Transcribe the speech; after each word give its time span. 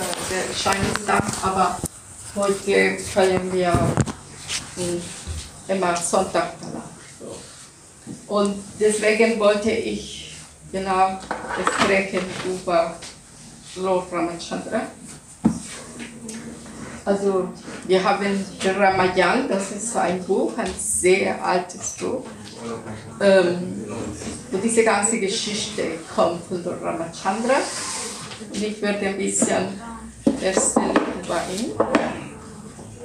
Also 0.00 0.12
der 0.30 0.54
Chinese 0.54 1.06
Tag, 1.06 1.24
aber 1.42 1.78
heute 2.34 2.98
feiern 2.98 3.52
wir 3.52 3.72
immer 5.68 5.96
Sonntag 5.96 6.54
danach. 6.60 6.82
Und 8.26 8.56
deswegen 8.78 9.38
wollte 9.38 9.70
ich 9.70 10.36
genau 10.72 11.18
sprechen 11.80 12.20
über 12.46 12.96
Lord 13.76 14.10
Ramachandra. 14.12 14.82
Also 17.04 17.48
wir 17.86 18.02
haben 18.02 18.44
Ramayan, 18.64 19.48
das 19.48 19.72
ist 19.72 19.96
ein 19.96 20.22
Buch, 20.24 20.56
ein 20.56 20.72
sehr 20.78 21.44
altes 21.44 21.96
Buch. 22.00 22.24
Ähm, 23.20 23.84
und 24.52 24.64
diese 24.64 24.84
ganze 24.84 25.18
Geschichte 25.20 25.98
kommt 26.14 26.42
von 26.46 26.64
Ramachandra. 26.64 27.56
Ich 28.52 28.82
werde 28.82 29.06
ein 29.06 29.16
bisschen 29.16 29.80
erzählen 30.40 30.96
über 31.22 31.42
ihn. 31.56 31.72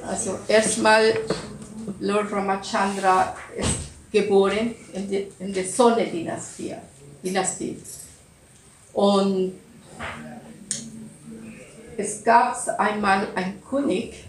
Also 0.08 0.40
erstmal, 0.48 1.14
Lord 2.00 2.32
Ramachandra 2.32 3.36
ist 3.56 3.70
geboren 4.12 4.76
in, 4.94 5.10
die, 5.10 5.28
in 5.40 5.54
der 5.54 5.66
Sonne-Dynastie. 5.66 6.76
Dynastie. 7.24 7.78
Und 8.94 9.54
es 11.98 12.24
gab 12.24 12.56
einmal 12.80 13.28
einen 13.36 13.62
König, 13.64 14.26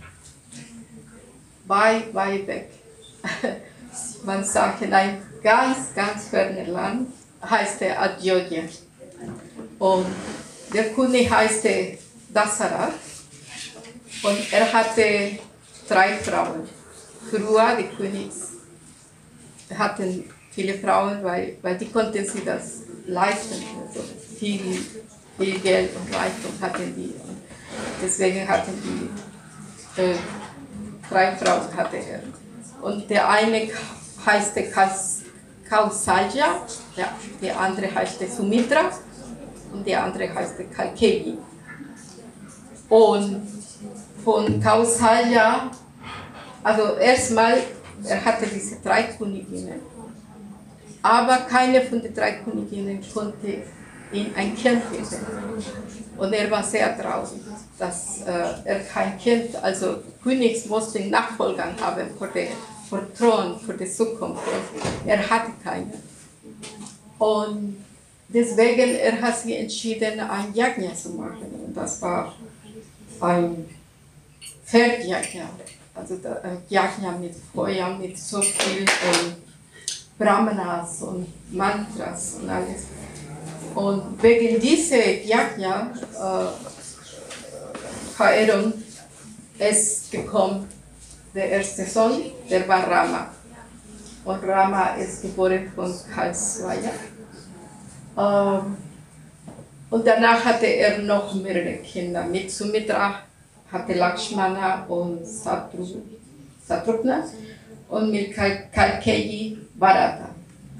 weit, 1.67 2.15
weit 2.15 2.47
weg. 2.47 2.71
Man 4.25 4.45
sagt 4.45 4.83
in 4.83 4.93
ein 4.93 5.23
ganz, 5.43 5.95
ganz 5.95 6.29
fernes 6.29 6.69
Land, 6.69 7.09
heißt 7.43 7.83
er 7.83 8.03
Adjodia. 8.03 8.63
Und 9.79 10.07
der 10.73 10.93
König 10.95 11.31
heißt 11.31 11.67
Dassarat 12.33 12.93
und 14.23 14.53
er 14.53 14.73
hatte 14.73 15.39
drei 15.89 16.17
Frauen. 16.17 16.69
Früher 17.31 17.77
die 17.77 17.97
Königs 17.97 18.53
hatten 19.77 20.25
viele 20.51 20.75
Frauen, 20.75 21.23
weil, 21.23 21.57
weil 21.63 21.77
die 21.77 21.91
konnten 21.91 22.25
sie 22.25 22.45
das 22.45 22.83
leisten. 23.07 23.63
Also 23.87 24.01
viel, 24.39 24.79
viel 25.39 25.59
Geld 25.61 25.91
und 25.97 26.15
Reichtum 26.15 26.53
hatten 26.61 26.95
die. 26.95 27.15
Und 27.15 27.41
deswegen 28.03 28.49
hatten 28.49 28.73
die 28.83 30.01
äh, 30.01 30.15
drei 31.09 31.37
Frauen 31.37 31.77
hatte 31.77 31.97
er. 31.97 32.23
Und 32.83 33.09
der 33.09 33.29
eine 33.29 33.69
heißt 34.25 34.55
Kausalja, 35.69 36.63
ja, 36.97 37.17
der 37.43 37.59
andere 37.59 37.93
heißt 37.93 38.21
Sumitra 38.37 38.93
und 39.77 39.87
der 39.87 40.05
andere 40.05 40.35
heißt 40.35 40.55
Kalkeyi. 40.75 41.39
Und 42.89 43.47
von 44.25 44.61
Kausalja, 44.61 45.71
also 46.63 46.97
erstmal, 46.97 47.59
er 48.05 48.25
hatte 48.25 48.47
diese 48.47 48.77
drei 48.77 49.05
Königinnen, 49.05 49.81
aber 51.03 51.37
keine 51.49 51.83
von 51.83 52.01
den 52.01 52.15
drei 52.15 52.33
Königinnen 52.33 53.05
konnte 53.13 53.63
ihm 54.13 54.33
ein 54.37 54.57
Kind 54.57 54.83
geben. 54.91 55.05
Und 56.17 56.33
er 56.33 56.51
war 56.51 56.63
sehr 56.63 56.99
traurig, 56.99 57.41
dass 57.79 58.23
äh, 58.23 58.55
er 58.65 58.81
kein 58.81 59.19
Kind, 59.19 59.55
also 59.63 59.99
Königs 60.23 60.67
musste 60.67 61.01
Nachfolger 61.01 61.67
haben 61.81 62.09
für 62.19 62.29
den, 62.29 62.49
für 62.89 63.07
Thron, 63.15 63.61
für 63.61 63.75
die 63.75 63.91
Zukunft. 63.91 64.43
Er 65.05 65.19
hatte 65.19 65.51
keinen. 65.63 65.93
Und 67.19 67.86
deswegen 68.29 68.95
er 68.97 69.21
hat 69.21 69.39
sich 69.39 69.57
entschieden, 69.57 70.21
ein 70.21 70.55
Yajna 70.55 70.95
zu 70.95 71.11
machen. 71.11 71.47
Und 71.67 71.77
das 71.77 72.01
war 72.03 72.35
ein 73.21 73.69
Pferdjagd, 74.65 75.37
also 75.95 76.15
ein 76.43 76.59
Yajna 76.69 77.13
mit 77.13 77.35
Feuer, 77.55 77.97
mit 77.99 78.19
so 78.19 78.43
viel 78.43 78.81
ähm, 78.81 79.35
Brahmanas 80.19 81.03
und 81.03 81.27
Mantras 81.53 82.37
und 82.41 82.49
alles. 82.49 82.87
Und 83.75 84.23
wegen 84.23 84.61
dieser 84.61 85.23
Yajna 85.23 85.93
äh, 86.15 86.67
Verehrung 88.17 88.73
ist 89.59 90.11
gekommen 90.11 90.67
der 91.35 91.51
erste 91.51 91.85
Sohn, 91.85 92.33
der 92.49 92.67
war 92.67 92.91
Rama. 92.91 93.29
Und 94.25 94.43
Rama 94.43 94.95
ist 94.95 95.23
geboren 95.23 95.71
von 95.75 95.95
Kalswaya. 96.13 96.91
Ähm, 98.17 98.77
und 99.91 100.07
danach 100.07 100.45
hatte 100.45 100.67
er 100.67 100.99
noch 100.99 101.35
mehrere 101.35 101.77
Kinder. 101.77 102.25
Mit 102.25 102.51
Sumitra 102.51 103.21
hatte 103.71 103.95
Lakshmana 103.95 104.85
und 104.87 105.25
Satrupna 105.27 107.25
und 107.89 108.11
mit 108.11 108.35
Kalkeyi 108.35 109.59
Bharata. 109.75 110.31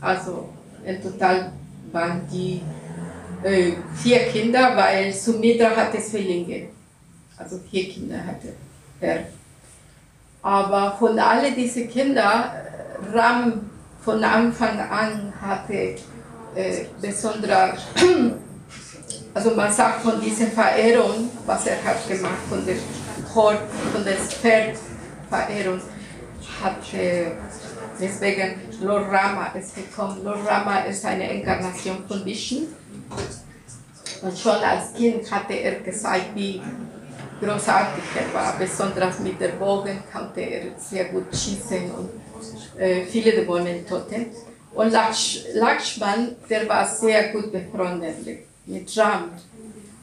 Also 0.01 0.49
in 0.85 1.03
total 1.03 1.53
waren 1.93 2.23
die 2.31 2.61
äh, 3.43 3.73
vier 3.95 4.19
Kinder, 4.27 4.77
weil 4.77 5.13
Sumitra 5.13 5.71
hatte 5.77 5.99
Zwillinge. 5.99 6.69
Also 7.37 7.59
vier 7.71 7.89
Kinder 7.89 8.19
hatte 8.25 8.55
er. 9.01 9.27
Aber 10.43 10.97
von 10.99 11.19
all 11.19 11.53
diesen 11.53 11.89
Kindern, 11.89 12.45
Ram 13.13 13.71
von 14.01 14.23
Anfang 14.23 14.79
an 14.79 15.33
hatte 15.41 15.97
äh, 16.57 16.87
besonderer, 17.01 17.77
also 19.35 19.51
man 19.55 19.73
sagt 19.73 20.03
von 20.03 20.21
dieser 20.21 20.47
Verehrung, 20.47 21.31
was 21.45 21.67
er 21.67 21.85
hat 21.85 22.09
gemacht, 22.09 22.39
von 22.49 22.65
der 22.65 22.77
Hort, 23.35 23.61
von 23.93 24.05
der 24.05 24.17
Pferdverehrung, 24.17 25.81
hat 26.63 26.95
äh, 26.95 27.33
deswegen 28.01 28.61
Lord 28.81 29.11
Rama 29.11 29.53
ist 29.59 29.75
gekommen. 29.75 30.25
Lord 30.25 30.47
Rama 30.47 30.81
ist 30.81 31.05
eine 31.05 31.31
Inkarnation 31.33 32.05
von 32.09 32.25
Vishnu. 32.25 32.63
Und 34.23 34.39
schon 34.39 34.57
als 34.57 34.95
Kind 34.95 35.31
hatte 35.31 35.53
er 35.53 35.81
gesagt, 35.81 36.35
wie 36.35 36.63
großartig 37.41 38.05
er 38.15 38.35
war, 38.35 38.57
besonders 38.59 39.19
mit 39.21 39.39
der 39.41 39.49
Bogen 39.49 40.03
konnte 40.11 40.41
er 40.41 40.63
sehr 40.79 41.05
gut 41.07 41.27
schießen 41.35 41.91
und 41.91 42.09
äh, 42.81 43.05
viele 43.05 43.33
Dämonen 43.33 43.87
toten. 43.87 44.27
Und 44.77 44.93
Lakshman, 44.93 46.37
der 46.51 46.69
war 46.69 46.87
sehr 46.87 47.33
gut 47.33 47.51
befreundet 47.51 48.17
mit 48.67 48.99
Ram. 48.99 49.31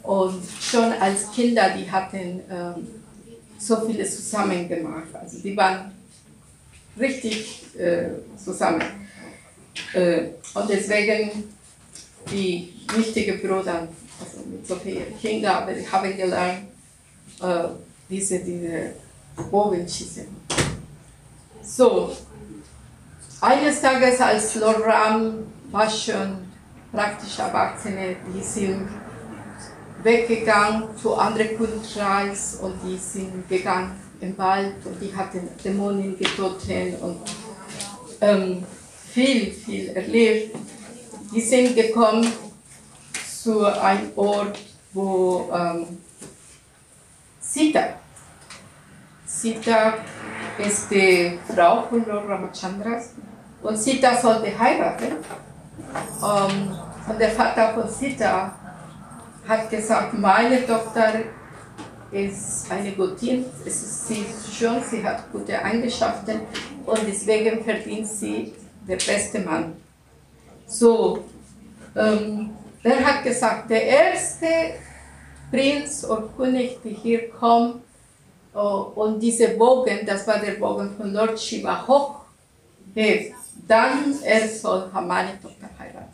Und 0.01 0.43
schon 0.59 0.91
als 0.93 1.31
Kinder, 1.31 1.69
die 1.77 1.89
hatten 1.89 2.41
ähm, 2.49 2.87
so 3.59 3.85
vieles 3.85 4.15
zusammen 4.15 4.67
gemacht. 4.67 5.13
Also 5.13 5.37
die 5.39 5.55
waren 5.55 5.91
richtig 6.99 7.61
äh, 7.77 8.09
zusammen. 8.35 8.81
Äh, 9.93 10.29
und 10.55 10.67
deswegen 10.67 11.53
die 12.31 12.73
wichtigen 12.95 13.39
Brüder, 13.41 13.87
also 14.19 14.49
mit 14.49 14.67
so 14.67 14.75
vielen 14.77 15.15
Kindern, 15.19 15.67
haben 15.91 16.17
gelernt, 16.17 16.63
äh, 17.43 17.67
diese, 18.09 18.39
diese 18.39 18.93
Bogenschießen. 19.51 20.25
So, 21.61 22.11
eines 23.43 23.81
Tages, 23.81 24.21
als 24.21 24.55
Lord 24.55 24.85
Ram 24.85 25.45
war 25.69 25.89
schon 25.89 26.37
praktisch 26.93 27.39
Erwachsene, 27.39 28.15
die 28.33 28.41
sind 28.41 28.87
weggegangen 30.01 30.95
zu 31.01 31.15
anderen 31.15 31.57
Königreichs 31.57 32.55
und 32.61 32.75
die 32.85 32.97
sind 32.97 33.47
gegangen 33.49 33.99
im 34.21 34.37
Wald 34.37 34.75
und 34.85 34.99
die 35.01 35.13
hatten 35.13 35.49
Dämonen 35.63 36.17
getötet 36.17 37.01
und 37.01 37.19
ähm, 38.21 38.63
viel, 39.11 39.51
viel 39.51 39.89
erlebt. 39.89 40.55
Die 41.33 41.41
sind 41.41 41.75
gekommen 41.75 42.25
zu 43.41 43.65
einem 43.65 44.11
Ort, 44.15 44.57
wo 44.93 45.49
ähm, 45.53 45.97
Sita, 47.41 47.95
Sita 49.25 49.95
ist 50.57 50.89
die 50.89 51.37
Frau 51.53 51.83
von 51.89 52.05
Lord 52.05 52.29
Ramachandras 52.29 53.09
und 53.63 53.77
Sita 53.77 54.15
sollte 54.15 54.57
heiraten. 54.57 55.13
Um, 56.21 56.77
und 57.09 57.19
der 57.19 57.31
Vater 57.31 57.73
von 57.73 57.89
Sita 57.89 58.53
hat 59.47 59.69
gesagt, 59.69 60.13
meine 60.13 60.65
Tochter 60.65 61.13
ist 62.11 62.71
eine 62.71 62.91
Göttin, 62.91 63.45
es 63.65 63.83
ist 63.83 64.07
sie 64.07 64.25
schon, 64.51 64.81
sie 64.83 65.03
hat 65.03 65.31
gute 65.31 65.61
Eigenschaften 65.61 66.41
und 66.85 66.99
deswegen 67.07 67.63
verdient 67.63 68.07
sie 68.07 68.53
der 68.87 68.95
beste 68.95 69.39
Mann. 69.39 69.75
So, 70.67 71.25
ähm, 71.95 72.51
er 72.83 73.03
hat 73.03 73.23
gesagt, 73.23 73.69
der 73.69 73.83
erste 73.83 74.47
Prinz 75.51 76.05
oder 76.05 76.29
König, 76.37 76.81
der 76.83 76.91
hier 76.91 77.29
kommt, 77.29 77.81
oh, 78.53 78.91
und 78.95 79.19
diese 79.19 79.49
Bogen, 79.49 80.05
das 80.05 80.25
war 80.27 80.39
der 80.39 80.53
Bogen 80.53 80.91
von 80.95 81.11
Lord 81.13 81.39
Shiva, 81.39 81.85
hoch 81.87 82.21
hebt, 82.93 83.33
dann 83.67 84.15
er 84.23 84.47
soll 84.47 84.89
meine 85.07 85.41
Tochter 85.41 85.69
heiraten. 85.79 86.07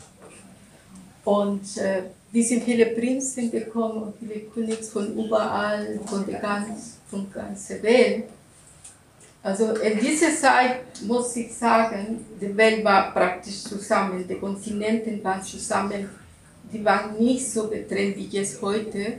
Und 1.24 1.76
äh, 1.78 2.02
die 2.32 2.42
sind 2.42 2.64
viele 2.64 2.86
Prinzen 2.86 3.50
gekommen 3.50 4.02
und 4.04 4.14
viele 4.18 4.40
Königs 4.40 4.88
von 4.88 5.12
überall, 5.16 5.98
von 6.06 6.24
der 6.26 6.40
ganzen, 6.40 6.76
von 7.08 7.30
ganzen 7.32 7.82
Welt. 7.82 8.24
Also 9.42 9.72
in 9.72 9.98
dieser 9.98 10.34
Zeit 10.34 10.80
muss 11.06 11.34
ich 11.36 11.52
sagen, 11.54 12.24
die 12.40 12.56
Welt 12.56 12.84
war 12.84 13.12
praktisch 13.12 13.62
zusammen, 13.64 14.26
die 14.28 14.34
Kontinente 14.34 15.22
waren 15.24 15.42
zusammen, 15.42 16.10
die 16.72 16.84
waren 16.84 17.16
nicht 17.18 17.50
so 17.50 17.68
getrennt 17.68 18.16
wie 18.16 18.26
jetzt 18.26 18.60
heute. 18.60 19.14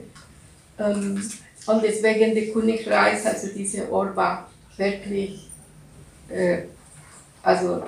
Ähm, 0.78 1.30
und 1.66 1.84
deswegen 1.84 2.36
der 2.36 2.52
Königreich, 2.52 3.26
also 3.26 3.48
dieser 3.48 3.92
Ort 3.92 4.16
war 4.16 4.50
wirklich, 4.78 5.50
äh, 6.30 6.64
also 7.44 7.84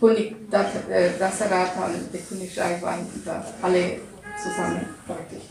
König 0.00 0.34
Dasarata 0.50 1.86
und 1.86 2.12
der 2.12 2.20
Königreich 2.20 2.80
waren 2.82 3.06
alle 3.62 4.00
zusammen 4.42 4.86
praktisch. 5.06 5.42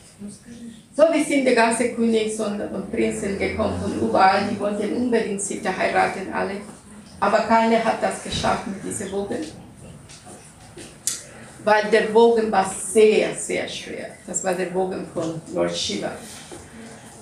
So, 0.95 1.03
wie 1.13 1.23
sind 1.23 1.45
die 1.45 1.55
ganzen 1.55 1.95
Königs 1.95 2.39
und, 2.39 2.59
und 2.59 2.91
Prinzen 2.91 3.37
gekommen 3.37 3.79
von 3.81 3.99
überall, 3.99 4.41
die 4.51 4.59
wollten 4.59 4.91
unbedingt 4.93 5.41
Sita 5.41 5.71
heiraten, 5.77 6.33
alle. 6.33 6.55
Aber 7.19 7.39
keiner 7.39 7.83
hat 7.83 8.01
das 8.01 8.23
geschafft 8.23 8.67
mit 8.67 8.83
diesem 8.83 9.11
Bogen. 9.11 9.45
Weil 11.63 11.89
der 11.91 12.01
Bogen 12.13 12.51
war 12.51 12.69
sehr, 12.69 13.33
sehr 13.35 13.67
schwer. 13.67 14.07
Das 14.25 14.43
war 14.43 14.53
der 14.53 14.67
Bogen 14.67 15.05
von 15.13 15.41
Lord 15.53 15.75
Shiva. 15.75 16.11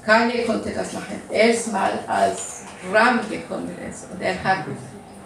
Keiner 0.05 0.43
konnte 0.43 0.71
das 0.71 0.93
machen. 0.93 1.21
Erstmal 1.29 1.99
als 2.07 2.63
Ram 2.93 3.19
gekommen 3.29 3.75
ist 3.89 4.05
und 4.11 4.21
er 4.21 4.41
hat 4.43 4.65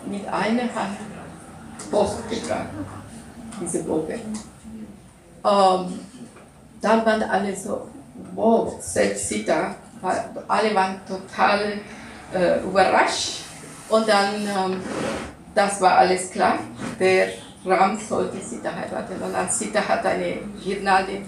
mit 0.10 0.26
einer 0.28 0.64
Hand 0.74 0.98
hochgetragen, 1.92 2.86
diese 3.62 3.84
Bogen. 3.84 4.22
Um, 5.44 6.00
dann 6.82 7.06
waren 7.06 7.24
alle 7.24 7.56
so, 7.56 7.88
wow, 8.36 8.76
selbst 8.80 9.30
sie 9.30 9.44
da, 9.44 9.76
alle 10.48 10.76
waren 10.76 11.02
total 11.08 11.80
äh, 12.34 12.60
überrascht. 12.64 13.44
Und 13.90 14.08
dann, 14.08 14.36
ähm, 14.36 14.82
das 15.54 15.82
war 15.82 15.98
alles 15.98 16.32
klar, 16.32 16.60
der 17.00 17.30
Ram 17.66 18.00
sollte 18.00 18.38
Sita 18.40 18.72
heiraten. 18.74 19.22
Und 19.22 19.34
dann 19.34 19.50
Sita 19.50 19.88
hat 19.88 20.06
eine 20.06 20.38
Girnade 20.64 21.22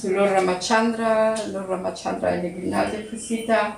zu 0.00 0.12
Lord 0.12 0.32
Ramachandra, 0.32 1.34
Lord 1.52 1.68
Ramachandra 1.68 2.28
eine 2.28 2.50
Girnade 2.50 3.04
für 3.08 3.16
Sita. 3.16 3.76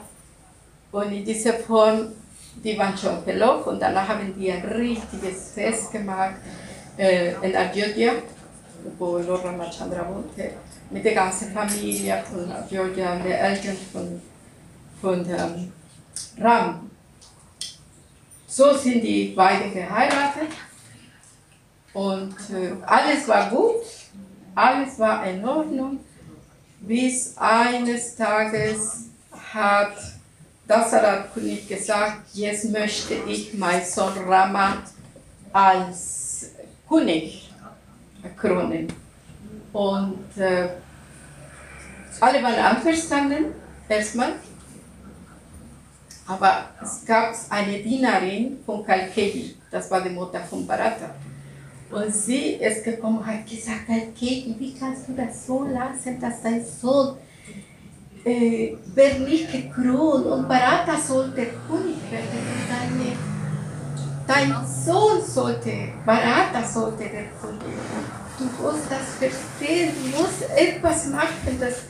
Und 0.91 1.13
in 1.13 1.25
dieser 1.25 1.55
Form, 1.55 2.13
die 2.63 2.79
waren 2.79 2.97
schon 2.97 3.23
verlobt 3.23 3.67
und 3.67 3.81
danach 3.81 4.09
haben 4.09 4.35
die 4.39 4.51
ein 4.51 4.65
richtiges 4.65 5.53
Fest 5.53 5.93
gemacht 5.93 6.37
äh, 6.97 7.35
in 7.43 7.55
Ayodhya, 7.55 8.13
wo 8.99 9.19
Lord 9.19 9.45
Ramachandra 9.45 10.09
wohnte 10.09 10.51
mit 10.91 11.05
der 11.05 11.15
ganzen 11.15 11.53
Familie 11.53 12.23
von 12.31 12.53
Georgia 12.69 13.15
und 13.15 13.25
der 13.25 13.41
Eltern 13.41 13.77
von, 13.93 14.23
von 15.01 15.27
ähm, 15.29 15.73
Ram. 16.39 16.91
So 18.47 18.73
sind 18.75 19.03
die 19.03 19.35
beiden 19.37 19.73
geheiratet 19.73 20.53
und 21.93 22.35
äh, 22.51 22.73
alles 22.87 23.29
war 23.29 23.51
gut, 23.51 23.83
alles 24.55 24.99
war 24.99 25.27
in 25.27 25.45
Ordnung, 25.45 25.99
bis 26.81 27.37
eines 27.37 28.17
Tages 28.17 29.07
hat 29.53 29.97
Dasarat 30.67 31.33
König 31.33 31.69
gesagt, 31.69 32.23
jetzt 32.33 32.71
möchte 32.71 33.15
ich 33.29 33.55
mein 33.55 33.85
Sohn 33.85 34.19
Rama 34.27 34.79
als 35.53 36.51
König 36.89 37.53
kronen. 38.37 38.89
Und 39.73 40.37
äh, 40.37 40.69
alle 42.21 42.43
waren 42.43 42.55
einverstanden, 42.55 43.55
erstmal. 43.89 44.33
Aber 46.27 46.71
es 46.83 47.05
gab 47.07 47.33
eine 47.51 47.79
Dienerin 47.79 48.59
von 48.67 48.85
Kalkedi, 48.85 49.55
das 49.71 49.89
war 49.91 50.01
die 50.01 50.11
Mutter 50.11 50.41
von 50.41 50.67
Barata. 50.67 51.15
Und 51.93 52.13
sie 52.13 52.55
ist 52.55 52.83
gekommen 52.83 53.19
und 53.19 53.27
hat 53.27 53.47
gesagt, 53.47 53.87
Kalkedi, 53.87 54.57
wie 54.59 54.75
kannst 54.75 55.09
du 55.09 55.13
das 55.13 55.47
so 55.47 55.63
lassen, 55.63 56.19
dass 56.21 56.43
dein 56.43 56.65
Sohn 56.65 57.17
äh, 58.27 58.77
wird 58.95 59.21
nicht 59.21 59.51
gekrönt 59.51 60.27
und 60.27 60.49
Barata 60.49 60.99
sollte 60.99 61.47
König 61.69 61.97
werden 62.11 62.29
deine, 62.69 63.17
dein 64.27 64.67
Sohn 64.67 65.23
sollte, 65.25 65.73
Barata 66.05 66.63
sollte 66.63 67.05
der 67.05 67.29
König 67.41 67.63
werden 67.63 68.27
du 68.39 68.45
musst 68.45 68.91
das 68.91 69.15
verstehen, 69.19 69.93
du 69.95 70.19
musst 70.19 70.43
etwas 70.57 71.09
machen, 71.09 71.59
dass, 71.59 71.83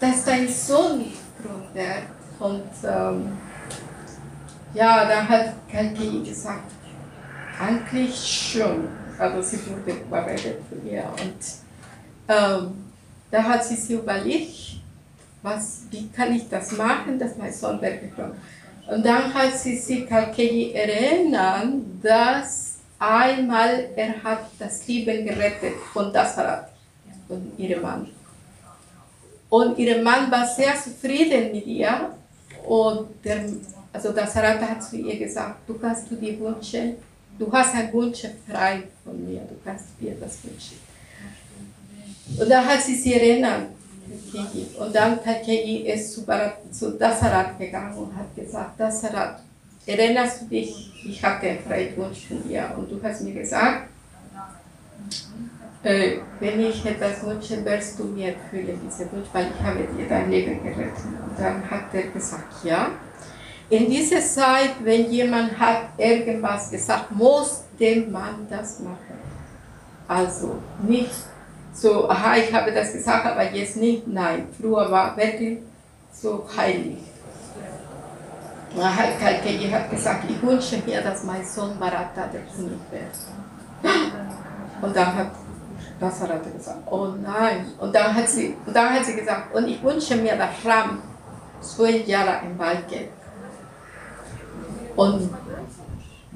dass 0.00 0.24
dein 0.24 0.48
Sohn 0.48 1.12
groß 1.42 1.74
wird. 1.74 2.02
Und 2.38 2.70
ähm, 2.84 3.38
ja, 4.74 5.04
dann 5.06 5.28
hat 5.28 5.54
Kalki 5.70 6.22
gesagt, 6.24 6.70
eigentlich 7.60 8.16
schon. 8.52 8.88
Also 9.18 9.42
sie 9.42 9.60
wurde 9.70 10.00
überredet 10.00 10.58
von 10.68 10.90
ihr. 10.90 11.04
Und 11.04 11.44
ähm, 12.28 12.92
da 13.30 13.42
hat 13.42 13.64
sie 13.64 13.76
sich 13.76 13.98
überlegt, 13.98 14.81
was, 15.42 15.82
wie 15.90 16.08
kann 16.08 16.34
ich 16.34 16.48
das 16.48 16.72
machen, 16.72 17.18
dass 17.18 17.36
mein 17.36 17.52
Sohn 17.52 17.80
weggekommen 17.80 18.32
Und 18.88 19.04
dann 19.04 19.32
hat 19.34 19.56
sie 19.56 19.76
sich 19.76 20.06
Kalkei 20.06 20.72
erinnert, 20.72 21.82
dass 22.02 22.72
Einmal 23.04 23.88
er 23.96 24.22
hat 24.22 24.44
das 24.60 24.86
Leben 24.86 25.26
gerettet 25.26 25.74
von 25.92 26.12
Dasarat, 26.12 26.68
von 27.26 27.50
ihrem 27.58 27.82
Mann. 27.82 28.08
Und 29.48 29.76
ihr 29.76 30.00
Mann 30.00 30.30
war 30.30 30.46
sehr 30.46 30.76
zufrieden 30.76 31.50
mit 31.50 31.66
ihr. 31.66 32.14
Und 32.64 33.08
der, 33.24 33.44
also 33.92 34.12
Dasarat 34.12 34.60
hat 34.60 34.84
zu 34.84 34.98
ihr 34.98 35.18
gesagt, 35.18 35.68
du 35.68 35.74
kannst 35.78 36.12
du 36.12 36.14
dir 36.14 36.38
wünschen, 36.38 36.94
du 37.36 37.50
hast 37.50 37.74
einen 37.74 37.92
Wunsch 37.92 38.24
frei 38.48 38.84
von 39.02 39.18
mir, 39.28 39.40
du 39.40 39.56
kannst 39.64 39.86
dir 40.00 40.14
das 40.20 40.38
wünschen. 40.44 40.78
Und 42.38 42.48
dann 42.48 42.64
hat 42.64 42.82
sie 42.82 42.94
sich 42.94 43.16
erinnert, 43.16 43.66
und 44.78 44.94
dann 44.94 45.22
Takei 45.22 45.84
ist 45.86 46.12
zu, 46.12 46.24
zu 46.70 46.98
Dasarat 46.98 47.58
gegangen 47.58 47.96
und 47.96 48.16
hat 48.16 48.34
gesagt, 48.34 48.78
Dasarat, 48.78 49.40
erinnerst 49.86 50.42
du 50.42 50.46
dich, 50.46 50.92
ich 51.06 51.22
hatte 51.22 51.48
einen 51.48 51.58
Freiwunsch 51.60 52.26
von 52.28 52.48
dir 52.48 52.72
und 52.76 52.90
du 52.90 53.00
hast 53.02 53.22
mir 53.22 53.34
gesagt, 53.34 53.88
äh, 55.82 56.18
wenn 56.38 56.60
ich 56.60 56.84
etwas 56.84 57.24
wünsche, 57.24 57.64
wirst 57.64 57.98
du 57.98 58.04
mir 58.04 58.34
erfüllen, 58.34 58.80
diese 58.84 59.10
Wunsch, 59.10 59.26
weil 59.32 59.48
ich 59.54 59.66
habe 59.66 59.80
dir 59.96 60.08
dein 60.08 60.30
Leben 60.30 60.62
gerettet. 60.62 61.04
Und 61.04 61.38
dann 61.38 61.68
hat 61.68 61.92
er 61.92 62.02
gesagt, 62.02 62.64
ja. 62.64 62.90
In 63.68 63.90
dieser 63.90 64.20
Zeit, 64.20 64.74
wenn 64.84 65.10
jemand 65.10 65.58
hat 65.58 65.88
irgendwas 65.96 66.70
gesagt, 66.70 67.10
muss 67.10 67.64
der 67.80 68.06
Mann 68.06 68.46
das 68.48 68.78
machen. 68.80 69.18
Also 70.06 70.56
nicht 70.86 71.10
so, 71.72 72.08
aha, 72.08 72.36
ich 72.36 72.52
habe 72.52 72.72
das 72.72 72.92
gesagt, 72.92 73.26
aber 73.26 73.50
jetzt 73.50 73.76
nicht. 73.76 74.06
Nein, 74.06 74.46
früher 74.58 74.90
war 74.90 75.16
wirklich 75.16 75.58
so 76.12 76.46
heilig. 76.56 76.98
Kalkegi 78.76 79.70
hat 79.70 79.90
gesagt, 79.90 80.24
ich 80.28 80.42
wünsche 80.42 80.78
mir, 80.86 81.00
dass 81.02 81.24
mein 81.24 81.44
Sohn 81.44 81.78
Bharata 81.78 82.26
der 82.32 82.40
König 82.54 82.80
wird. 82.90 83.92
Und 84.80 84.96
dann 84.96 85.14
hat 85.14 85.30
Dasarata 86.00 86.50
gesagt, 86.50 86.80
oh 86.90 87.08
nein. 87.22 87.66
Und 87.78 87.94
dann 87.94 88.14
hat 88.14 88.28
sie, 88.28 88.56
und 88.66 88.74
dann 88.74 88.94
hat 88.94 89.04
sie 89.04 89.14
gesagt, 89.14 89.54
und 89.54 89.68
ich 89.68 89.82
wünsche 89.82 90.16
mir, 90.16 90.36
dass 90.36 90.64
Ram 90.64 91.02
zwölf 91.60 92.06
Jahre 92.06 92.44
im 92.44 92.58
Wald 92.58 92.88
geht. 92.88 93.10
Und 94.96 95.30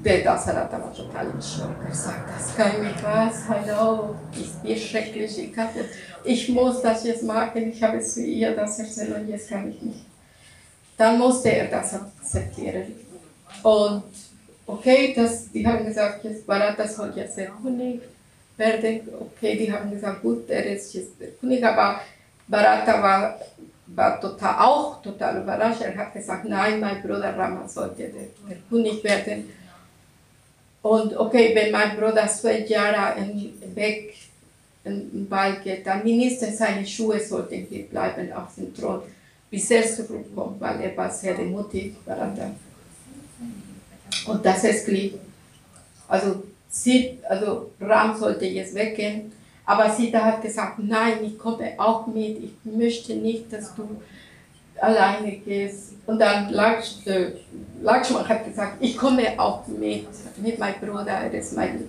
der 0.03 0.23
Dasarata 0.23 0.79
war 0.79 0.93
total 0.93 1.25
in 1.27 1.41
Schock. 1.41 1.75
Er 1.87 1.93
sagt, 1.93 2.29
das 2.29 2.55
kann 2.55 2.83
nicht 2.83 3.03
wahr 3.03 3.31
sein, 3.31 3.63
oh, 3.79 4.15
ist 4.33 4.63
wie 4.63 4.77
schrecklich. 4.77 5.37
Ich, 5.37 5.57
hatte, 5.57 5.85
ich 6.23 6.49
muss 6.49 6.81
das 6.81 7.03
jetzt 7.03 7.23
machen, 7.23 7.69
ich 7.69 7.81
habe 7.81 7.99
zu 7.99 8.23
ihr 8.23 8.55
das 8.55 8.79
erzählt 8.79 9.15
und 9.15 9.27
jetzt 9.27 9.49
kann 9.49 9.69
ich 9.69 9.81
nicht 9.81 10.07
dann 10.97 11.19
musste 11.19 11.49
er 11.49 11.67
das 11.67 11.93
akzeptieren. 11.93 12.95
Und 13.63 14.03
okay, 14.65 15.13
das, 15.15 15.51
die 15.51 15.65
haben 15.65 15.85
gesagt, 15.85 16.23
jetzt 16.23 16.45
Barata 16.45 16.87
soll 16.87 17.13
jetzt 17.15 17.37
der 17.37 17.51
König 17.61 18.01
werden. 18.57 19.01
Okay, 19.19 19.55
die 19.57 19.71
haben 19.71 19.91
gesagt, 19.91 20.21
gut, 20.21 20.49
er 20.49 20.65
ist 20.65 20.93
jetzt 20.93 21.19
der 21.19 21.29
König, 21.29 21.63
aber 21.63 22.01
Barata 22.47 23.01
war, 23.01 23.39
war 23.87 24.19
total, 24.19 24.55
auch 24.65 25.01
total 25.01 25.43
überrascht. 25.43 25.81
Er 25.81 25.95
hat 25.95 26.13
gesagt, 26.13 26.45
nein, 26.45 26.79
mein 26.79 27.01
Bruder 27.01 27.37
Rama 27.37 27.67
sollte 27.67 28.03
der, 28.03 28.09
der 28.49 28.57
König 28.69 29.03
werden. 29.03 29.49
Und 30.87 31.17
okay, 31.17 31.51
wenn 31.53 31.71
mein 31.71 31.97
Bruder 31.97 32.27
zwölf 32.27 32.67
Jahre 32.69 33.15
weg 33.75 34.13
geht, 35.63 35.85
dann 35.85 36.03
mindestens 36.03 36.57
seine 36.57 36.85
Schuhe 36.85 37.19
sollten 37.19 37.67
hier 37.69 37.83
bleiben 37.83 38.31
auf 38.31 38.55
dem 38.55 38.73
Thron 38.73 39.01
bis 39.49 39.71
er 39.71 39.83
zurückkommt, 39.83 40.59
weil 40.59 40.81
er 40.81 40.97
war 40.97 41.09
sehr 41.09 41.35
Barata. 42.05 42.51
Und 44.27 44.45
das 44.45 44.63
ist 44.63 44.85
Glück. 44.85 45.13
Also, 46.07 46.43
sie, 46.69 47.17
also 47.27 47.71
Ram 47.79 48.17
sollte 48.17 48.45
jetzt 48.45 48.75
weggehen, 48.75 49.31
Aber 49.65 49.89
Sita 49.89 50.19
hat 50.23 50.41
gesagt, 50.41 50.79
nein, 50.79 51.17
ich 51.23 51.37
komme 51.37 51.73
auch 51.77 52.07
mit, 52.07 52.41
ich 52.41 52.53
möchte 52.63 53.15
nicht, 53.15 53.51
dass 53.51 53.75
du 53.75 54.01
alleine 54.79 55.31
gehst. 55.37 55.93
Und 56.07 56.19
dann 56.19 56.49
Lakshman 56.49 58.27
hat 58.27 58.45
gesagt, 58.45 58.77
ich 58.79 58.97
komme 58.97 59.37
auch 59.37 59.67
mit, 59.67 60.07
mit 60.37 60.57
meinem 60.57 60.79
Bruder, 60.79 61.11
er 61.11 61.33
ist 61.33 61.53
mein, 61.53 61.83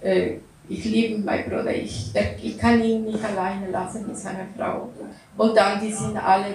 äh, 0.00 0.36
ich 0.68 0.84
liebe 0.84 1.18
meinen 1.18 1.50
Bruder, 1.50 1.74
ich, 1.74 2.12
ich 2.40 2.56
kann 2.56 2.80
ihn 2.80 3.04
nicht 3.04 3.22
alleine 3.22 3.68
lassen 3.70 4.06
mit 4.06 4.16
seiner 4.16 4.46
Frau. 4.56 4.90
Und 5.36 5.56
dann, 5.56 5.80
die 5.80 5.92
sind 5.92 6.16
alle 6.16 6.54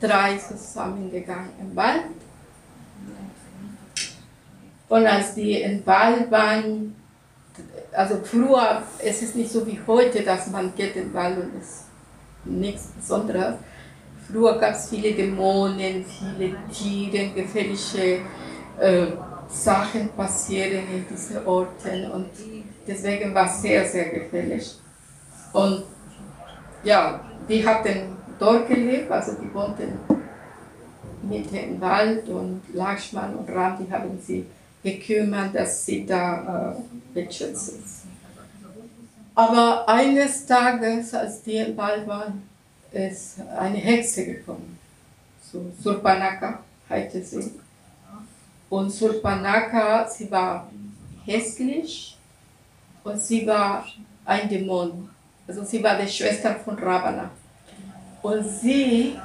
drei 0.00 0.36
zusammengegangen 0.36 1.50
im 1.60 1.74
Wald. 1.74 2.04
Und 4.88 5.04
als 5.04 5.34
die 5.34 5.60
im 5.62 5.84
Wald 5.84 6.30
waren, 6.30 6.94
also 7.90 8.20
früher, 8.22 8.82
es 9.02 9.20
ist 9.20 9.34
nicht 9.34 9.50
so 9.50 9.66
wie 9.66 9.80
heute, 9.84 10.22
dass 10.22 10.46
man 10.46 10.72
geht 10.76 10.94
in 10.94 11.08
den 11.08 11.14
Wald 11.14 11.38
und 11.38 11.50
es 11.60 11.70
ist 11.70 11.84
nichts 12.44 12.92
Besonderes. 12.96 13.56
Früher 14.30 14.58
gab 14.58 14.74
es 14.74 14.88
viele 14.88 15.12
Dämonen, 15.12 16.04
viele 16.04 16.56
Tiere, 16.72 17.30
gefährliche 17.30 18.20
äh, 18.80 19.06
Sachen 19.48 20.08
passieren 20.10 20.82
in 20.92 21.06
diesen 21.08 21.46
Orten 21.46 22.10
und 22.10 22.30
deswegen 22.86 23.32
war 23.34 23.46
es 23.46 23.62
sehr, 23.62 23.86
sehr 23.86 24.08
gefährlich. 24.10 24.74
Und 25.52 25.84
ja, 26.82 27.20
die 27.48 27.66
hatten 27.66 28.16
dort 28.38 28.68
gelebt, 28.68 29.10
also 29.10 29.32
die 29.40 29.52
wohnten 29.54 29.98
mitten 31.22 31.56
im 31.56 31.80
Wald 31.80 32.28
und 32.28 32.62
Lakshman 32.74 33.34
und 33.34 33.48
Ram, 33.50 33.78
die 33.78 33.92
haben 33.92 34.18
sie 34.20 34.46
gekümmert, 34.82 35.54
dass 35.54 35.84
sie 35.84 36.06
da 36.06 36.74
äh, 36.76 37.14
beschützt 37.14 37.68
ist. 37.68 38.02
Aber 39.34 39.88
eines 39.88 40.46
Tages, 40.46 41.12
als 41.12 41.42
die 41.42 41.56
im 41.56 41.76
Wald 41.76 42.06
waren, 42.06 42.42
ist 42.96 43.40
eine 43.58 43.78
Hexe 43.78 44.24
gekommen. 44.24 44.78
So, 45.40 45.70
Surpanaka 45.80 46.60
heißt 46.88 47.24
sie. 47.24 47.52
Und 48.68 48.90
Surpanaka, 48.90 50.08
sie 50.08 50.30
war 50.30 50.70
hässlich 51.24 52.16
und 53.04 53.20
sie 53.20 53.46
war 53.46 53.86
ein 54.24 54.48
Dämon. 54.48 55.08
Also 55.46 55.64
sie 55.64 55.82
war 55.82 55.96
die 55.98 56.08
Schwester 56.08 56.56
von 56.56 56.76
Ravana. 56.76 57.30
Und 58.22 58.44
sie 58.44 59.16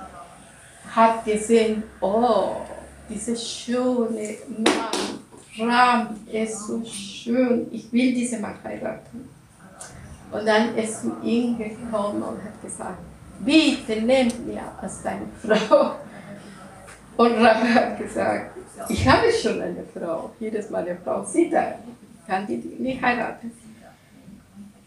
hat 0.93 1.25
gesehen, 1.25 1.83
oh, 1.99 2.57
dieser 3.09 3.35
schöne 3.35 4.37
Mann, 4.47 5.21
Ram 5.57 6.15
ist 6.31 6.67
so 6.67 6.83
schön, 6.85 7.67
ich 7.71 7.91
will 7.91 8.13
diesen 8.13 8.41
Mann 8.41 8.55
heiraten. 8.63 9.27
Und 10.31 10.45
dann 10.45 10.77
ist 10.77 11.01
zu 11.01 11.17
ihm 11.23 11.57
gekommen 11.57 12.23
und 12.23 12.41
hat 12.43 12.61
gesagt, 12.61 12.99
bitte 13.45 14.01
nehmt 14.01 14.45
mir 14.45 14.61
als 14.81 15.03
deine 15.03 15.27
Frau. 15.41 15.95
Und 17.17 17.33
Ram 17.35 17.73
hat 17.73 17.97
gesagt, 17.97 18.57
ich 18.89 19.07
habe 19.07 19.31
schon 19.31 19.61
eine 19.61 19.83
Frau, 19.93 20.31
jedes 20.39 20.69
Mal 20.69 20.85
eine 20.85 20.97
Frau, 21.03 21.23
sie 21.23 21.49
da, 21.49 21.75
kann 22.27 22.47
die 22.47 22.57
nicht 22.57 23.01
heiraten. 23.01 23.51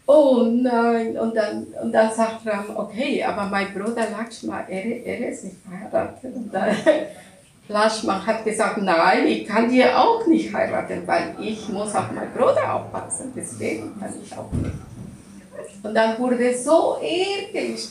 Oh 0.07 0.43
nein, 0.43 1.17
und 1.17 1.35
dann, 1.35 1.63
und 1.81 1.91
dann 1.91 2.11
sagt 2.13 2.45
Ram, 2.45 2.65
okay, 2.75 3.23
aber 3.23 3.45
mein 3.45 3.73
Bruder 3.73 4.07
Lakshma, 4.11 4.61
er, 4.67 5.05
er 5.05 5.29
ist 5.29 5.45
nicht 5.45 5.57
verheiratet. 5.63 6.35
Und 6.35 6.53
dann, 6.53 6.75
Lashman 7.67 8.25
hat 8.25 8.45
gesagt, 8.45 8.77
nein, 8.77 9.25
ich 9.25 9.47
kann 9.47 9.69
dir 9.69 9.97
auch 9.97 10.25
nicht 10.27 10.53
heiraten, 10.53 11.01
weil 11.07 11.35
ich 11.39 11.67
muss 11.69 11.95
auf 11.95 12.11
meinen 12.11 12.31
Bruder 12.31 12.75
aufpassen, 12.75 13.31
deswegen 13.35 13.99
kann 13.99 14.13
ich 14.21 14.37
auch 14.37 14.51
nicht. 14.51 14.75
Und 15.81 15.95
dann 15.95 16.17
wurde 16.19 16.55
so 16.55 16.97
ärgerlich, 17.01 17.89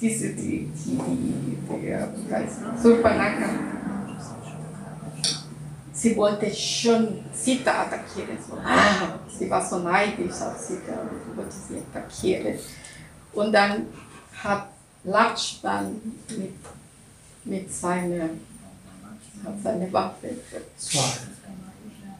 diese, 0.00 0.30
die, 0.30 0.70
die, 0.74 0.98
die, 0.98 1.58
die 1.68 2.82
Surpanaka. 2.82 3.48
Sie 5.92 6.16
wollte 6.16 6.54
schon 6.54 7.18
Sita 7.34 7.82
attackieren. 7.82 8.38
So. 8.46 8.54
Ah, 8.64 9.18
sie 9.28 9.50
war 9.50 9.64
so 9.64 9.78
neidisch 9.80 10.40
auf 10.40 10.56
Sita 10.56 10.92
und 11.02 11.36
wollte 11.36 11.54
sie 11.68 11.78
attackieren. 11.78 12.58
Und 13.34 13.52
dann 13.52 13.86
hat 14.42 14.68
Lakshman 15.04 16.00
mit, 16.30 16.54
mit 17.44 17.72
seiner 17.72 18.30
hat 19.44 19.54
seine 19.62 19.92
Waffe. 19.92 20.30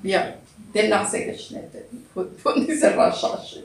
Ja, 0.03 0.35
den 0.75 0.91
Nase 0.91 1.25
geschnitten 1.25 2.07
von, 2.13 2.37
von 2.39 2.67
dieser 2.67 2.97
Raschasche. 2.97 3.65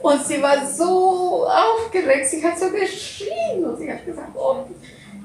Und 0.00 0.24
sie 0.24 0.40
war 0.40 0.64
so 0.66 1.46
aufgeregt, 1.46 2.28
sie 2.28 2.44
hat 2.44 2.58
so 2.58 2.70
geschrien 2.70 3.64
und 3.64 3.78
sie 3.78 3.90
hat 3.90 4.04
gesagt, 4.06 4.30
oh, 4.36 4.64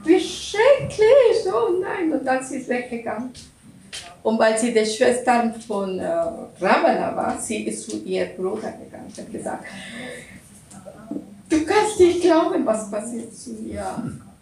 wie 0.03 0.19
schrecklich, 0.19 1.45
oh 1.53 1.79
nein. 1.79 2.11
Und 2.11 2.25
dann 2.25 2.43
sie 2.43 2.57
ist 2.57 2.69
weggegangen. 2.69 3.31
Und 4.23 4.39
weil 4.39 4.57
sie 4.57 4.73
die 4.73 4.85
Schwester 4.85 5.53
von 5.67 5.99
äh, 5.99 6.07
Ravana 6.07 7.15
war, 7.15 7.37
sie 7.39 7.67
ist 7.67 7.89
zu 7.89 7.97
ihrem 7.97 8.35
Bruder 8.37 8.71
gegangen 8.71 9.07
und 9.07 9.17
hat 9.17 9.31
gesagt, 9.31 9.65
du 11.49 11.65
kannst 11.65 11.99
nicht 11.99 12.21
glauben, 12.21 12.65
was 12.65 12.89
passiert 12.89 13.35
zu 13.35 13.51
mir. 13.51 13.85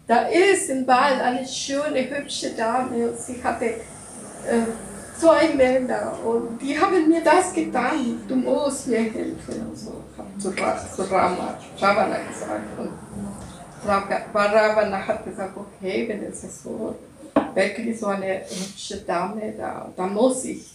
Da 0.06 0.28
ist 0.28 0.70
im 0.70 0.86
Wald 0.86 1.20
eine 1.20 1.46
schöne, 1.46 2.08
hübsche 2.08 2.50
Dame 2.50 3.08
und 3.08 3.18
sie 3.18 3.42
hatte 3.42 3.66
äh, 3.66 4.62
zwei 5.22 5.48
und 6.24 6.58
die 6.60 6.78
haben 6.78 7.08
mir 7.08 7.22
das 7.22 7.52
getan. 7.52 8.22
Du 8.26 8.34
musst 8.34 8.88
mir 8.88 9.02
helfen. 9.02 9.66
Und 9.68 9.78
so 9.78 10.02
zu, 10.38 10.50
zu 10.96 11.02
Rama, 11.10 11.56
Ravana 11.78 12.16
gesagt. 12.28 12.78
Und 12.78 12.90
Ravana 13.86 15.06
hat 15.06 15.24
gesagt, 15.24 15.56
okay, 15.56 16.08
wenn 16.08 16.24
es 16.24 16.62
so 16.62 16.96
wirklich 17.54 17.98
so 17.98 18.06
eine 18.06 18.40
hübsche 18.40 18.98
Dame 18.98 19.52
da, 19.56 19.88
da 19.96 20.06
muss 20.06 20.44
ich 20.44 20.72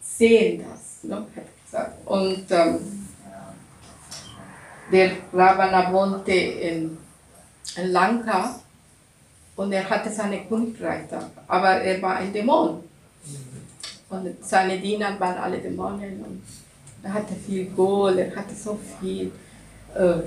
sehen 0.00 0.64
das, 0.68 1.04
ne, 1.04 1.16
hat 1.16 1.44
gesagt. 1.64 2.06
Und 2.06 2.46
ähm, 2.50 3.08
der 4.90 5.10
Ravana 5.32 5.92
wohnte 5.92 6.32
in 6.32 6.98
Lanka 7.84 8.60
und 9.56 9.72
er 9.72 9.88
hatte 9.88 10.10
seine 10.10 10.44
da, 11.10 11.30
aber 11.46 11.70
er 11.82 12.00
war 12.00 12.16
ein 12.16 12.32
Dämon. 12.32 12.85
Und 14.08 14.44
seine 14.44 14.78
Diener 14.78 15.18
waren 15.18 15.36
alle 15.38 15.58
Dämonen 15.58 16.24
und 16.24 16.42
er 17.02 17.12
hatte 17.12 17.34
viel 17.34 17.66
Gold, 17.66 18.18
er 18.18 18.36
hatte 18.36 18.54
so 18.54 18.78
viel. 19.00 19.32
Äh, 19.94 20.22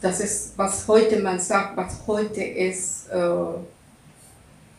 das 0.00 0.20
ist, 0.20 0.52
was 0.56 0.86
heute 0.86 1.20
man 1.20 1.38
sagt, 1.38 1.76
was 1.76 2.06
heute 2.06 2.42
ist 2.42 3.08
äh, 3.08 3.18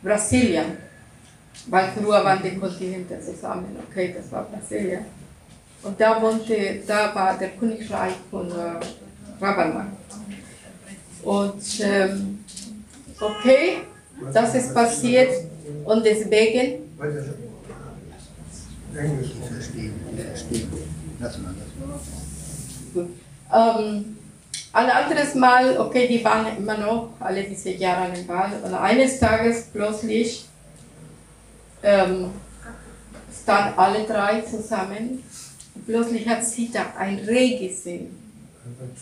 Brasilien. 0.04 0.78
Weil 1.68 1.90
früher 1.90 2.24
waren 2.24 2.42
die 2.44 2.56
Kontinente 2.58 3.20
zusammen, 3.20 3.76
okay, 3.90 4.16
das 4.16 4.32
war 4.32 4.44
Brasilien. 4.44 5.06
Und 5.84 6.00
da 6.00 6.22
wohnte, 6.22 6.82
da 6.86 7.14
war 7.14 7.38
der 7.38 7.50
Königreich 7.50 8.14
von 8.30 8.50
äh, 8.50 9.44
Ravana. 9.44 9.88
Und 11.24 11.80
ähm, 11.82 12.40
okay, 13.20 13.78
das 14.32 14.56
ist 14.56 14.74
passiert 14.74 15.32
und 15.84 16.06
deswegen. 16.06 16.84
Englisch 18.98 19.32
verstehen, 19.48 19.94
verstehen. 20.16 20.72
Lass 21.20 21.38
mal, 21.39 21.54
Gut. 22.94 23.10
Ähm, 23.54 24.18
ein 24.74 24.89
anderes 24.89 25.36
Mal, 25.36 25.80
okay, 25.80 26.08
die 26.08 26.24
waren 26.24 26.58
immer 26.58 26.77
noch 26.77 27.10
alle 27.20 27.44
diese 27.44 27.72
Jahre 27.72 28.16
im 28.16 28.27
Wald 28.27 28.63
und 28.63 28.74
eines 28.74 29.20
Tages 29.20 29.68
plötzlich 29.74 30.46
ähm, 31.82 32.32
standen 33.44 33.80
alle 33.80 34.04
drei 34.04 34.42
zusammen. 34.42 35.24
Plötzlich 35.86 36.27
hat 36.27 36.44
Sita 36.44 36.82
ein 36.98 37.20
Reh 37.20 37.68
gesehen. 37.68 38.16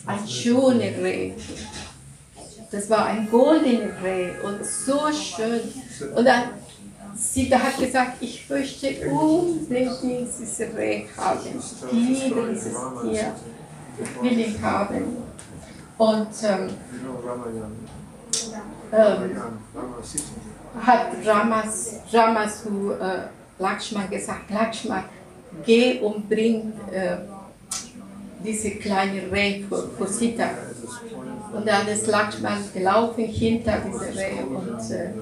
Ein 0.06 0.26
schöner 0.28 1.02
Reh. 1.02 1.32
Das 2.70 2.88
war 2.90 3.06
ein 3.06 3.28
goldener 3.30 4.02
Reh 4.02 4.30
und 4.42 4.64
so 4.64 5.10
schön. 5.12 5.60
Und 6.14 6.24
dann, 6.24 6.50
sie 7.16 7.54
hat 7.54 7.78
gesagt, 7.78 8.16
ich 8.20 8.48
möchte 8.48 9.10
unbedingt 9.10 9.98
dieses 10.02 10.60
Reh 10.76 11.06
haben. 11.16 11.40
Ich 11.90 11.92
liebe 11.92 12.48
dieses 12.52 12.74
Tier. 13.02 13.34
Ich 13.98 14.22
will 14.22 14.38
ihn 14.38 14.62
haben. 14.62 15.16
Und 15.98 16.28
ähm, 16.42 16.70
ähm, 18.92 19.36
hat 20.82 21.06
Ramas, 21.24 21.94
Rama 22.12 22.46
zu 22.48 22.92
äh, 22.92 23.28
Lakshman 23.58 24.10
gesagt, 24.10 24.50
Lakshman, 24.50 25.04
geh 25.64 26.00
und 26.00 26.28
bring 26.28 26.72
äh, 26.92 27.16
diese 28.44 28.72
kleine 28.72 29.32
Reh 29.32 29.62
für, 29.62 29.88
für 29.96 30.06
Sita. 30.06 30.50
Und 31.54 31.66
dann 31.66 31.88
ist 31.88 32.06
Lakshman 32.06 32.58
gelaufen 32.74 33.24
hinter 33.24 33.78
diese 33.86 34.14
Reh 34.14 34.42
und 34.42 34.90
äh, 34.90 35.12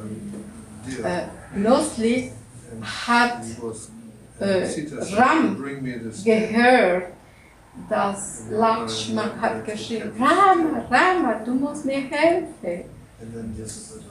äh, 1.02 1.22
plötzlich 1.54 2.30
hat 3.06 3.40
äh, 4.40 4.66
Ram 5.16 5.62
gehört, 6.24 7.04
dass 7.88 8.44
Lakshman 8.50 9.40
hat 9.40 9.64
geschrieben, 9.64 10.12
Rama, 10.18 10.84
Rama, 10.90 11.34
du 11.44 11.54
musst 11.54 11.84
mir 11.84 12.00
helfen. 12.00 12.90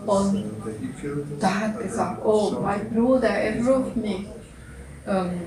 Und 0.06 0.44
da 1.40 1.54
hat 1.54 1.76
er 1.78 1.84
gesagt, 1.84 2.26
oh, 2.26 2.56
mein 2.62 2.90
Bruder, 2.90 3.30
er 3.30 3.66
ruft 3.66 3.96
mich. 3.96 4.26
Ähm, 5.08 5.42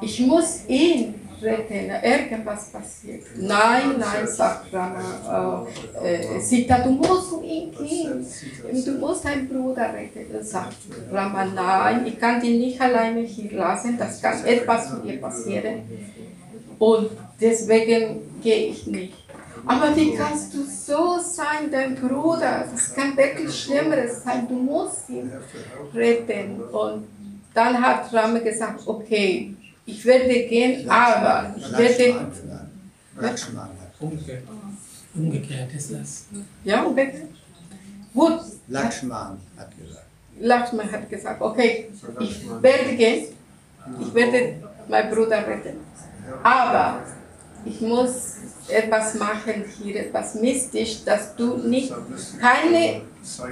ich 0.00 0.20
muss 0.20 0.66
ihn 0.68 1.14
retten, 1.42 1.90
irgendwas 2.02 2.70
passiert. 2.70 3.22
Nein, 3.36 3.96
nein, 3.98 4.26
sagt 4.26 4.72
Rama, 4.72 5.66
äh, 6.02 6.36
äh, 6.36 6.40
Sita, 6.40 6.78
du 6.78 6.90
musst 6.90 7.32
ihn 7.42 7.72
gehen, 7.72 8.26
du 8.84 8.92
musst 8.92 9.24
deinen 9.24 9.48
Bruder 9.48 9.92
retten. 9.92 10.42
Sagt 10.42 10.76
Rama, 11.12 11.44
nein, 11.44 12.06
ich 12.06 12.18
kann 12.18 12.40
dich 12.40 12.58
nicht 12.58 12.80
alleine 12.80 13.20
hier 13.20 13.52
lassen, 13.52 13.96
das 13.98 14.20
kann 14.20 14.44
etwas 14.44 14.90
zu 14.90 14.96
dir 14.96 15.20
passieren. 15.20 15.82
Und 16.78 17.10
deswegen 17.40 18.20
gehe 18.42 18.68
ich 18.68 18.86
nicht. 18.86 19.14
Aber 19.66 19.96
wie 19.96 20.14
kannst 20.14 20.54
du 20.54 20.62
so 20.62 21.18
sein, 21.18 21.70
dein 21.70 21.96
Bruder? 21.96 22.66
Das 22.70 22.94
kann 22.94 23.16
wirklich 23.16 23.58
Schlimmeres 23.58 24.22
sein. 24.22 24.46
Du 24.48 24.54
musst 24.54 25.08
ihn 25.08 25.32
retten. 25.92 26.60
Und 26.70 27.06
dann 27.52 27.80
hat 27.82 28.12
Rama 28.12 28.38
gesagt, 28.38 28.86
okay, 28.86 29.56
ich 29.86 30.04
werde 30.04 30.46
gehen, 30.46 30.88
aber 30.90 31.54
ich 31.56 31.78
werde... 31.78 32.26
Umgekehrt. 33.98 34.42
Umgekehrt 35.14 35.72
ist 35.74 35.92
das. 35.92 36.26
Ja, 36.64 36.82
umgekehrt? 36.82 37.28
Gut. 38.12 38.40
Lakshman 38.68 39.38
hat 39.56 39.70
gesagt. 39.78 40.06
Lakshman 40.40 40.92
hat 40.92 41.08
gesagt, 41.08 41.40
okay, 41.40 41.88
ich 42.20 42.46
werde 42.60 42.94
gehen, 42.96 43.26
ich 44.00 44.14
werde 44.14 44.56
meinen 44.88 45.14
Bruder 45.14 45.46
retten. 45.46 45.78
Aber 46.42 47.02
ich 47.64 47.80
muss 47.80 48.36
etwas 48.68 49.14
machen 49.14 49.64
hier, 49.78 50.00
etwas 50.00 50.34
mystisch, 50.34 51.04
dass 51.04 51.34
du 51.36 51.56
nicht, 51.56 51.92
keine, 52.40 53.02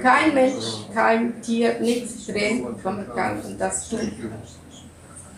kein 0.01 0.33
Mensch, 0.33 0.65
kein 0.93 1.41
Tier, 1.41 1.79
nichts 1.79 2.27
drin 2.27 2.65
kommen 2.83 3.05
kann 3.15 3.41
und 3.41 3.59
dass 3.59 3.89
du 3.89 3.97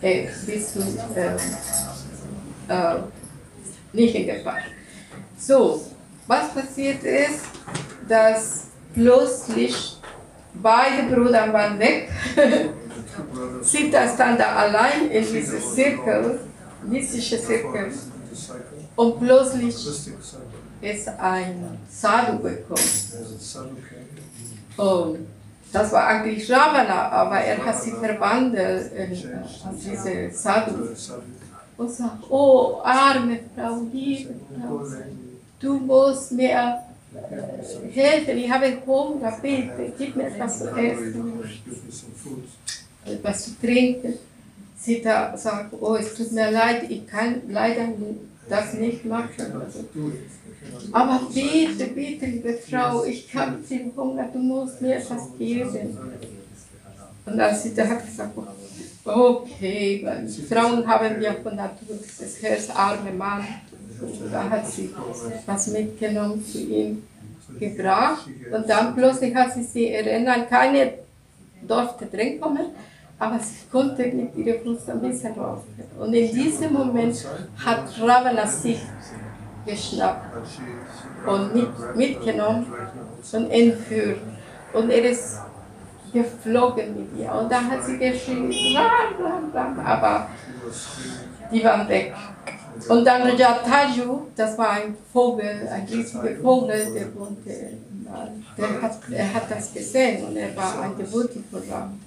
bist 0.00 0.76
du 0.76 0.80
äh, 1.14 1.34
äh, 2.68 2.98
nicht 3.92 4.14
in 4.14 4.26
Gefahr. 4.26 4.58
So, 5.38 5.86
was 6.26 6.52
passiert 6.52 7.02
ist, 7.02 7.40
dass 8.08 8.66
plötzlich 8.94 9.98
beide 10.54 11.14
Brüder 11.14 11.52
waren 11.52 11.78
weg. 11.78 12.10
Sita 13.62 14.08
stand 14.08 14.40
da 14.40 14.56
allein 14.56 15.10
in 15.10 15.24
diesem 15.32 15.60
Zirkel, 15.60 16.40
mystische 16.86 17.40
Zirkel. 17.40 17.92
Und 18.96 19.20
plötzlich 19.20 19.74
ist 20.80 21.08
ein 21.08 21.78
Sadhu 21.90 22.38
gekommen. 22.38 22.80
Und 24.76 25.26
das 25.72 25.92
war 25.92 26.06
eigentlich 26.06 26.50
Ravana, 26.50 27.08
aber 27.10 27.38
er 27.38 27.64
hat 27.64 27.82
sie 27.82 27.92
verwandelt 27.92 28.92
in 28.92 29.10
diese 29.10 30.30
Sadhu. 30.32 30.88
Und 31.76 31.90
sagt, 31.92 32.24
oh 32.28 32.80
arme 32.82 33.38
Frau, 33.54 33.82
liebe 33.92 34.34
Frau, 34.60 34.82
du 35.60 35.74
musst 35.74 36.32
mir 36.32 36.78
helfen, 37.92 38.38
ich 38.38 38.50
habe 38.50 38.78
Hunger, 38.84 39.38
bitte, 39.40 39.92
gib 39.96 40.16
mir 40.16 40.26
etwas 40.26 40.58
zu 40.58 40.68
essen, 40.76 41.40
etwas 43.06 43.44
zu 43.44 43.60
trinken. 43.60 44.14
Sie 44.76 45.02
da 45.02 45.36
sagt, 45.36 45.72
oh, 45.80 45.94
es 45.96 46.14
tut 46.14 46.32
mir 46.32 46.50
leid, 46.50 46.88
ich 46.88 47.06
kann 47.06 47.42
leider 47.48 47.88
das 48.48 48.74
nicht 48.74 49.04
machen. 49.04 49.30
Also, 49.38 49.84
aber 50.92 51.20
bitte, 51.32 51.86
bitte, 51.86 52.26
liebe 52.26 52.54
Frau, 52.54 53.04
ich 53.04 53.34
habe 53.34 53.58
viel 53.58 53.92
Hunger, 53.96 54.28
du 54.32 54.38
musst 54.38 54.80
mir 54.80 54.96
etwas 54.96 55.28
geben. 55.38 55.98
Und 57.26 57.40
als 57.40 57.62
sie 57.62 57.74
da 57.74 57.86
hat 57.86 58.04
gesagt, 58.04 58.32
okay, 59.04 60.06
Frauen 60.48 60.86
haben 60.86 61.20
ja 61.20 61.34
von 61.42 61.56
Natur 61.56 61.96
das 62.18 62.42
Herz, 62.42 62.70
arme 62.70 63.12
Mann. 63.12 63.44
Und 64.00 64.32
da 64.32 64.48
hat 64.48 64.68
sie 64.68 64.90
was 65.46 65.66
mitgenommen 65.68 66.44
zu 66.44 66.58
ihm 66.58 67.02
gebracht. 67.58 68.28
Und 68.52 68.68
dann 68.68 68.94
plötzlich 68.94 69.34
hat 69.34 69.52
sie 69.52 69.62
sich 69.62 69.90
erinnert, 69.90 70.48
keine 70.48 70.94
durfte 71.66 72.06
drin 72.06 72.40
kommen, 72.40 72.66
aber 73.18 73.38
sie 73.40 73.66
konnte 73.70 74.06
mit 74.06 74.36
ihrer 74.36 74.58
Brust 74.58 74.88
ein 74.88 75.00
bisschen 75.00 75.32
raus. 75.32 75.60
Und 75.98 76.14
in 76.14 76.32
diesem 76.34 76.72
Moment 76.72 77.26
hat 77.64 77.84
Ravana 78.00 78.46
sich 78.46 78.78
geschnappt 79.68 80.24
und 81.26 81.54
mit, 81.54 81.96
mitgenommen 81.96 82.66
und 83.32 83.50
entführt. 83.50 84.20
Und 84.72 84.90
er 84.90 85.10
ist 85.10 85.38
geflogen 86.12 86.96
mit 86.96 87.20
ihr. 87.20 87.32
Und 87.32 87.50
dann 87.50 87.70
hat 87.70 87.84
sie 87.84 87.98
geschrien, 87.98 88.52
aber 89.84 90.28
die 91.52 91.64
waren 91.64 91.88
weg. 91.88 92.14
Und 92.88 93.04
dann 93.04 93.36
Jataju, 93.36 94.28
das 94.36 94.56
war 94.56 94.70
ein 94.70 94.96
Vogel, 95.12 95.68
ein 95.70 95.86
riesiger 95.86 96.36
Vogel, 96.40 96.92
der 96.94 97.14
wohnte, 97.16 97.50
der 98.56 98.82
hat, 98.82 98.98
er 99.10 99.34
hat 99.34 99.50
das 99.50 99.74
gesehen 99.74 100.26
und 100.26 100.36
er 100.36 100.54
war 100.56 100.82
ein 100.82 100.96
Devoti 100.96 101.42
von 101.50 101.62
Ram. 101.70 101.98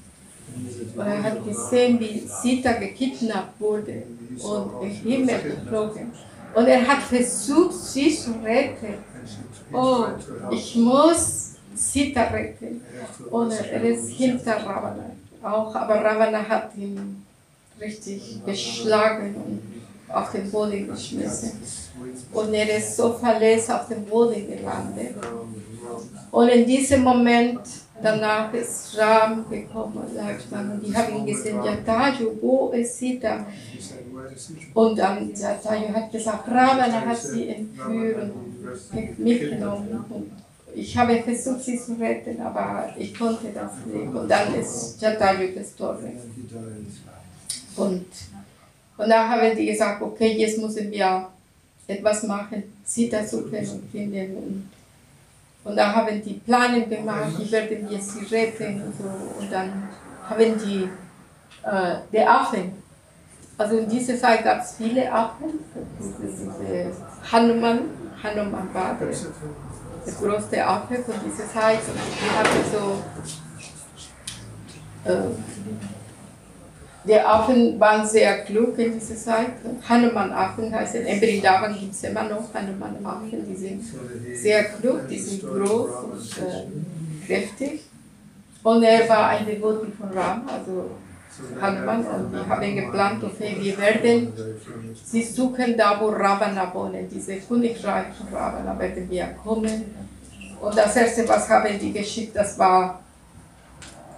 Und 0.96 1.06
er 1.06 1.24
hat 1.24 1.46
gesehen, 1.46 2.00
wie 2.00 2.20
Sita 2.20 2.74
gekidnappt 2.74 3.60
wurde 3.60 4.04
und 4.44 4.84
im 4.84 4.90
Himmel 4.90 5.42
geflogen. 5.44 6.12
Und 6.54 6.68
er 6.68 6.88
hat 6.88 7.04
versucht, 7.04 7.74
sie 7.74 8.16
zu 8.16 8.32
retten. 8.44 8.96
Oh, 9.72 10.06
ich 10.52 10.76
muss 10.76 11.54
Sita 11.74 12.24
retten. 12.24 12.82
Und 13.30 13.52
er 13.52 13.84
ist 13.84 14.10
hinter 14.10 14.58
Ravana 14.58 15.12
auch, 15.44 15.74
aber 15.74 15.96
Ravana 15.96 16.48
hat 16.48 16.76
ihn 16.78 17.26
richtig 17.80 18.42
geschlagen 18.46 19.36
und 19.36 20.16
auf 20.16 20.32
den 20.32 20.52
Boden 20.52 20.88
geschmissen. 20.88 21.62
Und 22.32 22.54
er 22.54 22.78
ist 22.78 22.96
so 22.96 23.14
verletzt 23.14 23.72
auf 23.72 23.88
den 23.88 24.06
Boden 24.06 24.48
gelandet. 24.48 25.16
Und 26.32 26.48
in 26.50 26.66
diesem 26.66 27.02
Moment, 27.02 27.62
danach 28.04 28.54
ist 28.54 28.98
Ram 28.98 29.50
gekommen, 29.50 30.04
sagt 30.14 30.52
man, 30.52 30.72
und 30.72 30.86
die 30.86 30.96
haben 30.96 31.18
ihn 31.18 31.26
gesehen, 31.26 31.64
Jataju, 31.64 32.32
wo 32.42 32.70
ist 32.70 32.98
Sita? 32.98 33.46
Und 34.74 34.98
dann 34.98 35.34
Jataju 35.34 35.94
hat 35.94 36.12
gesagt, 36.12 36.48
Ravana 36.48 37.02
hat 37.06 37.18
sie 37.18 37.50
entführt 37.50 38.32
und 38.94 39.20
mitgenommen. 39.20 40.06
Und 40.10 40.32
ich 40.74 40.98
habe 40.98 41.22
versucht, 41.22 41.64
sie 41.64 41.78
zu 41.78 41.94
retten, 41.94 42.42
aber 42.42 42.94
ich 42.98 43.18
konnte 43.18 43.48
das 43.54 43.72
nicht. 43.86 44.14
Und 44.14 44.28
dann 44.30 44.56
ist 44.56 45.02
Jataju 45.02 45.54
gestorben. 45.54 46.12
Und, 47.76 48.06
und 48.98 49.10
da 49.10 49.30
haben 49.30 49.56
die 49.56 49.66
gesagt, 49.66 50.02
okay, 50.02 50.34
jetzt 50.38 50.58
müssen 50.58 50.92
wir 50.92 51.28
etwas 51.88 52.24
machen, 52.24 52.64
Sita 52.86 53.20
und 53.20 53.90
finden. 53.92 54.70
Und, 55.64 55.76
da 55.76 55.94
haben 55.94 56.22
die 56.22 56.34
Pläne 56.34 56.88
gemacht, 56.88 57.34
wie 57.38 57.52
werden 57.52 57.88
sie 58.00 58.36
retten 58.36 58.82
und 58.82 58.94
so. 58.98 59.40
Und 59.40 59.52
dann 59.52 59.90
haben 60.28 60.60
die 60.66 60.90
äh, 61.64 61.96
die 62.12 62.20
Affen, 62.20 62.74
also 63.58 63.78
in 63.78 63.90
dieser 63.90 64.18
Zeit 64.18 64.44
gab 64.44 64.62
es 64.62 64.76
viele 64.78 65.12
Affen, 65.12 65.60
Hanuman, 67.32 67.82
Hanuman 68.24 68.74
war 68.74 68.98
der, 69.00 69.08
der 69.08 70.14
größte 70.14 70.66
Affe 70.66 70.96
von 71.04 71.14
dieser 71.24 71.48
Zeit. 71.48 71.80
Und 71.80 72.00
die 72.18 72.30
hatten 72.36 72.64
so, 72.72 73.04
äh, 75.10 75.30
die 77.04 77.20
Affen 77.20 77.80
waren 77.80 78.06
sehr 78.06 78.44
klug 78.44 78.78
in 78.78 78.94
dieser 78.94 79.16
Zeit. 79.16 79.54
Hanuman-Affen 79.88 80.74
heißen, 80.74 81.06
in 81.06 81.20
Brindavan 81.20 81.78
gibt 81.80 81.94
es 81.94 82.04
immer 82.04 82.24
noch 82.24 82.54
Hanuman-Affen, 82.54 83.46
die 83.48 83.56
sind 83.56 83.84
sehr 84.36 84.66
klug, 84.66 85.08
die 85.10 85.18
sind 85.18 85.42
groß 85.42 85.90
und 86.04 86.38
äh, 86.44 87.26
kräftig. 87.26 87.82
Und 88.64 88.84
er 88.84 89.10
war 89.10 89.30
ein 89.30 89.46
Devoti 89.46 89.92
von 90.00 90.10
Ram, 90.12 90.44
also 90.48 90.92
Hanuman, 91.60 92.06
und 92.06 92.34
die 92.34 92.50
haben 92.50 92.76
geplant, 92.76 93.24
okay, 93.24 93.56
wir 93.60 93.78
werden, 93.80 94.32
sie 95.04 95.24
suchen 95.24 95.76
da, 95.76 96.00
wo 96.00 96.10
Ravana 96.10 96.72
wohnen, 96.72 97.10
diese 97.10 97.38
Königreich 97.38 98.08
von 98.16 98.28
Ravana 98.38 98.78
werden 98.78 99.10
wir 99.10 99.26
kommen. 99.44 99.96
Und 100.60 100.78
das 100.78 100.96
erste, 100.96 101.28
was 101.28 101.50
haben 101.50 101.80
die 101.80 101.92
geschickt, 101.92 102.36
das 102.36 102.60
war 102.60 103.02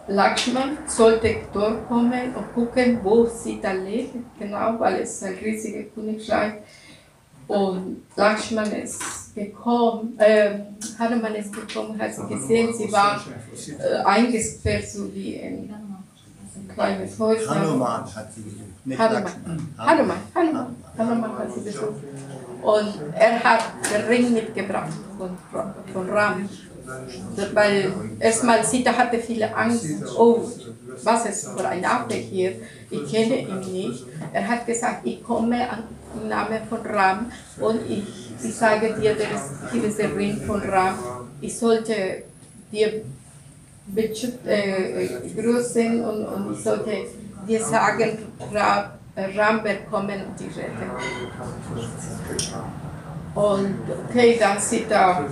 Lakshman 0.08 0.78
sollte 0.86 1.36
durchkommen 1.54 2.36
und 2.36 2.54
gucken, 2.54 3.00
wo 3.04 3.26
sie 3.26 3.60
da 3.62 3.72
lebt, 3.72 4.16
genau, 4.38 4.80
weil 4.80 5.02
es 5.02 5.24
ein 5.24 5.36
riesiger 5.36 5.84
Königreich 5.96 6.54
und 7.48 8.04
Lakshman 8.16 8.72
ist 8.72 9.34
gekommen, 9.36 10.18
äh, 10.20 10.60
Hanuman 11.00 11.36
ist 11.36 11.54
gekommen, 11.54 12.00
hat 12.00 12.14
sie 12.14 12.28
gesehen, 12.28 12.74
sie 12.74 12.92
war 12.92 13.24
äh, 13.80 14.04
eingesperrt, 14.04 14.88
so 14.88 15.14
wie 15.14 15.36
in 15.36 15.74
ein 15.74 16.68
kleines 16.74 17.20
Häuschen. 17.20 17.50
Hanuman 17.50 18.16
hat 18.16 18.34
sie 18.34 18.44
gesucht. 18.44 18.86
Nicht 18.86 19.00
Hanuman. 19.00 19.32
Hanuman, 19.78 20.18
Hanuman. 20.36 20.76
Kalamak 20.96 21.40
hat 21.40 21.54
sie 21.54 21.62
besucht. 21.62 22.04
Und 22.62 22.94
er 23.16 23.44
hat 23.44 23.64
den 23.94 24.06
Ring 24.08 24.34
mitgebracht 24.34 24.94
von, 25.18 25.38
von 25.92 26.10
Ram. 26.10 26.50
Weil 27.54 27.94
erstmal 28.20 28.64
Sita 28.66 28.92
hatte 28.94 29.20
viele 29.20 29.56
Angst, 29.56 29.86
oh, 30.18 30.50
was 31.04 31.26
ist 31.26 31.50
für 31.50 31.68
ein 31.68 31.84
Affe 31.86 32.16
hier? 32.16 32.54
Ich 32.90 33.12
kenne 33.12 33.40
ihn 33.40 33.60
nicht. 33.60 34.06
Er 34.34 34.48
hat 34.48 34.66
gesagt, 34.66 35.06
ich 35.06 35.24
komme 35.24 35.68
im 36.16 36.28
Namen 36.28 36.60
von 36.70 36.82
Ram 36.82 37.32
und 37.60 37.80
ich, 37.90 38.04
ich 38.44 38.56
sage 38.56 38.94
dir, 39.00 39.16
der 39.16 39.32
ist, 39.32 40.00
der 40.00 40.16
Ring 40.16 40.42
von 40.46 40.62
Ram. 40.62 40.96
Ich 41.42 41.58
sollte 41.58 42.24
dir 42.72 43.04
äh, 44.46 45.08
grüßen 45.36 46.04
und, 46.04 46.26
und 46.26 46.54
ich 46.54 46.64
sollte 46.64 46.92
dir 47.48 47.64
sagen, 47.64 48.18
Ram, 48.52 48.86
Ram 49.16 49.64
wird 49.64 49.90
kommen 49.90 50.22
und 50.28 50.40
die 50.40 50.48
retten. 50.60 50.90
Und 53.36 53.76
okay, 54.10 54.38
dann 54.40 54.60
er, 54.92 55.26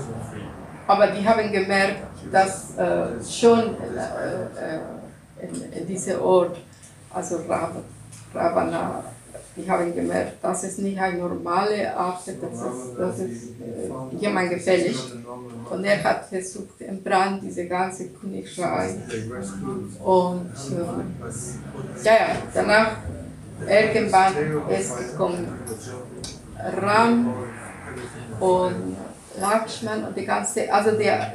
aber 0.88 1.08
die 1.08 1.28
haben 1.28 1.52
gemerkt, 1.52 2.02
dass 2.32 2.78
äh, 2.78 3.08
schon 3.24 3.76
äh, 3.76 5.46
in, 5.46 5.72
in 5.74 5.88
diesem 5.88 6.22
Ort, 6.22 6.58
also 7.14 7.40
Ravana, 8.34 9.04
die 9.56 9.70
haben 9.70 9.94
gemerkt, 9.94 10.38
das 10.42 10.64
ist 10.64 10.80
nicht 10.80 11.00
eine 11.00 11.18
normale 11.18 11.96
Art, 11.96 12.22
das 12.26 12.36
ist, 12.36 12.98
das 12.98 13.20
ist 13.20 13.44
äh, 13.60 14.16
jemand 14.18 14.50
gefällig. 14.50 14.98
Und 15.70 15.84
er 15.84 16.04
hat 16.04 16.26
versucht, 16.26 16.80
im 16.82 17.04
Brand 17.04 17.44
diese 17.44 17.68
ganze 17.68 18.10
Königreich. 18.10 18.96
Und 20.04 20.52
äh, 20.56 22.04
ja, 22.04 22.14
ja, 22.14 22.28
danach 22.54 22.98
irgendwann 23.68 24.34
ist 24.70 24.98
gekommen 24.98 25.48
Ram 26.82 27.34
und 28.40 28.96
Lakshman 29.40 30.04
und 30.04 30.18
die 30.18 30.26
ganze, 30.26 30.72
also 30.72 30.92
der, 30.92 31.34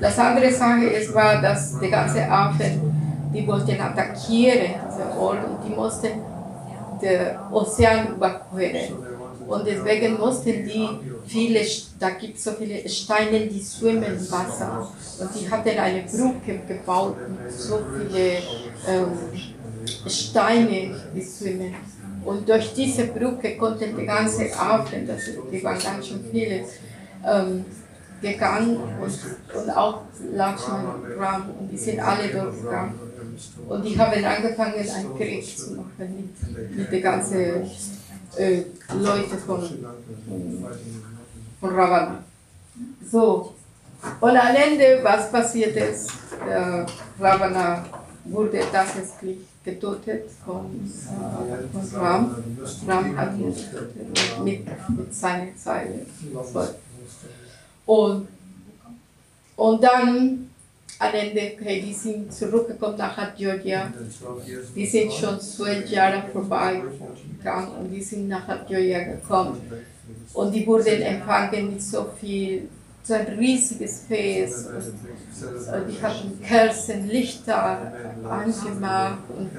das 0.00 0.18
andere 0.18 0.50
Sache 0.52 0.86
ist, 0.86 1.14
war, 1.14 1.40
dass 1.40 1.78
die 1.78 1.90
ganze 1.90 2.28
Affen, 2.28 3.30
die 3.32 3.46
wollten 3.46 3.80
attackieren, 3.80 4.74
diese 4.88 5.18
Ort, 5.18 5.38
und 5.44 5.58
die 5.64 5.74
mussten 5.74 6.10
den 7.00 7.52
Ozean 7.52 8.14
überqueren. 8.14 8.94
Und 9.46 9.64
deswegen 9.66 10.18
mussten 10.18 10.64
die 10.64 10.88
viele, 11.26 11.60
da 12.00 12.10
gibt 12.10 12.36
es 12.36 12.44
so 12.44 12.52
viele 12.52 12.88
Steine, 12.88 13.46
die 13.46 13.62
schwimmen 13.62 14.02
im 14.02 14.30
Wasser. 14.30 14.88
Und 15.20 15.30
die 15.34 15.48
hatten 15.48 15.78
eine 15.78 16.02
Brücke 16.02 16.60
gebaut 16.66 17.16
mit 17.28 17.52
so 17.52 17.78
viele 17.96 18.38
ähm, 18.88 19.12
Steine, 20.08 20.96
die 21.14 21.22
schwimmen. 21.22 21.74
Und 22.24 22.48
durch 22.48 22.74
diese 22.74 23.06
Brücke 23.06 23.56
konnten 23.56 23.96
die 23.96 24.04
ganze 24.04 24.52
Affen, 24.58 25.06
das, 25.06 25.20
die 25.52 25.62
waren 25.62 25.78
ganz 25.78 26.08
schön 26.08 26.24
viele, 26.32 26.64
ähm, 27.26 27.64
gegangen 28.22 28.76
und, 28.76 29.60
und 29.60 29.70
auch 29.70 30.02
Lakshman 30.32 31.02
Ram 31.18 31.50
und 31.58 31.70
die 31.70 31.76
sind 31.76 32.00
alle 32.00 32.28
dort 32.28 32.62
gegangen. 32.62 32.94
Und 33.68 33.84
die 33.84 33.98
haben 33.98 34.24
angefangen, 34.24 34.74
einen 34.74 35.16
Krieg 35.16 35.44
zu 35.44 35.74
machen 35.74 35.92
mit, 35.98 36.76
mit 36.76 36.92
den 36.92 37.02
ganzen 37.02 37.38
äh, 38.36 38.62
Leuten 38.98 39.38
von, 39.38 39.62
von 41.60 41.74
Ravana. 41.74 42.24
So, 43.10 43.54
und 44.20 44.36
am 44.36 44.54
Ende, 44.54 45.00
was 45.02 45.30
passiert 45.30 45.76
ist, 45.76 46.10
äh, 46.48 46.86
Ravana 47.22 47.84
wurde 48.24 48.60
tatsächlich 48.72 49.38
getötet 49.64 50.30
von, 50.44 50.66
äh, 50.66 51.90
von 51.90 52.00
Ram. 52.00 52.36
Ram 52.86 53.16
hat 53.16 53.36
ihn 53.38 53.54
mit, 54.44 54.66
mit 54.96 55.14
seiner 55.14 55.56
Zeile 55.56 56.06
und, 57.86 58.28
und 59.56 59.82
dann 59.82 60.50
am 60.98 61.12
Ende, 61.12 61.52
okay, 61.54 61.82
die 61.82 61.92
sind 61.92 62.32
zurückgekommen 62.32 62.96
nach 62.96 63.34
Georgia. 63.36 63.92
Die 64.74 64.86
sind 64.86 65.12
schon 65.12 65.40
zwölf 65.40 65.88
Jahre 65.90 66.24
vorbei 66.32 66.82
gegangen 67.38 67.72
und 67.78 67.90
die 67.90 68.02
sind 68.02 68.28
nach 68.28 68.46
Georgia 68.66 69.04
gekommen. 69.04 69.60
Und 70.32 70.52
die 70.52 70.66
wurden 70.66 71.02
empfangen 71.02 71.72
mit 71.72 71.82
so 71.82 72.06
viel, 72.18 72.68
so 73.02 73.14
ein 73.14 73.26
riesiges 73.38 74.04
Fest. 74.08 74.68
Und 74.68 75.88
die 75.88 76.02
hatten 76.02 76.40
Kerzen, 76.42 77.08
Lichter 77.08 77.92
angemacht. 78.28 79.18
Und, 79.36 79.50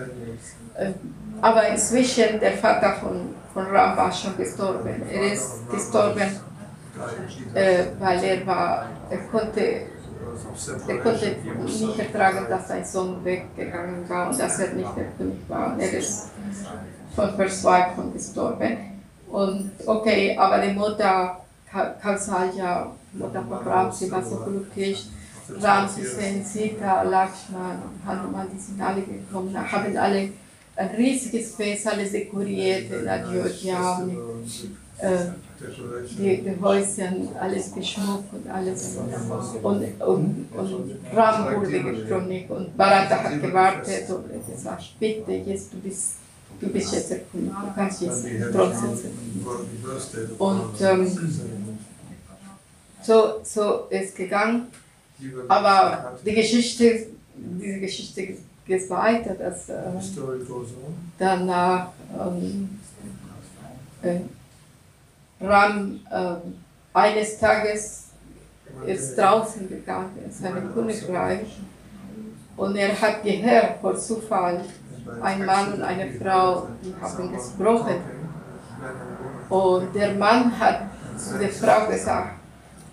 äh, 0.75 0.91
aber 1.39 1.67
inzwischen, 1.67 2.39
der 2.39 2.53
Vater 2.53 2.93
von, 2.93 3.35
von 3.53 3.65
Ram 3.67 3.95
war 3.95 4.11
schon 4.11 4.35
gestorben. 4.37 5.03
Er 5.11 5.33
ist 5.33 5.69
gestorben 5.69 6.31
äh, 7.53 7.85
weil 7.99 8.23
er 8.23 8.47
war, 8.47 8.89
er 9.09 9.17
konnte, 9.31 9.61
er 10.87 10.97
konnte 10.99 11.35
nicht 11.65 11.99
ertragen, 11.99 12.45
dass 12.49 12.67
sein 12.67 12.85
Sohn 12.85 13.23
weggegangen 13.23 14.07
war 14.09 14.29
und 14.29 14.39
dass 14.39 14.59
er 14.59 14.73
nicht 14.73 14.89
König 15.17 15.37
war. 15.47 15.75
Er 15.79 15.93
ist 15.93 16.31
von 17.15 17.35
Verzweiflung 17.35 18.13
gestorben. 18.13 18.77
Und 19.29 19.71
okay, 19.85 20.37
aber 20.37 20.59
die 20.59 20.73
Mutter, 20.73 21.41
Kausalya, 22.01 22.91
Mutter 23.13 23.43
von 23.43 23.57
Ram, 23.67 23.91
sie 23.91 24.09
war 24.11 24.23
so 24.23 24.37
glücklich. 24.37 25.09
Ram, 25.61 25.87
Sisen, 25.87 26.43
Sita, 26.43 27.03
Lakshman, 27.03 27.81
Hanuman, 28.05 28.47
die 28.53 28.59
sind 28.59 28.81
alle 28.81 29.01
gekommen, 29.01 29.55
haben 29.55 29.97
alle 29.97 30.29
ein 30.75 30.89
riesiges 30.95 31.55
Fest, 31.55 31.87
alles 31.87 32.11
dekoriert 32.11 32.91
in 32.91 33.07
Ayodhya. 33.07 34.01
Äh, 34.99 35.17
die, 36.17 36.41
die 36.41 36.61
Häuschen, 36.61 37.29
alles 37.39 37.73
geschmückt 37.73 38.33
und 38.33 38.49
alles. 38.49 38.97
Und, 39.61 40.01
und, 40.01 40.47
und 40.51 40.99
Ram 41.13 41.55
wurde 41.55 41.83
gekrönt 41.83 42.49
und 42.49 42.77
Bharata 42.77 43.23
hat 43.23 43.41
gewartet 43.41 44.09
und 44.09 44.25
er 44.31 44.39
gesagt, 44.39 44.83
bitte, 44.99 45.31
jetzt 45.31 45.73
du 45.73 45.77
bist, 45.77 46.15
du 46.59 46.67
bist 46.69 46.93
jetzt 46.93 47.09
König, 47.31 47.51
du 47.51 47.73
kannst 47.75 48.01
jetzt 48.01 48.25
Thron 48.51 48.71
sitzen. 48.71 49.47
Und 50.37 50.81
ähm, 50.81 51.07
so, 53.01 53.39
so 53.43 53.87
ist 53.89 54.15
gegangen. 54.15 54.67
Aber 55.47 56.17
die 56.25 56.33
Geschichte, 56.33 57.07
diese 57.35 57.79
Geschichte 57.79 58.35
geht 58.65 58.89
weiter, 58.89 59.33
dass 59.33 59.69
äh, 59.69 59.75
danach 61.17 61.89
ähm, 62.19 62.69
äh, 64.03 64.19
Ram 65.39 65.99
äh, 66.09 66.35
eines 66.93 67.39
Tages 67.39 68.07
ist 68.85 69.17
draußen 69.17 69.69
gegangen 69.69 70.17
in 70.23 70.31
seinem 70.31 70.73
Königreich 70.73 71.57
und 72.55 72.75
er 72.75 72.99
hat 72.99 73.23
gehört, 73.23 73.79
vor 73.81 73.95
Zufall, 73.95 74.61
ein 75.21 75.45
Mann 75.45 75.73
und 75.73 75.81
eine 75.81 76.11
Frau, 76.13 76.67
die 76.83 76.93
haben 76.99 77.31
gesprochen. 77.31 77.95
Und 79.49 79.95
der 79.95 80.13
Mann 80.15 80.59
hat 80.59 80.81
zu 81.17 81.37
der 81.37 81.49
Frau 81.49 81.87
gesagt, 81.87 82.31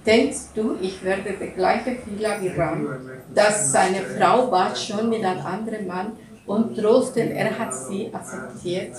denkst 0.06 0.52
du, 0.54 0.76
ich 0.80 1.02
werde 1.02 1.32
der 1.32 1.48
gleiche 1.48 1.96
Fehler 1.96 2.40
wie 2.40 2.48
Ram, 2.48 2.86
dass 3.34 3.72
seine 3.72 4.02
Frau 4.02 4.50
war 4.50 4.74
schon 4.76 5.08
mit 5.08 5.24
einem 5.24 5.44
anderen 5.44 5.86
Mann 5.86 6.12
und 6.46 6.76
trotzdem 6.76 7.32
er 7.32 7.58
hat 7.58 7.74
sie 7.74 8.12
akzeptiert, 8.12 8.94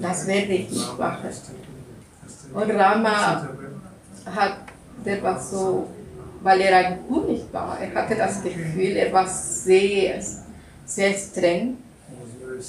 das 0.00 0.26
werde 0.26 0.52
ich 0.52 0.98
machen. 0.98 1.30
Und 2.54 2.70
Rama 2.70 3.48
hat, 4.26 4.56
der 5.04 5.22
war 5.22 5.40
so, 5.40 5.88
weil 6.42 6.60
er 6.60 6.76
ein 6.76 6.98
König 7.08 7.44
war, 7.52 7.78
er 7.80 7.94
hatte 7.94 8.14
das 8.16 8.42
Gefühl, 8.42 8.96
er 8.96 9.12
war 9.12 9.26
sehr, 9.26 10.22
sehr 10.84 11.14
streng. 11.14 11.78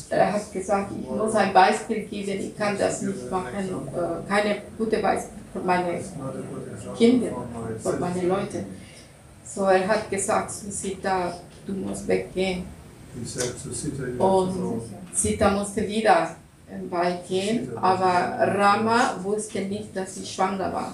Er 0.10 0.34
hat 0.34 0.52
gesagt, 0.52 0.92
ich 1.00 1.10
muss 1.10 1.34
ein 1.34 1.54
Beispiel 1.54 2.06
geben, 2.06 2.40
ich 2.40 2.58
kann 2.58 2.78
das 2.78 3.02
nicht 3.02 3.32
machen, 3.32 3.48
äh, 3.58 4.30
keine 4.30 4.62
gute 4.78 4.98
Beispiel 5.00 5.40
für 5.52 5.60
meine 5.60 6.00
Kinder, 6.96 7.32
für 7.82 7.98
meine 7.98 8.22
Leute. 8.28 8.66
So, 9.44 9.64
er 9.64 9.88
hat 9.88 10.10
gesagt 10.12 10.52
zu 10.52 10.72
Sita, 10.72 11.34
du 11.66 11.74
musst 11.74 12.08
weggehen. 12.08 12.66
Und 14.20 14.82
Sita 15.14 15.50
musste 15.52 15.88
wieder 15.88 16.36
im 16.74 16.92
Wald 16.92 17.28
gehen, 17.28 17.70
aber 17.78 18.08
Rama 18.58 19.16
wusste 19.24 19.62
nicht, 19.62 19.96
dass 19.96 20.16
sie 20.16 20.26
schwanger 20.26 20.72
war. 20.74 20.94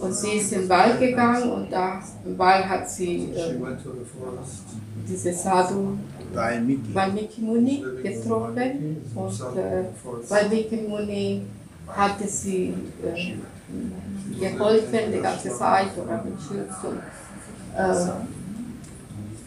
Und 0.00 0.14
sie 0.14 0.32
ist 0.34 0.52
im 0.52 0.68
Wald 0.68 1.00
gegangen 1.00 1.50
und 1.50 1.72
da 1.72 2.00
im 2.24 2.38
Wald 2.38 2.68
hat 2.68 2.88
sie 2.88 3.32
äh, 3.34 3.54
diese 5.08 5.32
Sadhu 5.32 5.98
Valmiki 6.32 7.40
Muni 7.40 7.84
getroffen 8.02 9.04
und 9.14 9.58
äh, 9.58 10.88
Muni 10.88 11.42
hatte 11.88 12.28
sie 12.28 12.74
äh, 13.04 13.34
geholfen 14.40 15.12
die 15.12 15.20
ganze 15.20 15.50
Zeit 15.50 15.88
oder 15.96 16.22
Schutz 16.38 16.84
und 16.84 17.00
äh, 17.76 18.12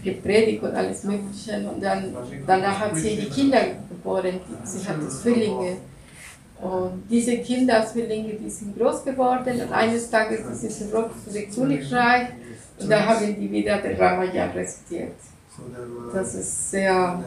gepredigt 0.04 0.64
und 0.64 0.74
alles 0.74 1.04
Mögliche. 1.04 1.70
Und 1.70 1.82
dann, 1.82 2.14
danach 2.46 2.80
hat 2.80 2.96
sie 2.96 3.16
die 3.16 3.30
Kinder 3.30 3.60
geboren, 4.06 4.40
sie 4.64 4.88
hatte 4.88 5.10
Zwillinge. 5.10 5.78
Und 6.62 7.04
diese 7.10 7.38
Kinder, 7.40 7.86
Zwillinge, 7.86 8.34
die 8.36 8.50
sind 8.50 8.78
groß 8.78 9.04
geworden 9.04 9.62
und 9.62 9.74
eines 9.74 10.10
Tages 10.10 10.40
sind 10.62 10.72
zurück 10.72 11.12
zu 11.26 11.34
dem 11.34 11.52
Königreich 11.52 12.30
und 12.80 12.90
da 12.90 13.06
haben 13.06 13.36
die 13.40 13.52
wieder 13.52 13.78
den 13.80 13.98
Ramayan 13.98 14.52
rezitiert. 14.52 15.16
Das 16.14 16.36
ist 16.36 16.72
sehr, 16.72 17.24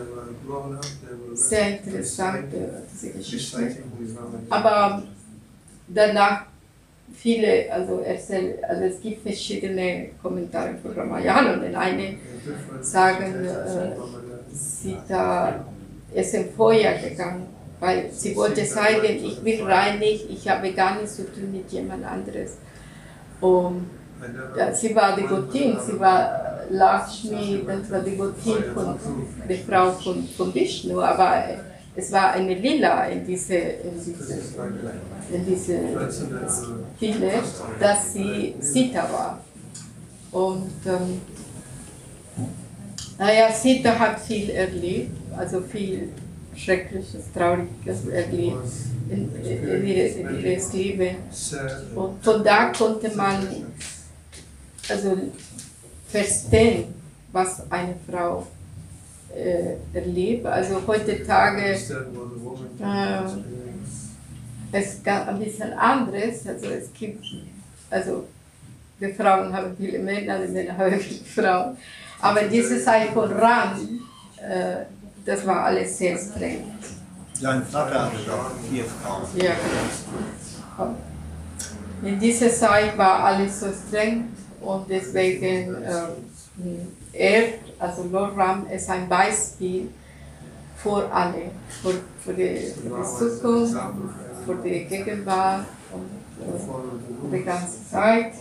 sehr 1.35 1.79
interessant, 1.79 2.53
äh, 2.53 2.69
diese 2.93 3.11
Geschichte. 3.11 3.77
Aber 4.51 5.03
danach 5.89 6.43
viele, 7.15 7.73
also, 7.73 8.01
erzähl, 8.05 8.59
also 8.69 8.83
es 8.85 9.01
gibt 9.01 9.23
verschiedene 9.23 10.11
Kommentare 10.23 10.75
von 10.83 10.93
Ramayan 10.93 11.55
und 11.55 11.63
in 11.65 11.75
eine 11.75 12.17
sagen, 12.83 13.45
äh, 13.45 13.97
Sita 14.53 15.65
ist 16.13 16.35
im 16.35 16.51
Feuer 16.51 16.95
gegangen, 16.95 17.47
weil 17.81 18.11
sie 18.13 18.35
wollte 18.35 18.65
sagen, 18.65 19.05
ich 19.23 19.41
bin 19.41 19.67
reinig, 19.67 20.27
ich 20.29 20.49
habe 20.49 20.73
gar 20.73 20.97
nichts 20.97 21.17
zu 21.17 21.25
tun 21.33 21.53
mit 21.53 21.71
jemand 21.71 22.05
anderes. 22.05 22.57
Und 23.41 23.87
sie 24.75 24.95
war 24.95 25.15
die 25.17 25.23
Gottin, 25.23 25.77
sie 25.85 25.99
war 25.99 26.65
Lakshmi, 26.71 27.65
das 27.67 27.91
war 27.91 28.01
die 28.01 28.17
Gottin 28.17 28.65
von 28.75 28.97
der 29.49 29.59
Frau 29.59 29.93
von, 29.93 30.27
von 30.37 30.55
Vishnu, 30.55 31.01
aber 31.01 31.45
es 31.95 32.13
war 32.13 32.33
eine 32.33 32.55
Lila 32.55 33.07
in 33.07 33.27
diese, 33.27 33.55
in 33.57 33.95
diese, 34.05 34.35
in 35.33 35.47
diese 35.47 35.79
Stile, 36.97 37.33
dass 37.81 38.13
sie 38.13 38.55
Sita 38.61 39.03
war. 39.13 39.41
Und 40.31 40.71
ähm, 40.87 41.21
naja, 43.19 43.53
Sita 43.53 43.99
hat 43.99 44.21
viel 44.21 44.51
erlebt, 44.51 45.11
also 45.37 45.61
viel 45.61 46.11
Schreckliches, 46.55 47.33
Trauriges 47.35 48.07
erlebt 48.07 48.57
in, 49.11 49.31
in, 49.45 49.87
ihres, 49.87 50.17
in 50.17 50.41
ihres 50.41 50.73
Leben. 50.73 51.17
Und 51.95 52.25
von 52.25 52.45
da 52.45 52.73
konnte 52.73 53.11
man 53.17 53.47
also 54.89 55.17
verstehen, 56.09 56.95
was 57.33 57.71
eine 57.71 57.95
Frau 58.09 58.47
äh, 59.35 59.77
erlebt. 59.93 60.47
Also 60.47 60.81
heutzutage 60.87 61.63
äh, 61.63 61.77
es 64.73 65.01
ein 65.07 65.39
bisschen 65.39 65.73
anderes. 65.73 66.47
Also 66.47 66.67
es 66.67 66.93
gibt, 66.93 67.25
also 67.91 68.27
die 69.01 69.13
Frauen 69.13 69.53
haben 69.53 69.77
viele 69.77 69.99
Männer, 69.99 70.39
die 70.41 70.53
Männer 70.53 70.77
haben 70.77 70.99
viele 71.01 71.25
Frauen. 71.25 71.77
Aber 72.21 72.43
diese 72.43 72.83
Zeit 72.83 73.11
von 73.11 73.31
Ram, 73.33 74.01
äh, 74.37 74.85
das 75.25 75.47
war 75.47 75.65
alles 75.65 75.97
sehr 75.99 76.17
streng. 76.19 76.65
Sein 77.35 77.63
Vater 77.65 78.07
hatte 78.07 78.17
doch 78.27 78.51
vier 78.69 78.85
Frauen. 78.85 79.23
Ja, 79.37 79.53
genau. 80.77 80.95
In 82.03 82.19
dieser 82.19 82.51
Zeit 82.51 82.97
war 82.97 83.25
alles 83.25 83.61
so 83.61 83.67
streng 83.73 84.29
und 84.61 84.89
deswegen 84.89 85.75
äh, 85.83 86.09
er, 87.13 87.43
also 87.79 88.05
Lord 88.11 88.37
Ram, 88.37 88.67
ist 88.69 88.89
ein 88.91 89.09
Beispiel 89.09 89.89
für 90.77 91.11
alle, 91.13 91.51
für, 91.83 91.95
für, 92.25 92.35
die, 92.35 92.73
für 92.73 92.89
die 92.89 93.41
Zukunft, 93.41 93.77
für 94.45 94.55
die 94.65 94.85
Gegenwart 94.85 95.67
und 95.93 96.09
äh, 96.45 96.59
für 96.59 97.37
die 97.37 97.45
ganze 97.45 97.89
Zeit. 97.91 98.33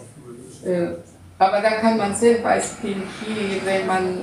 Äh, 0.63 0.93
aber 1.39 1.61
da 1.61 1.71
kann 1.71 1.97
man 1.97 2.15
sehen, 2.15 2.43
Beispiel 2.43 3.03
hier, 3.23 3.65
wenn 3.65 3.85
man 3.85 4.19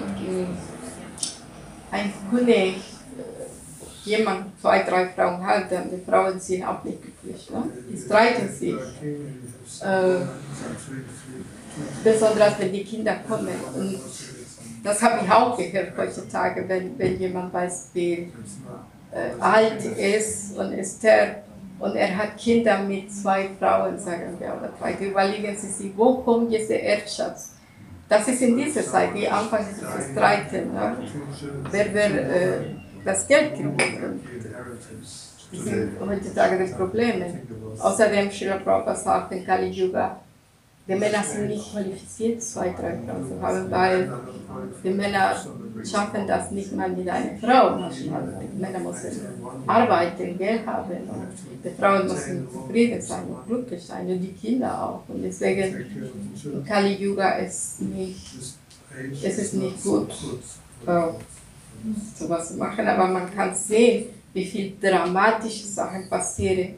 ein 1.90 2.12
König, 2.30 2.76
äh, 2.76 4.08
jemand 4.08 4.60
zwei, 4.60 4.82
drei 4.82 5.08
Frauen 5.08 5.46
hat, 5.46 5.70
dann 5.70 5.90
die 5.90 6.04
Frauen 6.04 6.40
sind 6.40 6.64
auch 6.64 6.82
nicht 6.84 7.00
glücklich. 7.00 7.50
Ne? 7.50 7.64
Die 7.90 7.96
streiten 7.96 8.48
sich. 8.48 8.74
Äh, 9.80 10.26
besonders 12.02 12.58
wenn 12.58 12.72
die 12.72 12.84
Kinder 12.84 13.16
kommen. 13.28 13.54
Und 13.74 14.00
das 14.82 15.02
habe 15.02 15.24
ich 15.24 15.30
auch 15.30 15.56
gehört 15.56 15.96
heutzutage, 15.96 16.68
wenn, 16.68 16.98
wenn 16.98 17.18
jemand 17.18 17.52
weiß, 17.52 17.90
wie 17.94 18.32
äh, 19.10 19.40
alt 19.40 19.84
ist 19.84 20.56
und 20.56 20.72
ist 20.72 21.02
der 21.02 21.42
und 21.84 21.96
er 21.96 22.16
hat 22.16 22.38
Kinder 22.38 22.78
mit 22.78 23.12
zwei 23.12 23.50
Frauen, 23.58 23.98
sagen 23.98 24.38
wir, 24.38 24.56
oder 24.56 24.72
drei. 24.80 24.94
Überlegen 25.06 25.54
Sie 25.54 25.68
sich, 25.68 25.92
wo 25.94 26.14
kommt 26.22 26.50
dieser 26.50 26.80
Erbschatz? 26.80 27.56
Das 28.08 28.26
ist 28.26 28.40
in 28.40 28.56
dieser 28.56 28.82
Zeit, 28.82 29.10
die 29.14 29.28
anfangen 29.28 29.68
zu 29.78 29.84
streiten, 30.10 30.72
ne? 30.72 30.96
wer 31.70 31.86
wer 31.92 32.10
äh, 32.10 32.60
das 33.04 33.26
Geld 33.26 33.54
kriegt. 33.54 34.00
Das 35.52 35.64
sind 35.64 35.90
heutzutage 36.00 36.64
die 36.64 36.72
Probleme. 36.72 37.26
Außerdem, 37.78 38.30
Srila 38.30 38.56
Prabhupada 38.56 38.94
sagt 38.94 39.32
in 39.32 39.44
Kali 39.44 39.68
Yuga, 39.68 40.20
die 40.86 40.94
Männer 40.94 41.22
sind 41.22 41.48
nicht 41.48 41.72
qualifiziert, 41.72 42.42
zwei, 42.42 42.68
drei 42.68 42.98
Frauen 42.98 43.26
zu 43.26 43.40
haben, 43.40 43.70
weil 43.70 44.12
die 44.82 44.90
Männer 44.90 45.34
schaffen 45.82 46.26
das 46.26 46.50
nicht 46.50 46.72
mal 46.76 46.90
mit 46.90 47.08
einer 47.08 47.38
Frau. 47.40 47.78
Manchmal. 47.78 48.44
Die 48.52 48.60
Männer 48.60 48.78
müssen 48.80 49.20
arbeiten, 49.66 50.36
Geld 50.36 50.66
haben 50.66 50.90
und 50.90 51.28
die 51.64 51.70
Frauen 51.70 52.06
müssen 52.06 52.46
zufrieden 52.52 53.00
sein 53.00 53.24
und 53.28 53.46
glücklich 53.46 53.82
sein 53.82 54.06
und 54.06 54.20
die 54.20 54.32
Kinder 54.32 54.82
auch. 54.82 55.08
Und 55.08 55.22
deswegen 55.22 55.86
Kali 56.66 56.94
Yuga 56.96 57.30
ist 57.38 57.80
nicht, 57.80 58.36
es 59.22 59.38
ist 59.38 59.54
nicht 59.54 59.82
gut, 59.82 60.10
äh, 60.86 61.00
sowas 62.14 62.48
zu 62.48 62.58
machen, 62.58 62.86
aber 62.86 63.08
man 63.08 63.34
kann 63.34 63.54
sehen, 63.54 64.06
wie 64.34 64.44
viele 64.44 64.72
dramatische 64.82 65.66
Sachen 65.66 66.10
passieren 66.10 66.74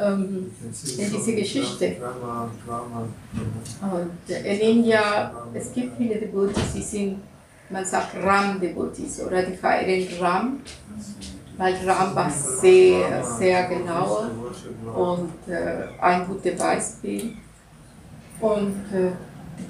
ähm, 0.00 0.50
in 0.98 1.10
diese 1.12 1.34
Geschichte. 1.34 1.96
Und 3.80 4.34
in 4.34 4.60
India, 4.60 5.32
es 5.54 5.72
gibt 5.72 5.96
viele 5.96 6.16
Devotees, 6.16 6.72
die 6.74 6.82
sind, 6.82 7.16
man 7.68 7.84
sagt 7.84 8.16
Ram-Devotees 8.22 9.22
oder 9.22 9.42
die 9.42 9.56
feiern 9.56 10.06
Ram, 10.20 10.60
weil 11.56 11.74
Ram 11.86 12.14
war 12.14 12.30
sehr, 12.30 13.24
sehr 13.24 13.68
genau 13.68 14.26
und 14.94 15.52
äh, 15.52 15.88
ein 16.00 16.26
gutes 16.26 16.56
Beispiel. 16.56 17.36
Und 18.40 18.74
äh, 18.92 19.12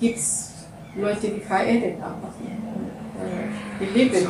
gibt 0.00 0.18
es 0.18 0.52
Leute, 0.96 1.28
die 1.28 1.40
feiern 1.40 1.82
einfach. 1.82 2.34
Äh, 3.20 3.80
die 3.80 3.98
lieben 3.98 4.26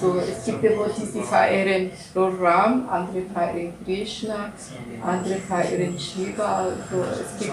so, 0.00 0.18
es 0.18 0.44
gibt 0.44 0.62
Devotees, 0.62 1.12
die 1.12 1.22
feiern 1.22 1.90
Lord 2.14 2.40
Ram, 2.40 2.88
andere 2.88 3.22
feiern 3.32 3.72
Krishna, 3.84 4.52
andere 5.02 5.36
feiern 5.36 5.98
Shiva. 5.98 6.56
Also 6.56 7.04
es 7.12 7.38
gibt 7.38 7.52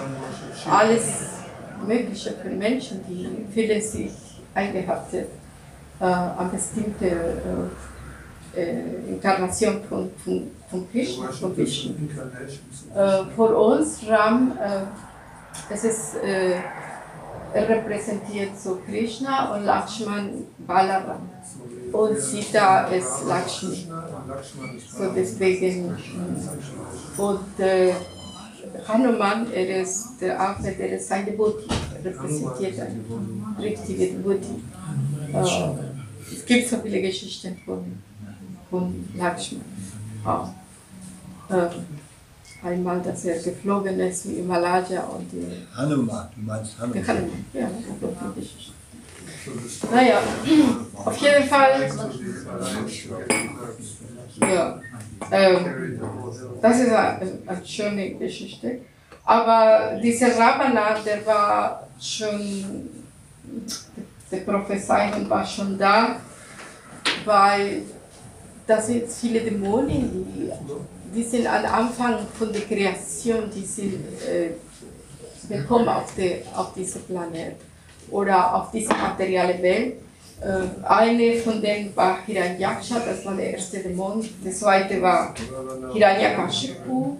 alles 0.70 1.04
Mögliche 1.86 2.32
für 2.32 2.50
Menschen, 2.50 3.00
die 3.08 3.46
fühlen 3.52 3.80
sich 3.80 4.12
eingehaftet 4.54 5.28
äh, 6.00 6.04
an 6.04 6.50
bestimmte 6.50 7.06
äh, 7.06 8.60
äh, 8.60 9.08
Inkarnation 9.08 9.82
von, 9.88 10.10
von, 10.24 10.50
von 10.70 10.90
Krishna, 10.90 11.28
von. 11.28 11.52
Äh, 11.52 13.24
für 13.34 13.56
uns 13.56 14.00
Ram, 14.08 14.52
äh, 14.60 15.72
es 15.72 15.84
ist 15.84 16.16
äh, 16.22 16.56
repräsentiert 17.54 18.58
so 18.58 18.78
Krishna 18.86 19.54
und 19.54 19.64
Lakshman 19.64 20.46
Balaram. 20.66 21.28
Und 21.92 22.18
Sita 22.18 22.84
ist 22.84 23.24
Lakshmi. 23.26 23.86
So 24.96 25.12
deswegen. 25.14 25.96
Und 27.16 27.60
äh, 27.60 27.92
Hanuman, 28.88 29.52
er 29.52 29.82
ist 29.82 30.20
der 30.20 30.40
Affe, 30.40 30.72
der 30.72 30.96
ist 30.96 31.12
ein 31.12 31.26
Devoti, 31.26 31.66
repräsentiert 32.02 32.80
ein 32.80 33.04
richtiger 33.60 34.06
Devoti. 34.06 34.62
Äh, 35.32 36.32
es 36.32 36.46
gibt 36.46 36.68
so 36.68 36.78
viele 36.78 37.02
Geschichten 37.02 37.56
von, 37.64 37.98
von 38.70 39.08
Lakshman. 39.14 39.64
Auch. 40.24 40.48
Äh, 41.50 41.68
einmal, 42.62 43.00
dass 43.00 43.24
er 43.24 43.38
geflogen 43.42 43.98
ist 44.00 44.28
wie 44.28 44.36
Himalaya 44.36 45.02
und 45.04 45.30
die. 45.32 45.46
Hanuman, 45.76 46.28
du 46.34 46.42
meinst 46.42 46.78
Hanuman? 46.78 47.06
Hanuman, 47.06 47.44
ja, 47.52 47.68
das 48.00 48.10
ist 48.10 48.22
eine 48.22 48.32
Geschichte. 48.34 48.72
Naja, 49.90 50.20
auf 51.04 51.16
jeden 51.16 51.48
Fall. 51.48 51.90
Ja, 54.40 54.80
ähm, 55.30 56.00
das 56.60 56.80
ist 56.80 56.88
eine, 56.88 57.38
eine 57.46 57.66
schöne 57.66 58.14
Geschichte. 58.14 58.78
Aber 59.24 59.98
dieser 60.02 60.36
Ravana, 60.36 60.98
der 61.04 61.24
war 61.26 61.88
schon, 62.00 62.88
die 64.30 64.36
Prophezeiung 64.36 65.28
war 65.28 65.44
schon 65.44 65.78
da, 65.78 66.16
weil 67.24 67.82
das 68.66 68.86
sind 68.86 69.08
viele 69.08 69.40
Dämonen, 69.40 70.26
die, 70.26 70.50
die 71.14 71.22
sind 71.22 71.46
am 71.46 71.64
Anfang 71.64 72.26
von 72.38 72.52
der 72.52 72.62
Kreation, 72.62 73.50
die 73.54 73.64
sind 73.64 73.94
äh, 74.28 74.50
gekommen 75.48 75.88
auf, 75.88 76.14
die, 76.16 76.36
auf 76.54 76.72
diesen 76.74 77.02
Planet 77.02 77.56
oder 78.10 78.54
auf 78.54 78.70
diese 78.70 78.94
materielle 78.94 79.62
Welt. 79.62 79.96
Äh, 80.40 80.86
eine 80.86 81.36
von 81.36 81.60
denen 81.60 81.94
war 81.94 82.18
Hiranyaksha, 82.26 83.00
das 83.00 83.24
war 83.24 83.34
der 83.34 83.52
erste 83.52 83.78
Dämon. 83.78 84.26
Der 84.44 84.52
zweite 84.52 85.00
war 85.02 85.34
Hiranyakashipu. 85.92 87.16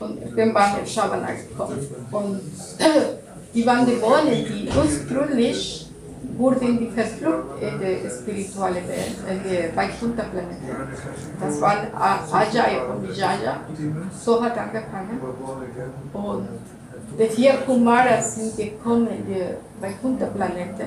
Und 0.00 0.22
irgendwann 0.22 0.54
waren 0.54 0.86
Shavana 0.86 1.28
gekommen. 1.32 1.78
Und 2.10 2.40
die 3.54 3.64
waren 3.64 3.86
Dämonen, 3.86 4.44
die 4.44 4.68
ursprünglich 4.76 5.83
wurden 6.36 6.78
die 6.78 6.90
verflucht 6.90 7.60
in 7.60 7.78
der 7.78 8.10
spirituellen 8.10 8.88
Welt, 8.88 9.16
in 9.30 9.50
der 9.50 9.76
Vaikuntha-Planete. 9.76 10.74
Das 11.40 11.60
waren 11.60 11.86
Ajay 11.94 12.80
und 12.90 13.08
Vijaya. 13.08 13.60
So 14.24 14.42
hat 14.42 14.56
angefangen. 14.58 15.20
Und 16.12 16.48
die 17.18 17.26
vier 17.26 17.52
Kumaras 17.66 18.36
sind 18.36 18.56
gekommen 18.56 19.08
in 19.08 19.26
die 19.26 19.80
Vaikuntha-Planete. 19.80 20.84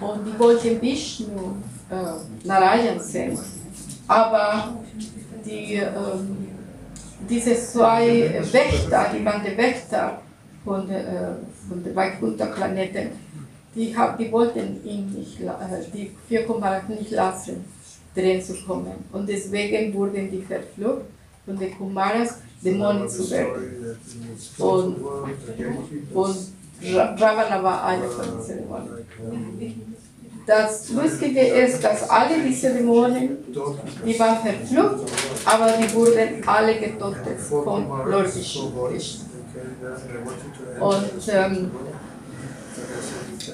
Und 0.00 0.26
die 0.26 0.38
wollten 0.38 0.80
Vishnu 0.80 1.56
äh, 1.90 2.46
Narayan 2.46 3.00
sehen. 3.00 3.38
Aber 4.06 4.74
die, 5.44 5.74
ähm, 5.74 6.48
diese 7.28 7.54
zwei 7.54 8.42
Wächter, 8.52 9.06
die 9.16 9.24
waren 9.24 9.42
die 9.44 9.56
Wächter 9.56 10.20
von 10.64 10.86
der, 10.88 11.00
äh, 11.00 11.12
von 11.68 11.82
der 11.82 11.94
Vaikuntha-Planete, 11.94 13.10
die, 13.74 13.94
die 14.18 14.32
wollten 14.32 14.80
ihn 14.84 15.12
nicht, 15.12 15.40
äh, 15.40 15.46
die 15.92 16.10
vier 16.28 16.44
Kumaras 16.46 16.88
nicht 16.88 17.10
lassen, 17.10 17.64
drin 18.14 18.42
zu 18.42 18.54
kommen. 18.64 18.92
Und 19.12 19.28
deswegen 19.28 19.92
wurden 19.94 20.30
die 20.30 20.42
verflucht 20.42 21.06
von 21.44 21.58
den 21.58 21.76
Kumaras, 21.76 22.38
Dämonen 22.64 23.08
zu 23.08 23.30
werden. 23.30 23.98
Und, 24.58 24.96
und 26.14 26.36
Ravana 27.20 27.62
war 27.62 27.84
eine 27.84 28.08
von 28.08 28.24
diesen 28.38 28.58
Dämonen. 28.58 29.94
Das 30.46 30.90
Lustige 30.90 31.40
ist, 31.40 31.82
dass 31.82 32.08
alle 32.10 32.42
diese 32.42 32.72
Dämonen, 32.74 33.38
die 34.06 34.18
waren 34.18 34.38
verflucht, 34.42 35.10
aber 35.44 35.72
die 35.72 35.92
wurden 35.94 36.46
alle 36.46 36.78
getötet 36.78 37.40
von 37.40 37.88
lordischen 38.10 38.72
Und 40.80 41.28
ähm, 41.28 41.70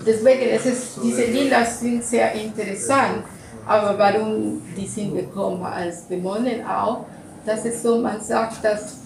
deswegen 0.06 0.50
ist 0.50 0.66
es, 0.66 0.98
diese 1.02 1.24
Lilas 1.24 1.80
sind 1.80 2.04
sehr 2.04 2.32
interessant, 2.34 3.24
aber 3.66 3.98
warum 3.98 4.62
die 4.76 4.86
sind 4.86 5.14
gekommen 5.14 5.64
als 5.64 6.08
Dämonen 6.08 6.64
auch, 6.66 7.06
das 7.44 7.64
ist 7.64 7.82
so, 7.82 7.98
man 7.98 8.20
sagt, 8.20 8.64
dass 8.64 8.96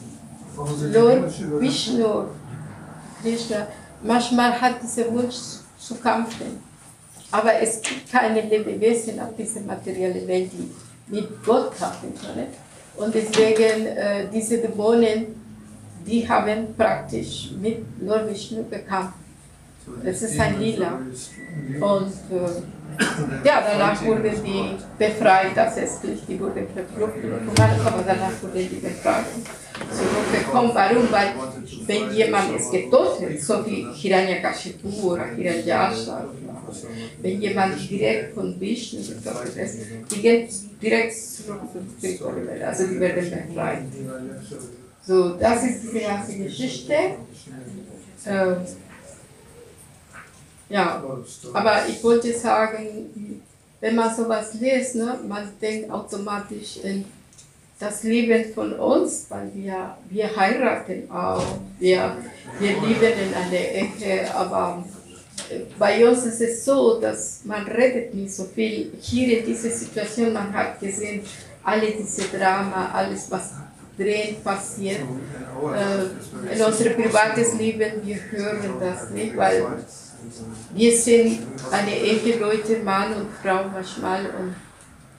Lord 0.92 1.32
Vishnu, 1.60 2.26
Krishna, 3.22 3.66
manchmal 4.02 4.60
hat 4.60 4.82
dieser 4.82 5.10
Wunsch 5.12 5.36
zu 5.78 5.94
kämpfen. 5.96 6.62
Aber 7.30 7.54
es 7.60 7.82
gibt 7.82 8.12
keine 8.12 8.40
Lebewesen 8.42 9.18
auf 9.20 9.34
dieser 9.36 9.60
materiellen 9.60 10.26
Welt, 10.28 10.50
die 10.52 10.70
mit 11.12 11.44
Gott 11.44 11.76
kämpfen 11.76 12.14
können. 12.14 12.46
Und 12.96 13.14
deswegen, 13.14 13.86
äh, 13.86 14.28
diese 14.32 14.58
Dämonen, 14.58 15.26
die 16.06 16.28
haben 16.28 16.74
praktisch 16.76 17.50
mit 17.60 17.84
Lord 18.00 18.30
Vishnu 18.30 18.64
gekämpft. 18.70 19.23
Es 20.04 20.22
ist 20.22 20.40
ein 20.40 20.60
Lila. 20.60 21.00
Und 21.80 22.12
äh, 22.30 23.44
ja, 23.44 23.62
danach 23.66 24.04
wurden 24.04 24.34
die 24.44 24.76
befreit, 24.98 25.56
ist 25.76 26.00
die 26.28 26.40
wurden 26.40 26.66
verflucht, 26.68 27.12
aber 27.84 28.02
danach 28.06 28.42
wurden 28.42 28.68
die 28.70 28.76
befreit. 28.76 29.24
Zurückgekommen. 29.90 30.70
Warum? 30.72 31.10
Weil, 31.10 31.34
wenn 31.86 32.12
jemand 32.12 32.56
ist 32.56 32.70
getötet, 32.70 33.42
so 33.42 33.66
wie 33.66 33.86
Hiranyakashipu 33.92 35.12
oder 35.12 35.26
Hiranyasha, 35.26 36.28
wenn 37.20 37.40
jemand 37.40 37.90
direkt 37.90 38.34
von 38.34 38.58
Vishnu 38.60 39.00
getötet 39.00 39.56
ist, 39.56 39.78
die 40.10 40.20
gehen 40.20 40.48
direkt 40.80 41.14
zurück 41.14 41.60
zum 41.72 41.88
spirituelle 41.98 42.46
Welt, 42.46 42.62
also 42.62 42.86
die 42.86 43.00
werden 43.00 43.30
befreit. 43.30 43.78
So, 45.06 45.30
das 45.34 45.64
ist 45.64 45.92
die 45.92 46.00
ganze 46.00 46.38
Geschichte. 46.38 46.94
Äh, 48.24 48.54
ja, 50.74 51.02
aber 51.52 51.88
ich 51.88 52.02
wollte 52.02 52.32
sagen, 52.36 53.40
wenn 53.80 53.94
man 53.94 54.12
sowas 54.12 54.54
liest, 54.54 54.96
ne, 54.96 55.20
man 55.28 55.48
denkt 55.62 55.88
automatisch 55.88 56.78
in 56.82 57.04
das 57.78 58.02
Leben 58.02 58.52
von 58.52 58.72
uns, 58.72 59.26
weil 59.28 59.52
wir, 59.54 59.96
wir 60.10 60.34
heiraten 60.34 61.08
auch, 61.10 61.44
wir, 61.78 62.16
wir 62.58 62.70
leben 62.70 63.12
in 63.24 63.34
einer 63.34 63.52
Ehe, 63.52 64.34
aber 64.34 64.84
bei 65.78 66.08
uns 66.08 66.24
ist 66.24 66.40
es 66.40 66.64
so, 66.64 67.00
dass 67.00 67.42
man 67.44 67.64
redet 67.66 68.12
nicht 68.12 68.34
so 68.34 68.44
viel. 68.44 68.92
Hier 69.00 69.38
in 69.38 69.46
dieser 69.46 69.70
Situation, 69.70 70.32
man 70.32 70.52
hat 70.52 70.80
gesehen, 70.80 71.22
alle 71.62 71.92
diese 71.92 72.22
Drama, 72.36 72.90
alles 72.92 73.30
was 73.30 73.50
drin 73.96 74.36
passiert. 74.42 75.00
Äh, 75.00 76.54
in 76.54 76.62
unserem 76.62 76.94
privates 76.94 77.54
Leben, 77.54 77.92
wir 78.04 78.18
hören 78.32 78.74
das 78.80 79.10
nicht, 79.10 79.36
weil 79.36 79.66
wir 80.74 80.96
sind 80.96 81.40
eine 81.70 81.96
Ehe 81.96 82.38
Leute, 82.38 82.78
Mann 82.84 83.14
und 83.14 83.28
Frau 83.42 83.64
manchmal 83.72 84.26
und 84.26 84.54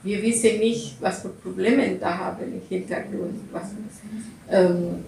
wir 0.02 0.22
wissen 0.22 0.58
nicht, 0.58 0.96
was 1.00 1.22
für 1.22 1.30
Probleme 1.30 1.96
da 1.96 2.16
haben 2.16 2.42
im 2.42 2.60
Hintergrund. 2.68 3.40
Was, 3.52 3.64
ähm, 4.50 5.04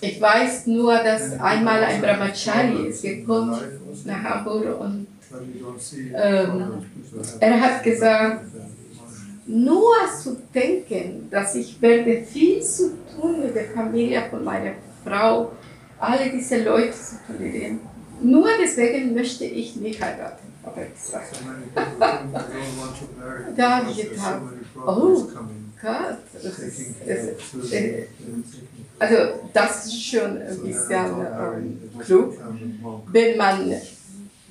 ich 0.00 0.20
weiß 0.20 0.66
nur, 0.66 0.94
dass 0.98 1.38
einmal 1.38 1.84
ein 1.84 2.00
Brahmachari 2.00 2.88
ist 2.88 3.02
gekommen 3.02 3.60
nach 4.04 4.22
Hamburg 4.22 4.80
und 4.80 5.06
ähm, 6.14 6.84
er 7.40 7.60
hat 7.60 7.82
gesagt, 7.82 8.44
nur 9.46 9.94
zu 10.20 10.36
denken, 10.54 11.28
dass 11.30 11.54
ich 11.54 11.80
werde 11.80 12.22
viel 12.22 12.62
zu 12.62 12.92
tun 13.14 13.40
mit 13.40 13.54
der 13.54 13.70
Familie 13.70 14.22
von 14.30 14.44
meiner 14.44 14.72
Frau, 15.04 15.52
alle 15.98 16.30
diese 16.30 16.64
Leute 16.64 16.92
zu 16.92 17.16
tolerieren. 17.26 17.80
Nur 18.20 18.48
deswegen 18.60 19.14
möchte 19.14 19.44
ich 19.44 19.76
nicht 19.76 20.02
heiraten. 20.02 20.52
da 23.56 23.78
habe 23.78 23.90
ich 23.90 24.10
gedacht, 24.10 24.42
oh 24.86 25.28
Gott, 25.82 26.18
das 26.40 26.58
ist, 26.60 26.94
das, 27.04 27.72
äh, 27.72 28.06
also 28.98 29.16
das 29.52 29.86
ist 29.86 30.04
schon 30.04 30.40
ein 30.40 30.62
bisschen 30.62 30.96
ähm, 30.96 31.90
klug, 31.98 32.36
wenn 33.08 33.36
man, 33.36 33.74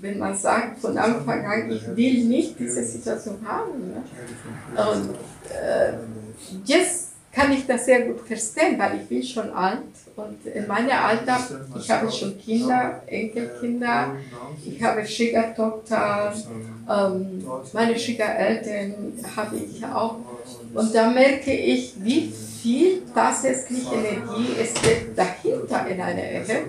wenn 0.02 0.19
man 0.19 0.36
sagt 0.36 0.82
von 0.82 0.97
Anfang 0.97 1.45
an, 1.45 1.71
ich 1.71 1.88
will 1.95 2.26
nicht 2.26 2.60
diese 2.60 2.84
Situation 2.84 3.38
haben. 3.45 3.91
Ne? 3.91 4.04
Und 4.76 5.15
äh, 5.56 5.93
jetzt 6.65 7.12
kann 7.32 7.54
ich 7.54 7.65
das 7.65 7.86
sehr 7.86 8.02
gut 8.02 8.28
verstehen, 8.28 8.78
weil 8.78 9.00
ich 9.00 9.08
bin 9.08 9.24
schon 9.24 9.50
alt 9.52 9.80
und 10.15 10.45
in 10.45 10.67
meinem 10.67 10.91
Alter, 10.91 11.39
ich 11.78 11.89
habe 11.89 12.12
schon 12.12 12.38
Kinder, 12.39 13.02
Enkelkinder, 13.08 14.15
ich 14.65 14.82
habe 14.84 15.06
Schwiegertochter, 15.06 16.34
ähm, 16.89 17.43
meine 17.74 17.97
Schwiegereltern 17.97 19.13
habe 19.36 19.56
ich 19.58 19.86
auch. 19.86 20.17
Und 20.74 20.93
da 20.93 21.10
merke 21.10 21.54
ich, 21.54 21.93
wie 21.97 22.32
viel 22.62 23.04
tatsächlich 23.13 23.86
Energie 23.91 24.56
es 24.60 24.74
dahinter 25.15 25.88
in 25.88 26.02
einer 26.02 26.24
Ehe. 26.24 26.65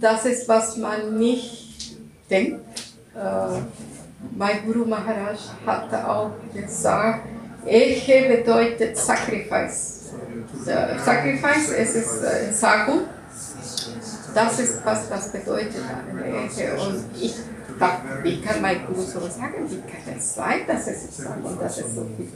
Das 0.00 0.24
ist, 0.26 0.48
was 0.48 0.76
man 0.76 1.18
nicht 1.18 1.96
denkt. 2.28 2.60
Äh, 3.14 3.60
mein 4.36 4.64
Guru 4.64 4.84
Maharaj 4.84 5.38
hat 5.66 5.92
auch 6.04 6.30
gesagt, 6.54 7.26
Ehe 7.66 8.36
bedeutet 8.36 8.96
Sacrifice. 8.96 10.01
Sacrifice, 11.04 11.72
es 11.76 11.94
ist 11.94 12.22
äh, 12.22 12.48
in 12.48 12.54
Sagu. 12.54 13.00
Das 14.34 14.58
ist, 14.58 14.84
was 14.84 15.08
das 15.08 15.30
bedeutet. 15.30 15.82
Und 16.78 17.04
ich 17.20 17.34
wie 18.22 18.40
kann 18.40 18.60
mein 18.60 18.86
Guru 18.86 19.02
so 19.02 19.20
sagen? 19.20 19.68
Wie 19.68 19.80
kann 19.80 20.16
es 20.16 20.34
sein, 20.34 20.60
dass 20.66 20.86
es 20.86 21.16
sagt 21.16 21.44
und 21.44 21.60
dass 21.60 21.78
es 21.78 21.94
so 21.94 22.06
viel, 22.16 22.28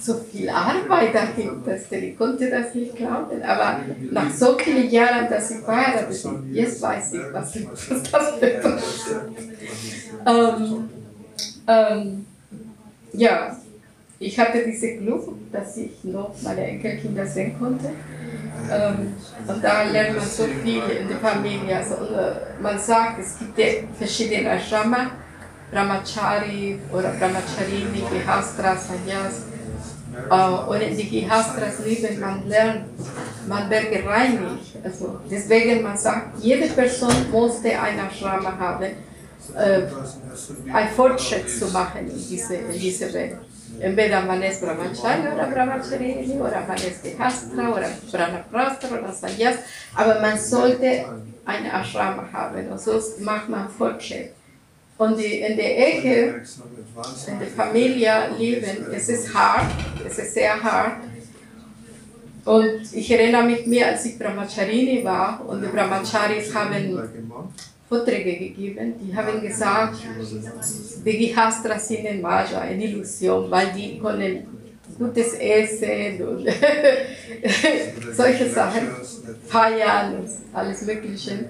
so 0.00 0.14
viel 0.14 0.48
Arbeit 0.48 1.14
dahinter 1.14 1.76
ist? 1.76 1.92
Ich 1.92 2.16
konnte 2.16 2.50
das 2.50 2.74
nicht 2.74 2.96
glauben. 2.96 3.42
Aber 3.42 3.80
nach 4.10 4.30
so 4.32 4.56
vielen 4.58 4.90
Jahren, 4.90 5.28
dass 5.28 5.50
ich 5.50 5.58
verheiratet 5.58 6.22
bin, 6.22 6.54
jetzt 6.54 6.80
weiß 6.80 7.12
ich, 7.12 7.20
was, 7.32 7.54
was 7.90 8.02
das 8.10 8.40
bedeutet. 8.40 8.82
Ähm, 10.26 10.88
ähm, 11.66 12.26
ja, 13.12 13.56
ich 14.18 14.38
hatte 14.38 14.64
diese 14.64 14.96
Glück, 14.96 15.28
dass 15.52 15.76
ich 15.76 16.02
noch 16.04 16.34
meine 16.42 16.66
Enkelkinder 16.66 17.26
sehen 17.26 17.58
konnte. 17.58 17.90
Ähm, 18.70 19.14
und 19.46 19.62
da 19.62 19.82
lernt 19.82 20.16
man 20.16 20.26
so 20.26 20.44
viel 20.44 20.82
in 21.00 21.08
der 21.08 21.18
Familie. 21.18 21.76
Also, 21.76 21.96
man 22.60 22.78
sagt, 22.78 23.20
es 23.20 23.38
gibt 23.38 23.96
verschiedene 23.98 24.50
Ashrama, 24.50 25.10
Brahmachari 25.70 26.78
oder 26.92 27.10
Brahmacharini, 27.10 28.02
Gihastras, 28.10 28.88
Sanyas. 28.88 29.42
Äh, 30.30 30.70
und 30.70 30.80
in 30.80 30.96
die 30.96 31.08
Gihastras 31.08 31.84
leben, 31.84 32.18
man 32.20 32.48
lernt, 32.48 32.86
man 33.46 33.68
wird 33.68 33.90
gereinigt. 33.90 34.76
Also 34.82 35.20
deswegen 35.30 35.82
man 35.82 35.98
sagt, 35.98 36.38
jede 36.40 36.68
Person 36.68 37.12
musste 37.30 37.78
ein 37.78 38.00
Ashrama 38.00 38.56
haben 38.58 38.92
äh, 39.54 39.82
einen 40.72 40.88
Fortschritt 40.94 41.48
zu 41.50 41.66
machen 41.66 42.08
in 42.08 42.28
diese, 42.28 42.54
in 42.54 42.78
diese 42.78 43.12
Welt. 43.12 43.36
Entweder 43.80 44.22
man 44.22 44.42
ist 44.42 44.62
Brahmachari 44.62 45.20
oder 45.34 45.46
Brahmacharini 45.48 46.34
oder 46.40 46.64
man 46.66 46.76
ist 46.76 47.02
Gehastra 47.02 47.68
oder 47.70 47.90
Brahmaprastra 48.10 48.98
oder 48.98 49.12
Sannyas, 49.12 49.56
aber 49.94 50.20
man 50.20 50.38
sollte 50.38 51.04
eine 51.44 51.74
Ashrama 51.74 52.28
haben 52.32 52.68
und 52.68 52.80
sonst 52.80 53.20
macht 53.20 53.48
man 53.48 53.68
Fortschritt. 53.68 54.32
Und 54.98 55.18
die, 55.18 55.40
in 55.40 55.56
der 55.56 55.88
Ecke, 55.88 56.42
in 57.26 57.38
der 57.38 57.48
Familie 57.48 58.30
leben, 58.38 58.86
es 58.92 59.08
ist 59.10 59.34
hart, 59.34 59.70
es 60.06 60.18
ist 60.18 60.32
sehr 60.32 60.62
hart. 60.62 60.96
Und 62.46 62.94
ich 62.94 63.10
erinnere 63.10 63.42
mich 63.42 63.66
mehr, 63.66 63.88
als 63.88 64.06
ich 64.06 64.18
Brahmacharini 64.18 65.04
war 65.04 65.44
und 65.46 65.60
die 65.60 65.66
Brahmacharis 65.66 66.54
haben 66.54 66.98
Vorträge 67.88 68.36
gegeben, 68.36 68.94
die 69.00 69.16
haben 69.16 69.40
gesagt, 69.40 69.98
die 71.04 71.18
Gihastras 71.18 71.86
sind 71.88 72.04
in 72.04 72.20
Maja, 72.20 72.60
eine 72.60 72.84
Illusion, 72.84 73.48
weil 73.50 73.68
die 73.76 73.98
können 74.00 74.44
gutes 74.98 75.34
Essen 75.34 76.26
und 76.26 76.48
solche 78.12 78.48
Sachen 78.50 78.88
feiern 79.46 80.16
und 80.16 80.28
alles 80.52 80.82
Mögliche. 80.82 81.48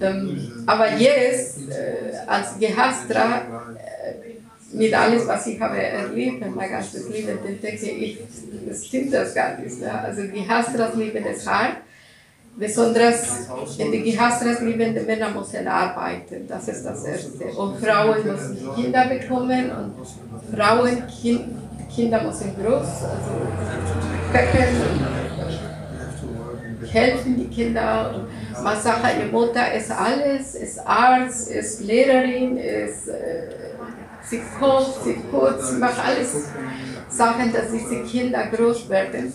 Ähm, 0.00 0.64
aber 0.66 0.96
jetzt, 0.96 1.68
äh, 1.68 2.16
als 2.26 2.58
Gehastra, 2.58 3.42
äh, 3.74 4.74
mit 4.74 4.94
alles, 4.94 5.26
was 5.26 5.46
ich 5.48 5.60
habe 5.60 5.76
erlebt, 5.76 6.42
mein 6.54 6.70
ganzes 6.70 7.08
Leben, 7.10 7.38
denke 7.62 7.90
ich, 7.90 8.18
das 8.66 8.86
stimmt 8.86 9.12
das 9.12 9.34
gar 9.34 9.58
nicht. 9.58 9.80
Ja? 9.80 10.00
Also 10.00 10.22
Gehastras 10.28 10.94
lieben 10.94 11.24
es 11.26 11.46
hart 11.46 11.76
Besonders 12.54 13.48
in 13.78 13.90
den 13.90 14.04
Gehastras 14.04 14.60
liebende 14.60 15.00
Männer 15.02 15.30
müssen 15.30 15.66
arbeiten, 15.66 16.46
das 16.46 16.68
ist 16.68 16.84
das 16.84 17.04
Erste. 17.04 17.44
Und 17.56 17.78
Frauen 17.78 18.26
müssen 18.26 18.74
Kinder 18.74 19.06
bekommen 19.06 19.70
und 19.70 20.56
Frauen, 20.56 21.02
kind, 21.06 21.44
Kinder 21.94 22.22
müssen 22.22 22.54
groß, 22.54 23.04
also 23.04 23.32
helfen 26.92 27.36
die 27.36 27.48
Kinder. 27.48 28.26
Man 28.62 28.80
sagt, 28.80 29.00
ihre 29.18 29.28
Mutter 29.28 29.72
ist 29.72 29.90
alles, 29.90 30.54
ist 30.54 30.78
Arzt, 30.86 31.50
ist 31.50 31.80
Lehrerin, 31.80 32.58
ist, 32.58 33.08
äh, 33.08 33.48
sie 34.22 34.42
kocht, 34.58 35.04
sie 35.04 35.14
putzt, 35.30 35.72
sie 35.72 35.78
macht 35.78 36.04
alles 36.04 36.48
Sachen, 37.08 37.52
dass 37.52 37.70
diese 37.72 38.02
Kinder 38.02 38.46
groß 38.46 38.88
werden. 38.88 39.32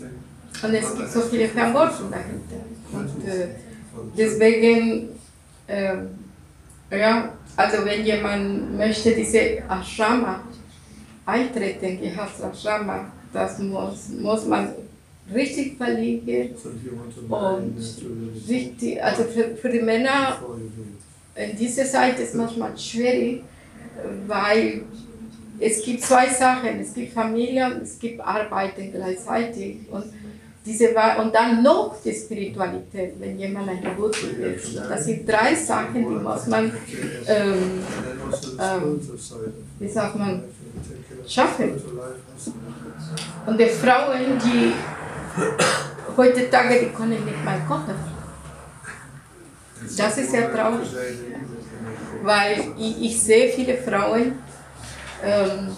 Und 0.64 0.74
es 0.74 0.96
gibt 0.96 1.12
so 1.12 1.22
viele 1.22 1.48
Verantwortung 1.48 2.12
dahinter. 2.12 2.67
Und 2.92 3.28
äh, 3.28 3.48
deswegen, 4.18 5.10
äh, 5.68 5.96
ja, 6.98 7.34
also 7.56 7.86
wenn 7.86 8.06
jemand 8.06 8.78
möchte 8.78 9.12
diese 9.14 9.64
Ashrama 9.68 10.44
eintreten, 11.26 12.00
Gehastra 12.02 12.50
Ashrama, 12.50 13.12
das 13.34 13.60
muss, 13.60 14.10
muss 14.10 14.46
man 14.46 14.70
richtig 15.34 15.78
verlegen 15.78 16.56
und 17.28 17.76
richtig, 18.48 19.04
also 19.04 19.24
für, 19.24 19.58
für 19.58 19.70
die 19.70 19.82
Männer 19.82 20.40
in 21.36 21.58
dieser 21.58 21.86
Zeit 21.86 22.20
ist 22.20 22.34
manchmal 22.36 22.78
schwierig, 22.78 23.44
weil 24.26 24.84
es 25.60 25.84
gibt 25.84 26.04
zwei 26.04 26.30
Sachen, 26.30 26.80
es 26.80 26.94
gibt 26.94 27.14
Familie 27.14 27.66
und 27.66 27.82
es 27.82 27.98
gibt 28.00 28.22
Arbeiten 28.22 28.92
gleichzeitig. 28.92 29.78
Und 29.90 30.06
diese, 30.68 30.90
und 31.20 31.34
dann 31.34 31.64
noch 31.64 31.96
die 32.04 32.14
Spiritualität, 32.14 33.14
wenn 33.20 33.40
jemand 33.40 33.70
ein 33.70 33.82
Devotee 33.82 34.56
ist. 34.56 34.76
Das 34.76 35.06
sind 35.06 35.28
drei 35.28 35.56
Sachen, 35.56 35.96
die 35.96 36.02
muss 36.02 36.46
man, 36.48 36.66
ähm, 37.28 37.84
ähm, 38.60 39.02
wie 39.80 39.88
sagt 39.88 40.16
man, 40.18 40.44
schaffen. 41.26 41.82
Und 43.46 43.60
die 43.60 43.66
Frauen, 43.66 44.38
die 44.44 44.74
heutzutage, 46.18 46.80
die 46.82 46.88
können 46.88 47.24
nicht 47.24 47.46
mal 47.46 47.60
kochen. 47.68 47.96
Das 49.98 50.18
ist 50.18 50.32
sehr 50.32 50.54
traurig. 50.54 50.90
Weil 52.24 52.74
ich, 52.78 53.02
ich 53.04 53.22
sehe 53.22 53.50
viele 53.50 53.78
Frauen 53.78 54.34
ähm, 55.24 55.70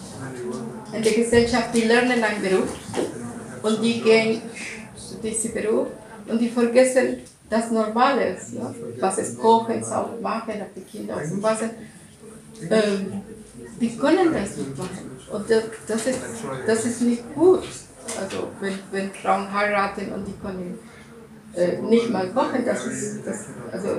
in 0.93 1.03
der 1.03 1.13
Gesellschaft, 1.13 1.75
die 1.75 1.81
lernen 1.81 2.23
einen 2.23 2.41
Beruf 2.41 2.69
und 3.61 3.83
die 3.83 4.01
gehen 4.01 4.41
diesen 5.23 5.53
Beruf 5.53 5.87
und 6.27 6.39
die 6.39 6.49
vergessen 6.49 7.17
das 7.49 7.71
Normale, 7.71 8.37
ja? 8.53 8.73
was 8.99 9.17
es 9.17 9.37
kochen, 9.37 9.83
sauber 9.83 10.17
machen, 10.21 10.53
die 10.75 10.81
Kinder 10.81 11.15
aus 11.15 11.29
dem 11.29 11.41
Wasser. 11.41 11.69
Ähm, 12.69 13.21
die 13.79 13.97
können 13.97 14.33
das 14.33 14.57
nicht 14.57 14.77
machen. 14.77 15.11
Und 15.31 15.49
das, 15.49 15.63
das, 15.87 16.07
ist, 16.07 16.19
das 16.67 16.85
ist 16.85 17.01
nicht 17.01 17.23
gut. 17.33 17.63
Also 18.19 18.47
wenn, 18.59 18.79
wenn 18.91 19.11
Frauen 19.11 19.51
heiraten 19.53 20.11
und 20.13 20.25
die 20.25 20.33
können 20.41 20.77
äh, 21.55 21.77
nicht 21.77 22.09
mal 22.09 22.27
kochen, 22.29 22.65
das 22.65 22.85
ist, 22.85 23.25
das, 23.25 23.45
also 23.71 23.89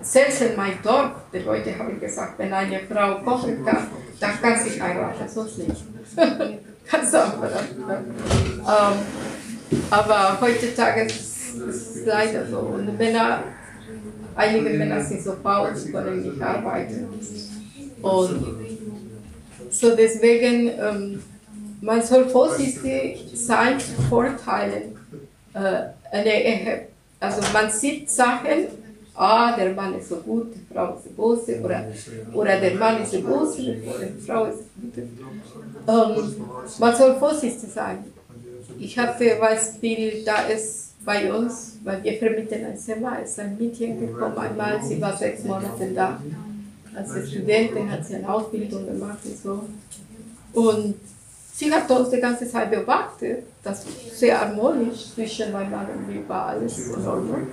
selbst 0.00 0.42
in 0.42 0.56
meinem 0.56 0.80
Dorf, 0.82 1.10
die 1.32 1.38
Leute 1.38 1.76
haben 1.78 1.98
gesagt, 1.98 2.38
wenn 2.38 2.52
eine 2.52 2.80
Frau 2.80 3.20
kochen 3.22 3.64
kann, 3.64 3.88
dann 4.20 4.40
kann 4.40 4.58
sie 4.58 4.80
heiraten, 4.80 5.28
sonst 5.28 5.58
nicht. 5.58 5.84
Ganz 6.90 7.14
einfach. 7.14 7.62
Ähm, 7.88 8.98
aber 9.90 10.38
heutzutage 10.40 11.02
ist 11.02 11.56
es 11.56 12.06
leider 12.06 12.46
so. 12.46 12.58
Und 12.58 12.98
Männer, 12.98 13.44
einige 14.34 14.70
Männer 14.70 15.02
sind 15.02 15.22
so 15.22 15.32
faul, 15.42 15.74
sie 15.74 15.92
können 15.92 16.22
nicht 16.22 16.42
arbeiten. 16.42 17.08
Und 18.02 18.46
so 19.70 19.96
deswegen, 19.96 20.70
ähm, 20.78 21.22
man 21.80 22.02
soll 22.02 22.28
vorsichtig 22.28 23.30
sein, 23.34 23.78
Vorteile 24.08 24.92
äh, 25.54 26.18
in 26.18 26.24
der 26.24 26.44
Ehe. 26.44 26.86
Also 27.20 27.40
man 27.52 27.70
sieht 27.70 28.10
Sachen, 28.10 28.66
ah, 29.14 29.56
der 29.56 29.72
Mann 29.72 29.98
ist 29.98 30.08
so 30.08 30.16
gut, 30.16 30.54
die 30.54 30.74
Frau 30.74 30.94
ist 30.94 31.04
so 31.04 31.10
böse, 31.10 31.60
oder, 31.60 31.84
oder 32.32 32.60
der 32.60 32.74
Mann 32.74 33.02
ist 33.02 33.12
so 33.12 33.20
böse, 33.20 33.62
die 33.62 34.26
Frau 34.26 34.46
ist 34.46 34.58
so 34.58 34.64
gut. 34.80 34.98
Ähm, 35.88 36.46
man 36.78 36.96
soll 36.96 37.14
vorsichtig 37.16 37.70
sein. 37.72 38.04
Ich 38.82 38.98
habe 38.98 39.36
Beispiel, 39.36 40.24
da 40.24 40.42
ist 40.46 40.94
bei 41.04 41.32
uns, 41.32 41.78
weil 41.84 42.02
wir 42.02 42.14
vermitteln 42.18 42.66
ein 42.66 42.76
Zimmer, 42.76 43.22
ist 43.22 43.38
ein 43.38 43.56
Mädchen 43.56 44.00
gekommen 44.00 44.36
einmal, 44.36 44.82
sie 44.82 45.00
war 45.00 45.16
sechs 45.16 45.44
Monate 45.44 45.92
da. 45.94 46.20
Als 46.92 47.30
Studentin 47.30 47.90
hat 47.90 48.04
sie 48.04 48.16
eine 48.16 48.28
Ausbildung 48.28 48.84
gemacht 48.84 49.18
und 49.24 49.38
so. 49.38 50.60
Und 50.60 50.96
sie 51.54 51.72
hat 51.72 51.88
uns 51.92 52.10
die 52.10 52.20
ganze 52.20 52.50
Zeit 52.50 52.72
beobachtet, 52.72 53.44
das 53.62 53.84
ist 53.84 54.18
sehr 54.18 54.40
harmonisch 54.40 55.14
zwischen 55.14 55.52
meinem 55.52 55.70
Mann 55.70 55.86
und 55.86 56.08
mir 56.08 56.28
war 56.28 56.48
alles 56.48 56.88
in 56.88 57.06
Ordnung. 57.06 57.46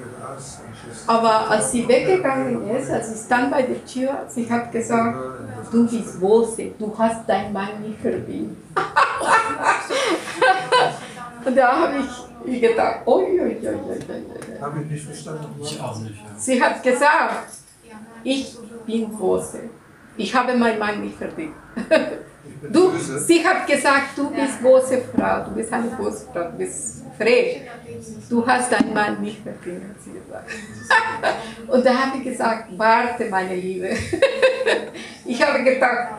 Aber 1.05 1.51
als 1.51 1.71
sie 1.71 1.87
weggegangen 1.87 2.67
ist, 2.71 2.89
als 2.89 3.13
ich 3.13 3.21
stand 3.21 3.51
bei 3.51 3.61
der 3.61 3.85
Tür, 3.85 4.25
sie 4.27 4.49
hat 4.49 4.71
gesagt, 4.71 5.15
du 5.71 5.87
bist 5.87 6.19
böse, 6.19 6.71
du 6.79 6.97
hast 6.97 7.29
deinen 7.29 7.53
Mann 7.53 7.83
nicht 7.83 7.99
verdient. 7.99 8.57
Und 11.49 11.55
da 11.55 11.75
habe 11.81 11.95
ich 12.45 12.61
gedacht, 12.61 12.99
oi, 13.07 13.23
oi, 13.23 13.39
oi, 13.41 13.67
oi, 13.67 13.75
oi. 13.89 14.61
Habe 14.61 14.81
ich 14.81 14.91
nicht 14.91 15.05
verstanden. 15.05 15.47
Ich 15.63 15.81
auch 15.81 15.99
nicht. 15.99 16.15
Sie 16.37 16.61
hat 16.61 16.83
gesagt, 16.83 17.49
ich 18.23 18.55
bin 18.85 19.11
große. 19.17 19.61
Ich 20.15 20.35
habe 20.35 20.55
meinen 20.55 20.77
Mann 20.77 21.01
nicht 21.01 21.17
verdient. 21.17 21.55
Du, 22.71 22.91
sie 22.97 23.43
hat 23.43 23.65
gesagt, 23.65 24.15
du 24.15 24.29
bist 24.29 24.61
große 24.61 25.01
Frau, 25.15 25.45
du 25.45 25.51
bist 25.55 25.73
eine 25.73 25.89
große 25.89 26.27
Frau, 26.31 26.43
du 26.51 26.57
bist 26.57 27.03
frech. 27.17 27.61
Du 28.29 28.45
hast 28.45 28.71
deinen 28.71 28.93
Mann 28.93 29.19
nicht 29.21 29.41
verdient, 29.41 29.85
hat 29.89 30.03
sie 30.03 30.11
gesagt. 30.11 30.51
Und 31.67 31.83
da 31.83 31.93
habe 31.95 32.17
ich 32.17 32.25
gesagt, 32.25 32.65
warte, 32.77 33.25
meine 33.25 33.55
Liebe. 33.55 33.89
Ich 35.25 35.41
habe 35.41 35.63
gedacht, 35.63 36.09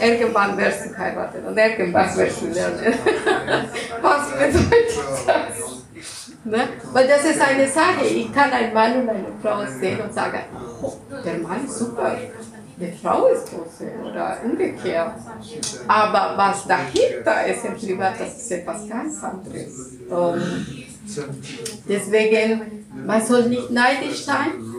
irgendwann 0.00 0.56
wirst 0.58 0.86
du 0.86 0.98
heiraten 0.98 1.44
und 1.46 1.56
irgendwas 1.56 2.16
wirst 2.16 2.42
du 2.42 2.46
lernen. 2.48 2.76
Was 4.02 4.30
bedeutet 4.30 4.98
das? 5.26 5.70
Ne? 6.44 6.68
Weil 6.92 7.06
das 7.06 7.24
ist 7.24 7.40
eine 7.40 7.68
Sache. 7.68 8.06
Ich 8.06 8.32
kann 8.32 8.50
einen 8.50 8.72
Mann 8.72 9.02
und 9.02 9.08
eine 9.08 9.26
Frau 9.42 9.64
sehen 9.66 10.00
und 10.00 10.12
sagen, 10.12 10.40
oh, 10.82 10.92
der 11.24 11.34
Mann 11.38 11.64
ist 11.66 11.78
super, 11.78 12.16
die 12.76 12.92
Frau 13.02 13.26
ist 13.26 13.50
große 13.50 13.90
oder 14.02 14.38
umgekehrt. 14.42 15.12
Aber 15.86 16.34
was 16.36 16.66
dahinter 16.66 17.46
ist 17.46 17.64
im 17.64 17.76
Privat, 17.76 18.18
das 18.18 18.38
ist 18.38 18.52
etwas 18.52 18.88
ganz 18.88 19.22
anderes. 19.22 19.98
Und 20.08 20.86
deswegen, 21.86 22.86
man 23.06 23.24
soll 23.24 23.44
nicht 23.46 23.70
neidisch 23.70 24.24
sein 24.24 24.69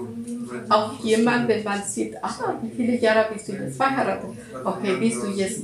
auf 0.69 0.99
jemanden, 1.03 1.47
wenn 1.47 1.63
man 1.63 1.83
sieht, 1.83 2.15
ah, 2.23 2.55
wie 2.61 2.69
viele 2.75 2.97
Jahre 2.97 3.31
bist 3.31 3.47
du 3.47 3.53
jetzt 3.53 3.77
verheiratet? 3.77 4.29
Okay, 4.63 4.95
bist 4.97 5.23
du 5.23 5.27
jetzt 5.27 5.63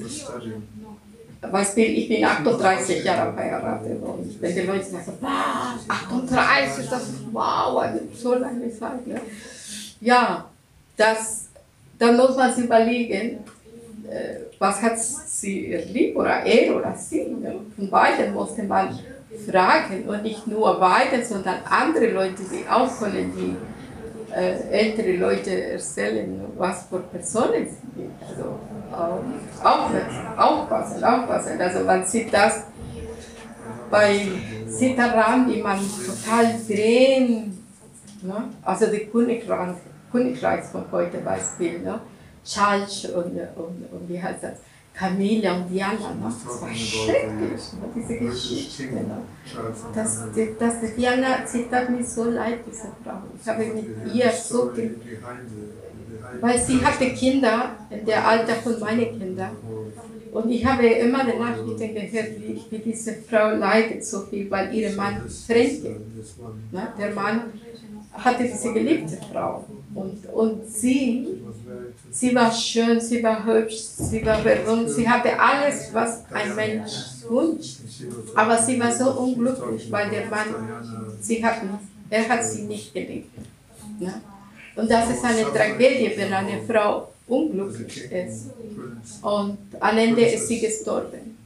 Beispiel, 1.51 1.97
ich 1.97 2.09
bin 2.09 2.25
38 2.25 3.03
Jahre 3.03 3.31
verheiratet 3.31 4.01
und 4.01 4.41
wenn 4.41 4.55
die 4.55 4.61
Leute 4.61 4.85
sagen, 4.85 5.13
wow, 5.21 5.77
38, 5.87 6.89
das 6.89 7.03
ist 7.03 7.15
wow, 7.31 7.77
eine 7.77 8.01
so 8.13 8.33
lange 8.35 8.71
Zeit. 8.71 9.05
Ne? 9.05 9.21
Ja, 10.01 10.45
das 10.97 11.47
dann 11.99 12.17
muss 12.17 12.35
man 12.35 12.53
sich 12.53 12.65
überlegen, 12.65 13.39
äh, 14.09 14.39
was 14.59 14.81
hat 14.81 14.99
sie 14.99 15.75
lieb 15.91 16.15
oder 16.15 16.43
er 16.43 16.75
oder 16.75 16.95
sie. 16.95 17.23
Ne? 17.23 17.55
Von 17.75 17.89
beiden 17.89 18.33
musste 18.33 18.63
man 18.63 18.97
fragen 19.49 20.03
und 20.07 20.23
nicht 20.23 20.47
nur 20.47 20.79
beiden, 20.79 21.23
sondern 21.23 21.57
andere 21.69 22.11
Leute, 22.11 22.43
die 22.51 22.67
auch 22.69 22.99
können, 22.99 23.33
die 23.35 23.55
ältere 24.37 25.15
Leute 25.17 25.71
erzählen, 25.71 26.41
was 26.57 26.85
für 26.89 26.99
Personen 26.99 27.65
sie 27.65 28.01
sind. 28.01 28.11
Also 28.21 28.59
äh, 28.91 29.65
aufpassen, 29.65 30.37
aufpassen, 30.37 31.03
aufpassen. 31.03 31.61
Also 31.61 31.83
man 31.83 32.05
sieht 32.05 32.33
das 32.33 32.63
bei 33.89 34.27
Sitaram, 34.67 35.49
die 35.49 35.61
man 35.61 35.79
total 35.79 36.55
drehen, 36.67 37.63
ne? 38.21 38.43
also 38.63 38.87
die 38.87 39.05
Königreich, 39.05 39.75
Königreichs 40.11 40.69
von 40.69 40.85
heute 40.91 41.17
Beispiel, 41.17 41.79
ne? 41.79 41.99
Charles 42.45 43.05
und, 43.05 43.37
und, 43.55 43.87
und 43.91 44.07
wie 44.07 44.21
heißt 44.21 44.43
das? 44.43 44.53
Camilla 44.97 45.57
und 45.57 45.69
Diana, 45.69 46.13
ne? 46.15 46.23
das 46.23 46.61
war 46.61 46.73
schrecklich, 46.73 47.73
ne? 47.73 47.87
diese 47.95 48.17
Geschichte. 48.17 48.83
Ne? 48.83 49.21
Das, 49.93 50.23
das, 50.33 50.47
das, 50.81 50.95
Diana, 50.95 51.45
sie 51.45 51.65
tat 51.69 51.89
mir 51.91 52.03
so 52.03 52.23
leid, 52.23 52.61
diese 52.65 52.89
Frau. 53.03 53.21
Ich 53.39 53.47
habe 53.47 53.65
mit 53.65 54.13
ihr 54.13 54.31
so. 54.31 54.71
Weil 56.41 56.59
sie 56.59 56.83
hatte 56.83 57.09
Kinder 57.11 57.75
in 57.91 58.05
der 58.05 58.27
Alter 58.27 58.55
von 58.55 58.79
meinen 58.79 59.19
Kindern. 59.19 59.51
Und 60.37 60.51
ich 60.51 60.63
habe 60.63 60.85
immer 60.85 61.23
die 61.25 61.35
Nachrichten 61.39 61.95
gehört, 61.95 62.29
wie, 62.69 62.77
diese 62.77 63.15
Frau 63.27 63.55
leidet 63.55 64.05
so 64.05 64.21
viel, 64.21 64.51
weil 64.51 64.71
ihr 64.71 64.91
Mann 64.91 65.27
fremd 65.27 65.81
geht. 65.81 66.71
Ne? 66.71 66.93
Der 66.99 67.11
Mann 67.11 67.53
hatte 68.13 68.43
diese 68.43 68.71
geliebte 68.71 69.17
Frau. 69.31 69.65
Und, 69.95 70.27
und 70.31 70.67
sie, 70.67 71.41
sie 72.11 72.35
war 72.35 72.51
schön, 72.51 72.99
sie 72.99 73.23
war 73.23 73.43
hübsch, 73.47 73.77
sie 73.77 74.23
war 74.23 74.39
berühmt, 74.41 74.91
sie 74.91 75.09
hatte 75.09 75.39
alles, 75.39 75.91
was 75.91 76.23
ein 76.31 76.55
Mensch 76.55 76.91
wünscht. 77.27 77.79
Aber 78.35 78.57
sie 78.59 78.79
war 78.79 78.91
so 78.91 79.09
unglücklich, 79.19 79.91
weil 79.91 80.11
der 80.11 80.27
Mann, 80.27 80.53
sie 81.19 81.43
hat, 81.43 81.63
er 82.11 82.29
hat 82.29 82.45
sie 82.45 82.61
nicht 82.65 82.93
geliebt. 82.93 83.35
Ne? 83.99 84.21
Und 84.75 84.91
das 84.91 85.09
ist 85.09 85.25
eine 85.25 85.45
Tragödie, 85.45 86.11
wenn 86.15 86.31
eine 86.31 86.61
Frau 86.61 87.07
unglücklich 87.27 88.11
ist. 88.11 88.47
Und 89.21 89.57
am 89.79 89.97
Ende 89.97 90.21
ist 90.21 90.47
sie 90.47 90.59
gestorben. 90.59 91.37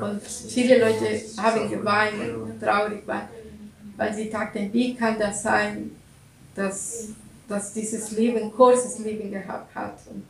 Und 0.00 0.22
viele 0.22 0.78
Leute 0.78 1.20
haben 1.36 1.70
geweint, 1.70 2.60
traurig 2.60 3.06
waren, 3.06 3.28
weil 3.96 4.14
sie 4.14 4.30
dachten, 4.30 4.70
wie 4.72 4.94
kann 4.94 5.18
das 5.18 5.42
sein, 5.42 5.90
dass, 6.54 7.08
dass 7.48 7.72
dieses 7.72 8.12
Leben, 8.12 8.52
kurzes 8.52 8.98
Leben 9.00 9.30
gehabt 9.30 9.74
hat. 9.74 9.98
Und 10.10 10.24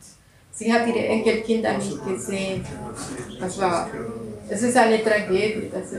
sie 0.51 0.71
hat 0.71 0.87
ihre 0.87 0.99
Enkelkinder 0.99 1.77
nicht 1.77 2.05
gesehen. 2.05 2.65
Das 3.39 3.57
war, 3.59 3.89
es 4.49 4.61
ist 4.61 4.75
eine 4.75 5.01
Tragödie. 5.03 5.71
Das, 5.71 5.91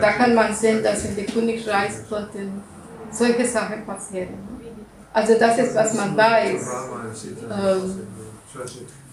da 0.00 0.12
kann 0.12 0.34
man 0.34 0.54
sehen, 0.54 0.82
dass 0.82 1.04
in 1.04 1.16
der 1.16 1.26
Königreich 1.26 1.92
konnten 2.08 2.62
solche 3.12 3.46
Sachen 3.46 3.84
passieren. 3.84 4.34
Also 5.12 5.34
das 5.38 5.58
ist, 5.58 5.74
was 5.74 5.94
man 5.94 6.16
weiß 6.16 6.66
ähm, 7.50 8.06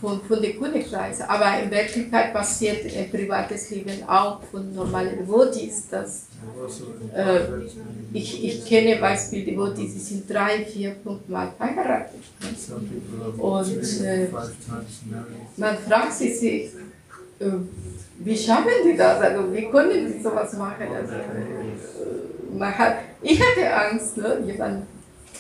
von, 0.02 0.22
von 0.22 0.42
der 0.42 0.54
Königreich. 0.54 1.24
Aber 1.28 1.62
in 1.62 1.72
Wirklichkeit 1.72 2.34
passiert 2.34 2.86
im 2.86 3.10
privates 3.10 3.70
Leben 3.70 4.08
auch 4.08 4.42
von 4.44 4.74
normalen 4.74 5.18
Devotees. 5.18 5.90
Dass, 5.90 6.28
äh, 7.16 7.40
ich, 8.14 8.44
ich 8.44 8.66
kenne 8.66 8.98
Beispiele 8.98 9.46
Devotees, 9.46 9.94
die 9.94 10.00
sind 10.00 10.30
drei, 10.30 10.66
vier, 10.66 10.96
fünf 11.04 11.28
Mal 11.28 11.52
verheiratet. 11.58 12.22
Und 13.38 14.04
äh, 14.04 14.28
man 15.58 15.78
fragt 15.78 16.14
sich, 16.14 16.44
äh, 16.44 16.72
wie 18.20 18.38
schaffen 18.38 18.70
die 18.86 18.98
das? 18.98 19.22
Also 19.22 19.54
wie 19.54 19.70
können 19.70 20.12
die 20.12 20.22
sowas 20.22 20.54
machen? 20.54 20.88
Also, 20.94 21.14
äh, 21.14 22.58
man 22.58 22.76
hat, 22.78 22.96
ich 23.22 23.40
hatte 23.40 23.76
Angst, 23.76 24.18
ne? 24.18 24.42
jemand 24.46 24.86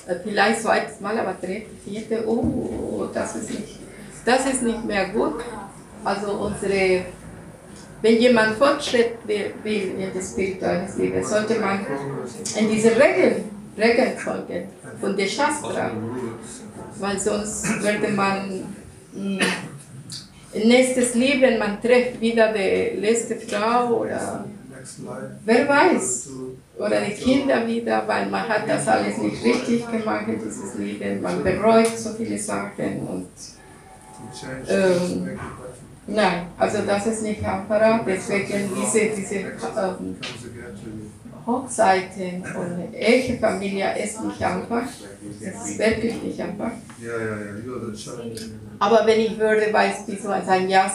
äh, 0.08 0.16
vielleicht 0.24 0.62
zweites 0.62 1.00
Mal, 1.00 1.18
aber 1.20 1.34
dritte, 1.34 1.66
vierte, 1.84 2.28
oh, 2.28 3.08
das 3.14 3.36
ist 3.36 3.50
nicht, 3.50 3.77
das 4.28 4.46
ist 4.46 4.62
nicht 4.62 4.84
mehr 4.84 5.08
gut. 5.10 5.40
Also 6.04 6.32
unsere, 6.34 7.06
wenn 8.02 8.18
jemand 8.18 8.58
Fortschritt 8.58 9.14
will, 9.26 9.96
in 9.98 10.14
das 10.14 10.32
spirituelle 10.32 10.88
Leben, 10.98 11.24
sollte 11.24 11.56
man 11.60 11.80
in 12.60 12.70
diese 12.70 12.92
Regeln, 12.92 13.46
Regeln 13.78 14.18
folgen 14.18 14.68
von 15.00 15.16
der 15.16 15.28
Shastra, 15.28 15.92
weil 17.00 17.20
sonst 17.20 17.82
würde 17.82 18.10
man 18.10 18.64
mh, 19.14 19.46
hm, 20.54 20.68
nächstes 20.68 21.16
Leben, 21.16 21.58
man 21.58 21.82
trifft 21.82 22.20
wieder 22.20 22.52
die 22.52 23.00
letzte 23.00 23.36
Frau 23.38 24.02
oder 24.02 24.46
wer 25.46 25.68
weiß 25.68 26.30
oder 26.78 27.02
die 27.02 27.14
Kinder 27.14 27.66
wieder, 27.68 28.04
weil 28.08 28.28
man 28.28 28.48
hat 28.48 28.68
das 28.68 28.88
alles 28.88 29.18
nicht 29.18 29.44
richtig 29.44 29.90
gemacht 29.90 30.28
in 30.28 30.42
dieses 30.44 30.76
Leben, 30.76 31.22
man 31.22 31.44
bereut 31.44 31.98
so 31.98 32.12
viele 32.12 32.38
Sachen 32.38 33.08
und 33.08 33.30
ähm, 34.68 35.40
nein, 36.08 36.48
also 36.58 36.80
das 36.86 37.08
ist 37.08 37.24
nicht 37.24 37.44
einfach, 37.44 38.02
deswegen 38.06 38.70
diese, 38.76 39.08
diese 39.16 39.36
ähm, 39.36 40.16
Hochzeiten 41.46 42.44
und 42.56 42.94
echte 42.94 43.38
Familie 43.38 43.98
ist 43.98 44.22
nicht 44.24 44.44
einfach, 44.44 44.84
es 45.42 45.70
ist 45.70 45.80
wirklich 45.80 46.22
nicht 46.22 46.42
einfach. 46.42 46.72
Aber 48.80 49.06
wenn 49.06 49.20
ich 49.22 49.40
würde 49.40 49.72
beispielsweise 49.72 50.52
ein 50.52 50.70
Jahr 50.70 50.92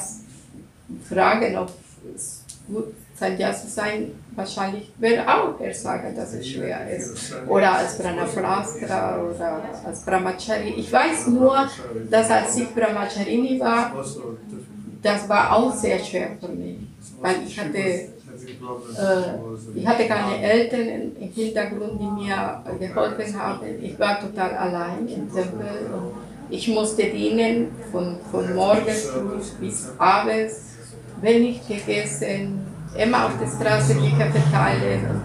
fragen, 1.09 1.57
ob 1.57 1.73
es 2.15 2.45
gut 2.67 2.93
Sandhya 3.23 3.53
zu 3.55 3.69
sein, 3.69 4.13
wahrscheinlich 4.35 4.91
wird 4.99 5.21
auch 5.29 5.61
er 5.61 5.73
sagen, 5.73 6.15
dass 6.17 6.35
es 6.35 6.49
schwer 6.49 6.91
ist. 6.91 7.33
Oder 7.47 7.79
als 7.79 7.97
Brahmaplastra 7.99 9.23
oder 9.23 9.63
als 9.87 10.01
Brahmachari. 10.01 10.75
Ich 10.77 10.93
weiß 10.93 11.29
nur, 11.29 11.69
dass 12.11 12.31
als 12.31 12.57
ich 12.57 12.75
Brahmacharini 12.75 13.61
war, 13.61 13.93
das 15.03 15.29
war 15.29 15.53
auch 15.57 15.73
sehr 15.73 15.99
schwer 16.01 16.31
für 16.41 16.49
mich. 16.49 16.79
Weil 17.21 17.37
ich 17.47 17.61
hatte, 17.61 17.79
äh, 17.79 18.09
ich 19.75 19.87
hatte 19.87 20.07
keine 20.07 20.43
Eltern 20.43 20.89
im 21.21 21.29
Hintergrund, 21.33 22.01
die 22.01 22.25
mir 22.25 22.63
geholfen 22.81 23.41
haben. 23.41 23.67
Ich 23.81 23.97
war 24.01 24.21
total 24.21 24.57
allein 24.57 25.07
im 25.07 25.33
Tempel 25.33 25.91
und 25.95 26.13
ich 26.51 26.67
musste 26.69 27.05
dienen 27.05 27.69
von, 27.93 28.17
von 28.33 28.53
morgens 28.55 29.13
bis 29.61 29.91
abends, 29.97 30.61
wenn 31.21 31.45
ich 31.45 31.67
gegessen 31.69 32.72
immer 32.97 33.27
auf 33.27 33.33
der 33.39 33.47
Straße 33.47 33.95
Bücher 33.95 34.31
verteilen. 34.31 35.07
Und 35.11 35.23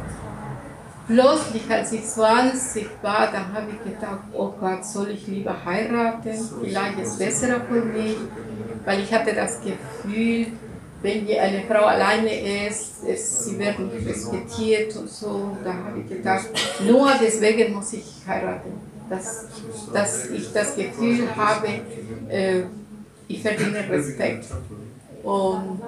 plötzlich, 1.07 1.69
als 1.69 1.91
ich 1.91 2.05
20 2.05 2.87
war, 3.01 3.31
dann 3.31 3.53
habe 3.53 3.67
ich 3.71 3.93
gedacht, 3.93 4.19
oh 4.33 4.51
Gott, 4.59 4.85
soll 4.85 5.09
ich 5.09 5.27
lieber 5.27 5.55
heiraten? 5.65 6.31
Vielleicht 6.61 6.99
ist 6.99 7.13
es 7.13 7.17
besser 7.17 7.61
für 7.67 7.81
mich, 7.81 8.17
weil 8.85 9.01
ich 9.01 9.13
hatte 9.13 9.33
das 9.33 9.59
Gefühl, 9.61 10.47
wenn 11.01 11.27
eine 11.39 11.61
Frau 11.67 11.85
alleine 11.85 12.67
ist, 12.67 13.03
ist 13.03 13.45
sie 13.45 13.55
nicht 13.55 13.77
respektiert 14.05 14.95
und 14.95 15.09
so. 15.09 15.55
Da 15.63 15.73
habe 15.73 15.99
ich 15.99 16.09
gedacht, 16.09 16.47
nur 16.85 17.11
deswegen 17.21 17.73
muss 17.73 17.93
ich 17.93 18.05
heiraten. 18.27 18.71
Dass, 19.09 19.45
dass 19.93 20.29
ich 20.29 20.51
das 20.51 20.75
Gefühl 20.75 21.29
habe, 21.35 21.67
äh, 22.29 22.63
ich 23.27 23.41
verdiene 23.41 23.87
Respekt. 23.89 24.47
Und 25.23 25.81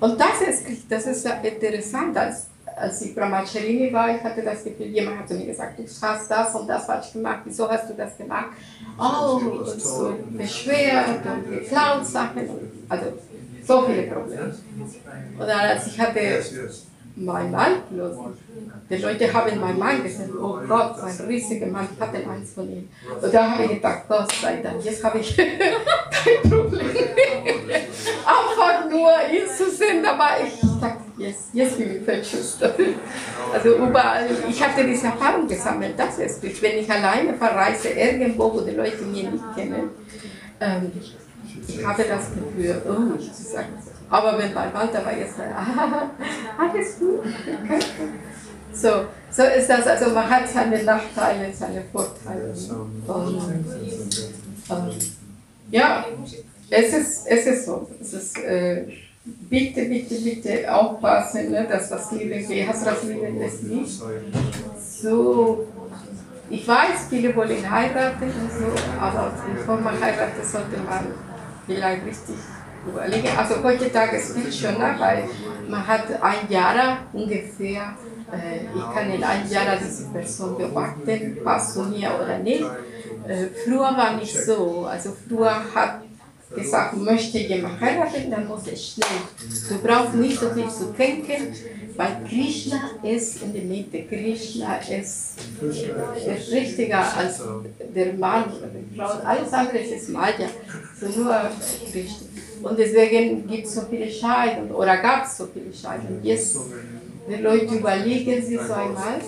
und 0.00 0.20
das 0.20 0.40
ist, 0.48 0.90
das 0.90 1.06
ist 1.06 1.26
interessant, 1.42 2.16
als, 2.16 2.46
als 2.76 3.02
ich 3.02 3.14
Brahmacharini 3.14 3.92
war, 3.92 4.14
ich 4.14 4.22
hatte 4.22 4.42
das 4.42 4.64
Gefühl, 4.64 4.86
jemand 4.86 5.20
hat 5.20 5.28
zu 5.28 5.34
mir 5.34 5.46
gesagt, 5.46 5.78
du 5.78 5.84
hast 5.84 6.30
das 6.30 6.54
und 6.54 6.66
das 6.66 6.84
falsch 6.84 7.12
gemacht, 7.12 7.40
wieso 7.44 7.68
hast 7.70 7.88
du 7.88 7.94
das 7.94 8.16
gemacht? 8.16 8.50
Oh, 8.98 9.40
und 9.58 9.80
so 9.80 10.16
beschwert 10.30 11.24
und 11.24 11.50
geklaut 11.50 12.06
Sachen, 12.06 12.48
also 12.88 13.04
so 13.66 13.82
viele 13.82 14.02
Probleme. 14.04 14.54
Und 15.38 15.48
als 15.48 15.86
ich 15.86 16.00
hatte 16.00 16.42
mein 17.16 17.50
Mann 17.50 17.72
los, 17.90 18.16
die 18.90 18.96
Leute 18.96 19.32
haben 19.32 19.60
meinen 19.60 19.78
Mann 19.78 20.02
gesehen, 20.02 20.30
oh 20.36 20.58
Gott, 20.66 20.98
ein 21.00 21.26
riesiger 21.28 21.66
Mann, 21.66 21.88
ich 21.94 22.00
hatte 22.00 22.16
eins 22.28 22.52
von 22.52 22.68
ihm. 22.68 22.88
Und 23.22 23.32
da 23.32 23.52
habe 23.52 23.64
ich 23.64 23.70
gedacht, 23.70 24.02
Gott 24.08 24.32
sei 24.32 24.56
Dank, 24.56 24.84
jetzt 24.84 25.04
habe 25.04 25.18
ich 25.18 25.36
kein 25.36 26.50
Problem. 26.50 26.82
Einfach 28.26 28.90
nur 28.90 29.10
ihn 29.32 29.46
zu 29.46 29.70
sehen, 29.70 30.04
aber 30.04 30.44
ich 30.44 30.60
dachte, 30.80 31.02
jetzt, 31.18 31.50
jetzt 31.52 31.78
bin 31.78 31.96
ich 31.96 32.02
verschüchtert. 32.02 32.80
Also 33.52 33.76
überall, 33.76 34.26
ich 34.48 34.62
hatte 34.62 34.84
diese 34.84 35.06
Erfahrung 35.06 35.46
gesammelt, 35.46 35.94
das 35.96 36.18
ist 36.18 36.42
es. 36.42 36.62
Wenn 36.62 36.78
ich 36.78 36.90
alleine 36.90 37.34
verreise, 37.34 37.90
irgendwo, 37.90 38.52
wo 38.52 38.60
die 38.60 38.72
Leute 38.72 39.02
mich 39.04 39.30
nicht 39.30 39.44
kennen, 39.54 39.90
ähm, 40.60 40.90
ich 41.66 41.84
habe 41.84 42.04
das 42.04 42.26
Gefühl, 42.34 42.82
oh, 42.88 43.16
ich 43.18 43.32
sage 43.32 43.68
aber 44.10 44.38
wenn 44.38 44.54
mein 44.54 44.72
Mann 44.72 44.88
dabei 44.92 45.20
ist, 45.20 45.38
dann, 45.38 45.52
ah, 45.56 46.10
alles 46.58 46.98
gut. 46.98 47.22
So, 48.74 48.88
so 49.30 49.44
ist 49.44 49.70
das. 49.70 49.86
Also 49.86 50.10
man 50.10 50.28
hat 50.28 50.48
seine 50.48 50.82
Nachteile, 50.82 51.52
seine 51.54 51.82
Vorteile. 51.92 52.52
Und, 53.06 53.36
und 54.68 55.12
Ja, 55.70 56.04
es 56.70 56.92
ist, 56.92 57.26
es 57.28 57.46
ist 57.46 57.66
so. 57.66 57.88
Es 58.00 58.12
ist, 58.14 58.38
äh, 58.38 58.84
bitte, 59.24 59.84
bitte, 59.84 60.16
bitte 60.16 60.74
aufpassen, 60.74 61.50
ne, 61.50 61.66
dass 61.68 61.88
das 61.88 62.10
Leben, 62.12 62.48
wie 62.48 62.66
hast 62.66 62.84
das 62.84 63.04
Leben 63.04 63.40
ist 63.40 63.62
nicht 63.62 64.02
so. 64.78 65.66
Ich 66.50 66.68
weiß, 66.68 67.06
viele 67.08 67.34
wollen 67.34 67.70
heiraten 67.70 68.24
und 68.24 68.50
so, 68.50 69.00
aber 69.00 69.32
bevor 69.54 69.78
man 69.78 69.98
heiratet, 69.98 70.44
sollte 70.44 70.76
man 70.78 71.06
vielleicht 71.66 72.04
richtig 72.04 72.36
überlegen. 72.86 73.28
Also 73.36 73.62
heutzutage 73.62 74.16
ist 74.16 74.36
es 74.36 74.58
schon, 74.58 74.78
ne, 74.78 74.94
weil 74.98 75.24
man 75.68 75.86
hat 75.86 76.04
ein 76.20 76.48
Jahr 76.50 76.98
ungefähr, 77.12 77.96
äh, 78.32 78.64
ich 78.74 78.94
kann 78.94 79.10
in 79.10 79.24
einem 79.24 79.50
Jahr 79.50 79.76
diese 79.76 80.08
Person 80.10 80.56
beobachten, 80.56 81.38
passt 81.44 81.74
zu 81.74 81.82
mir 81.84 82.10
oder 82.22 82.38
nicht. 82.38 82.64
Äh, 83.26 83.46
früher 83.64 83.96
war 83.96 84.16
nicht 84.16 84.36
so. 84.36 84.86
Also 84.88 85.16
früher 85.26 85.54
hat 85.74 86.03
gesagt, 86.54 86.96
möchte 86.96 87.38
jemand 87.38 87.80
heiraten, 87.80 88.30
dann 88.30 88.46
muss 88.46 88.62
es 88.72 88.90
schnell. 88.90 89.08
Du 89.68 89.78
brauchst 89.86 90.14
nicht 90.14 90.38
so 90.38 90.50
viel 90.50 90.68
zu 90.68 90.92
denken, 90.96 91.54
weil 91.96 92.16
Krishna 92.28 92.90
ist 93.02 93.42
in 93.42 93.52
der 93.52 93.62
Mitte. 93.62 94.02
Krishna 94.02 94.78
ist, 94.78 95.38
ist 95.60 96.52
richtiger 96.52 97.16
als 97.16 97.42
der 97.94 98.12
Mann 98.14 98.44
oder 98.44 98.68
die 98.68 98.96
Frau. 98.96 99.10
Alles 99.24 99.52
andere 99.52 99.78
ist 99.78 100.08
Maya. 100.08 100.48
So 101.00 101.06
nur 101.20 101.50
Krishna. 101.92 102.26
Und 102.62 102.78
deswegen 102.78 103.46
gibt 103.46 103.66
es 103.66 103.74
so 103.74 103.82
viele 103.90 104.10
Scheidungen 104.10 104.70
oder 104.70 104.96
gab 104.96 105.26
es 105.26 105.36
so 105.36 105.46
viele 105.52 105.72
Scheidungen. 105.72 106.20
Jetzt, 106.22 106.56
die 107.28 107.42
Leute 107.42 107.74
überlegen 107.74 108.42
sich 108.42 108.58
so 108.58 108.72
einmal. 108.72 109.20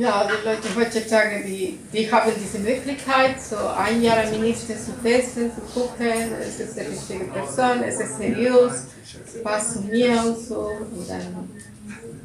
Ja, 0.00 0.26
die 0.26 0.46
Leute 0.48 0.68
heutzutage, 0.74 1.44
die, 1.44 1.78
die 1.92 2.10
haben 2.10 2.32
diese 2.42 2.58
Möglichkeit, 2.58 3.38
so 3.38 3.56
ein 3.56 4.02
Jahr 4.02 4.24
mindestens 4.30 4.86
zu 4.86 4.92
testen, 5.02 5.50
zu 5.54 5.60
gucken, 5.78 6.32
es 6.40 6.58
ist 6.58 6.74
die 6.76 6.80
richtige 6.80 7.24
Person, 7.24 7.82
es 7.84 8.00
ist 8.00 8.16
seriös, 8.16 8.84
passt 9.44 9.74
zu 9.74 9.80
mir 9.82 10.24
und 10.24 10.38
so. 10.38 10.70
Und 10.96 11.06
dann 11.06 11.50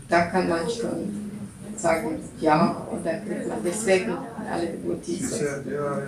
da 0.07 0.21
kann 0.27 0.47
man 0.47 0.69
schon 0.69 1.31
sagen, 1.75 2.17
ja, 2.39 2.87
und 2.89 3.05
dann 3.05 3.25
kriegt 3.25 3.47
man 3.47 3.57
deswegen 3.63 4.17
alle 4.49 4.67
Devotees. 4.67 5.31
said, 5.31 5.65
now. 5.65 6.01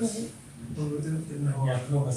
Yes. 0.00 0.26
Ja, 1.66 1.80
nur 1.90 2.10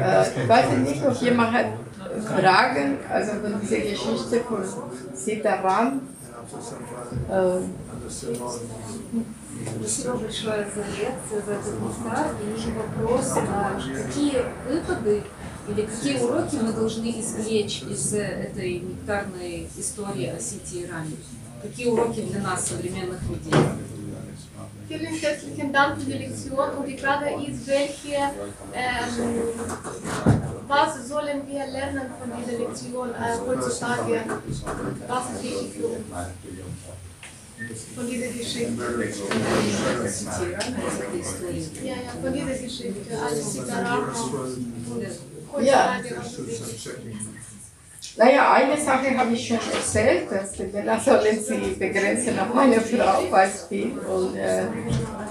Äh, 0.00 0.22
ich 0.22 0.48
weiß 0.48 0.70
nicht, 0.78 1.06
ob 1.06 1.14
jemand 1.16 1.52
hat 1.52 1.66
Fragen, 2.24 2.98
also 3.10 3.32
von 3.32 3.60
dieser 3.60 3.78
Geschichte 3.78 4.40
von 4.40 4.64
Sitaram. 5.14 6.00
Спасибо 9.78 10.16
большое 10.18 10.66
за 10.74 10.82
лекцию, 10.82 11.42
за 11.44 11.52
этот 11.52 11.80
мастер. 11.80 12.36
И 12.42 12.72
вопрос, 12.72 13.32
а 13.36 13.80
какие 13.94 14.44
выходы 14.68 15.24
или 15.68 15.86
какие 15.86 16.18
уроки 16.20 16.56
мы 16.56 16.72
должны 16.72 17.20
извлечь 17.20 17.82
из 17.82 18.12
этой 18.12 18.80
нектарной 18.80 19.68
истории 19.76 20.26
о 20.26 20.38
Сити 20.38 20.76
и 20.76 20.86
Раме? 20.86 21.16
Какие 21.62 21.88
уроки 21.88 22.20
для 22.22 22.40
нас, 22.40 22.68
современных 22.68 23.20
людей? 23.22 23.52
Vielen 24.88 25.14
herzlichen 25.14 25.72
Dank 25.72 26.00
für 26.00 26.10
die 26.10 26.18
Lektion 26.18 26.70
und 26.78 26.86
die 26.86 26.96
Frage 26.96 27.26
ist, 27.44 27.66
welche, 27.66 28.14
ähm, 28.72 29.42
was 30.68 31.08
sollen 31.08 31.42
wir 31.48 31.66
lernen 31.66 32.10
von 32.20 32.30
dieser 32.38 32.58
Lektion 32.58 33.10
äh, 33.10 33.36
heutzutage? 33.46 34.20
Was 35.08 35.30
ist 35.30 35.42
wichtig 35.42 35.72
für 35.76 35.86
uns 35.86 36.04
von 37.96 38.06
dieser 38.06 38.28
Geschichte? 38.28 38.82
Ja, 41.82 41.92
ja, 41.94 42.10
von 42.22 42.32
dieser 42.32 42.54
Geschichte, 42.54 43.18
als 43.24 43.52
Sitarama. 43.52 44.14
Heutzutage, 45.52 46.16
was 46.16 46.32
ist 46.32 46.46
wichtig? 46.46 46.88
Naja, 48.16 48.52
eine 48.52 48.76
Sache 48.78 49.16
habe 49.16 49.32
ich 49.34 49.46
schon 49.46 49.58
erzählt, 49.72 50.30
dass 50.30 50.52
die 50.52 50.64
Männer 50.64 50.98
sollen 50.98 51.38
sie 51.38 51.76
begrenzen 51.78 52.38
auf 52.38 52.56
eine 52.56 52.80
Frau 52.80 53.22
Beispiel. 53.30 53.92
Und, 53.92 54.36
äh, 54.36 54.62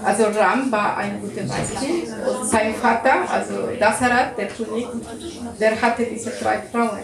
also 0.04 0.24
Ram 0.26 0.70
war 0.70 0.96
ein 0.98 1.20
guter 1.20 1.42
Beispiel 1.42 2.04
und 2.24 2.48
sein 2.48 2.74
Vater, 2.74 3.28
also 3.28 3.68
Dasarat, 3.78 4.38
der 4.38 4.46
König, 4.46 4.86
der 5.58 5.80
hatte 5.80 6.04
diese 6.04 6.30
drei 6.30 6.58
Frauen. 6.70 7.00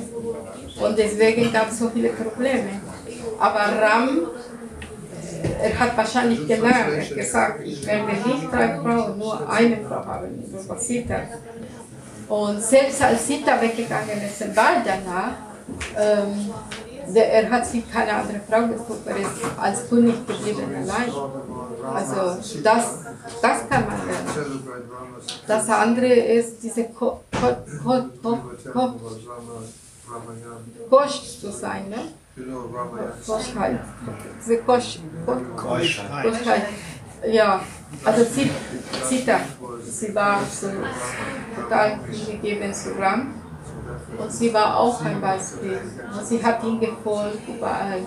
Und 0.81 0.99
deswegen 0.99 1.53
gab 1.53 1.68
es 1.68 1.79
so 1.81 1.91
viele 1.91 2.11
Probleme. 2.11 2.81
Aber 3.41 3.59
Ram, 3.59 4.20
äh, 5.43 5.68
er 5.68 5.79
hat 5.81 5.97
wahrscheinlich 5.97 6.47
gelernt, 6.47 6.93
er 6.95 7.03
hat 7.03 7.14
gesagt, 7.14 7.61
ich 7.64 7.85
werde 7.85 8.05
nicht 8.07 8.53
drei 8.53 8.79
Frauen, 8.81 9.18
nur 9.18 9.51
eine 9.51 9.79
Frau 9.79 10.05
haben, 10.05 10.45
das 10.53 10.68
war 10.68 10.79
Sita. 10.79 11.23
Und 12.29 12.62
selbst 12.62 13.03
als 13.03 13.27
Sita 13.27 13.61
weggegangen 13.61 14.23
ist 14.25 14.41
im 14.43 14.57
Wald 14.57 14.83
danach, 14.85 15.51
ähm, 15.99 16.51
der, 17.14 17.33
er 17.33 17.51
hat 17.51 17.66
sich 17.66 17.91
keine 17.91 18.14
andere 18.14 18.41
Frau 18.49 18.66
gesucht, 18.68 19.07
er 19.07 19.16
ist 19.16 19.31
als 19.61 19.89
König 19.89 20.27
geblieben 20.27 20.75
allein. 20.75 21.12
Also 21.95 22.61
das, 22.62 22.85
das 23.43 23.68
kann 23.68 23.87
man 23.87 24.07
lernen. 24.07 24.68
Das 25.47 25.68
andere 25.68 26.07
ist 26.07 26.62
diese 26.62 26.85
Ko 26.85 27.20
Ko 27.33 27.57
Ko 27.83 28.09
Ko 28.23 28.39
Ko 28.73 28.95
Ramayan. 30.12 30.89
Kosch 30.91 31.41
zu 31.41 31.51
sein, 31.51 31.89
ne? 31.89 32.12
Koschheit. 33.27 33.81
Diese 34.41 34.59
Kosch, 34.59 35.01
Ko 35.27 35.37
Keuschheit. 35.57 36.25
Koschheit. 36.25 36.62
Ja, 37.31 37.62
also 38.05 38.25
Sita, 38.25 39.41
sie 39.85 40.14
war 40.14 40.41
so 40.51 40.68
total 41.57 41.99
hingegeben 42.11 42.75
zu 42.75 42.99
Ram. 42.99 43.41
Und 44.18 44.32
sie 44.32 44.53
war 44.53 44.78
auch 44.78 45.01
ein 45.05 45.20
Beispiel. 45.20 45.78
Und 46.16 46.26
sie 46.26 46.43
hat 46.43 46.62
ihm 46.64 46.80
gefolgt 46.80 47.49
überall. 47.49 48.01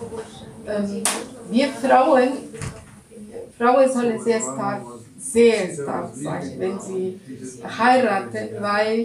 Ähm, 0.68 1.04
wir 1.50 1.68
Frauen, 1.70 2.30
Frauen 3.58 3.92
sollen 3.92 4.20
sehr 4.20 4.40
stark, 4.40 4.82
sehr 5.18 5.74
stark 5.74 6.10
sein, 6.14 6.54
wenn 6.58 6.80
sie 6.80 7.20
heiraten, 7.64 8.50
weil, 8.60 9.00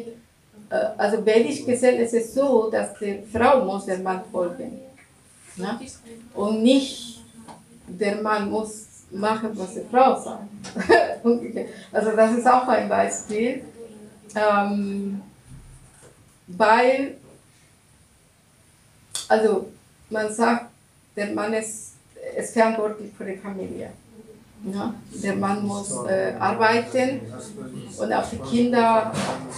äh, 0.71 0.87
also 0.97 1.25
vedisch 1.25 1.65
gesehen 1.65 2.01
ist 2.01 2.15
es 2.15 2.35
so, 2.35 2.71
dass 2.71 2.99
die 2.99 3.23
Frau 3.33 3.65
muss 3.65 3.87
dem 3.87 4.03
Mann 4.03 4.23
folgen. 4.33 4.81
Ne? 5.57 5.79
Und 6.35 6.63
nicht 6.63 7.23
der 7.87 8.23
Mann 8.23 8.51
muss 8.51 8.87
machen, 9.11 9.51
was 9.55 9.75
die 9.75 9.85
Frau 9.91 10.19
sagt. 10.19 10.49
Also 11.93 12.13
das 12.13 12.33
ist 12.33 12.47
auch 12.47 12.67
ein 12.69 12.89
Beispiel. 12.89 13.63
Ähm, 14.35 15.21
weil, 16.57 17.17
also 19.29 19.71
man 20.09 20.33
sagt, 20.33 20.67
der 21.17 21.33
Mann 21.33 21.53
ist, 21.55 21.95
ist 22.37 22.53
verantwortlich 22.53 23.13
für 23.17 23.25
die 23.25 23.37
Familie. 23.37 23.91
Ja? 24.65 24.95
Der 25.23 25.37
Mann 25.37 25.67
muss 25.67 25.91
äh, 26.07 26.35
arbeiten 26.39 27.21
und 27.99 28.13
auch 28.13 28.29
die 28.29 28.39
Kinder, 28.39 29.13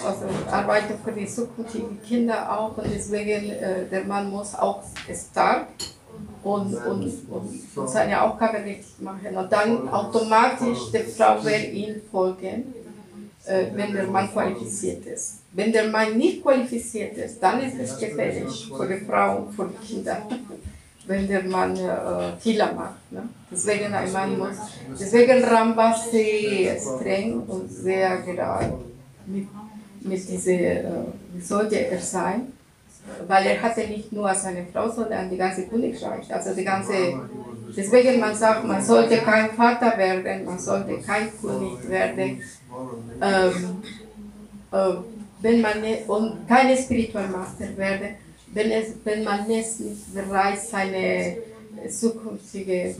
also 0.05 0.24
arbeiten 0.51 0.95
für 1.05 1.12
die 1.12 1.26
zukünftigen 1.26 2.01
Kinder 2.03 2.59
auch 2.59 2.76
und 2.76 2.86
deswegen 2.93 3.51
äh, 3.51 3.86
der 3.90 4.05
Mann 4.05 4.30
muss 4.30 4.55
auch 4.55 4.82
stark 5.12 5.66
und, 6.45 6.74
und, 6.74 7.12
und, 7.30 7.88
seine 7.88 8.20
Aufgabe 8.20 8.59
richtig 8.59 9.01
machen. 9.01 9.36
Und 9.36 9.53
dann 9.53 9.88
automatisch 9.88 10.90
die 10.93 10.99
Frau 10.99 11.43
wird 11.45 11.72
ihm 11.72 12.01
folgen, 12.11 12.74
äh, 13.45 13.66
wenn 13.74 13.93
der 13.93 14.07
Mann 14.07 14.30
qualifiziert 14.30 15.05
ist. 15.07 15.41
Wenn 15.55 15.71
der 15.73 15.89
Mann 15.89 16.17
nicht 16.17 16.43
qualifiziert 16.43 17.17
ist, 17.17 17.43
dann 17.43 17.63
ist 17.63 17.79
es 17.79 17.99
gefährlich 17.99 18.71
für 18.75 18.87
die 18.87 19.05
Frau 19.05 19.37
und 19.39 19.55
für 19.55 19.69
die 19.69 19.87
Kinder. 19.87 20.17
Wenn 21.07 21.27
der 21.27 21.43
Mann 21.43 21.77
äh, 21.77 22.63
macht. 22.75 23.11
Ne? 23.13 23.29
Deswegen 23.51 23.93
ein 23.93 24.13
Mann 24.13 24.39
muss. 24.39 24.57
Deswegen 24.99 25.43
Ram 25.43 25.77
war 25.77 25.97
sehr 25.97 26.79
streng 26.79 27.41
und 27.41 27.69
sehr 27.69 28.19
gerade 28.19 28.79
mit, 29.27 29.49
mit 30.01 30.29
dieser, 30.29 30.53
äh, 30.53 30.85
wie 31.35 31.41
sollte 31.41 31.75
er 31.75 31.99
sein? 31.99 32.53
Weil 33.27 33.47
er 33.47 33.63
hatte 33.63 33.81
nicht 33.81 34.13
nur 34.13 34.33
seine 34.33 34.65
Frau, 34.73 34.89
sondern 34.89 35.29
die 35.29 35.37
ganze 35.37 35.67
Königreich. 35.67 36.33
Also 36.33 36.55
die 36.55 36.65
ganze, 36.65 36.95
deswegen 37.77 38.21
man 38.21 38.37
sagt, 38.37 38.65
man 38.65 38.81
sollte 38.81 39.19
kein 39.19 39.51
Vater 39.51 39.99
werden, 39.99 40.45
man 40.45 40.59
sollte 40.59 40.99
kein 40.99 41.29
König 41.41 41.89
werden. 41.89 42.41
Ähm, 43.21 43.83
äh, 44.71 44.95
wenn 45.43 45.61
man 45.61 45.80
ne, 45.80 45.99
und 46.07 46.49
keine 46.49 46.76
Spiritual 46.76 47.28
Master 47.28 47.76
werde, 47.76 48.11
wenn, 48.55 48.70
es, 48.70 48.88
wenn 49.05 49.24
man 49.24 49.40
es 49.51 49.78
nicht 49.80 50.14
bereit 50.14 50.59
seine 50.61 51.36
zukünftige 51.88 52.72
äh, 52.74 52.95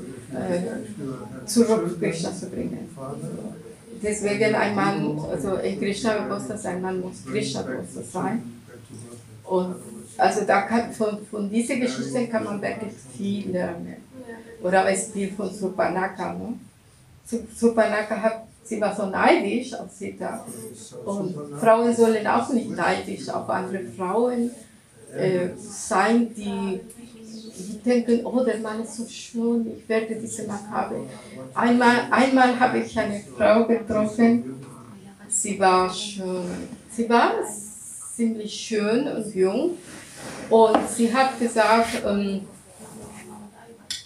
zurück 1.47 1.99
Krishna 2.01 2.33
zu 2.35 2.47
bringen. 2.51 2.89
Deswegen 4.03 4.55
ein 4.55 4.75
Mann, 4.75 5.19
also 5.31 5.55
ein 5.57 5.79
Krishna-Bewusster 5.79 6.59
sein, 6.59 6.81
man 6.83 7.01
muss 7.01 7.25
Krishna-Bewusster 7.31 8.03
sein. 8.03 8.43
Und 9.45 9.77
also 10.17 10.45
da 10.45 10.63
kann, 10.63 10.93
von, 10.93 11.19
von 11.31 11.49
dieser 11.51 11.77
Geschichte 11.77 12.27
kann 12.27 12.45
man 12.45 12.61
wirklich 12.61 12.93
viel 13.17 13.51
lernen. 13.53 13.97
Oder 14.63 14.85
ein 14.85 14.97
Stil 14.97 15.33
von 15.33 15.53
Supanaka. 15.53 16.33
Ne? 16.35 16.55
Su- 17.27 17.47
Supanaka 17.55 18.21
hat, 18.21 18.45
sie 18.65 18.81
war 18.81 18.95
so 18.95 19.07
neidisch 19.07 19.75
auf 19.75 19.91
Sita. 19.91 20.45
Und 21.05 21.35
Frauen 21.61 21.95
sollen 21.95 22.27
auch 22.27 22.49
nicht 22.51 22.71
neidisch 22.71 23.29
auf 23.29 23.49
andere 23.49 23.85
Frauen 23.97 24.51
äh, 25.15 25.49
sein, 25.59 26.33
die, 26.35 26.81
die 27.59 27.79
denken, 27.85 28.25
oh, 28.25 28.43
der 28.45 28.59
Mann 28.59 28.83
ist 28.83 28.97
so 28.97 29.07
schön, 29.07 29.71
ich 29.77 29.89
werde 29.89 30.15
diese 30.17 30.47
Mann 30.47 30.71
haben. 30.71 31.07
Einmal, 31.55 31.97
einmal 32.11 32.59
habe 32.59 32.79
ich 32.79 32.99
eine 32.99 33.21
Frau 33.37 33.67
getroffen, 33.67 34.55
sie 35.29 35.59
war 35.59 35.93
schön, 35.93 36.45
sie 36.91 37.09
war 37.09 37.33
ziemlich 38.17 38.55
schön 38.55 39.09
und 39.09 39.35
jung 39.35 39.71
und 40.49 40.89
sie 40.89 41.13
hat 41.13 41.39
gesagt, 41.39 42.03
ähm, 42.07 42.43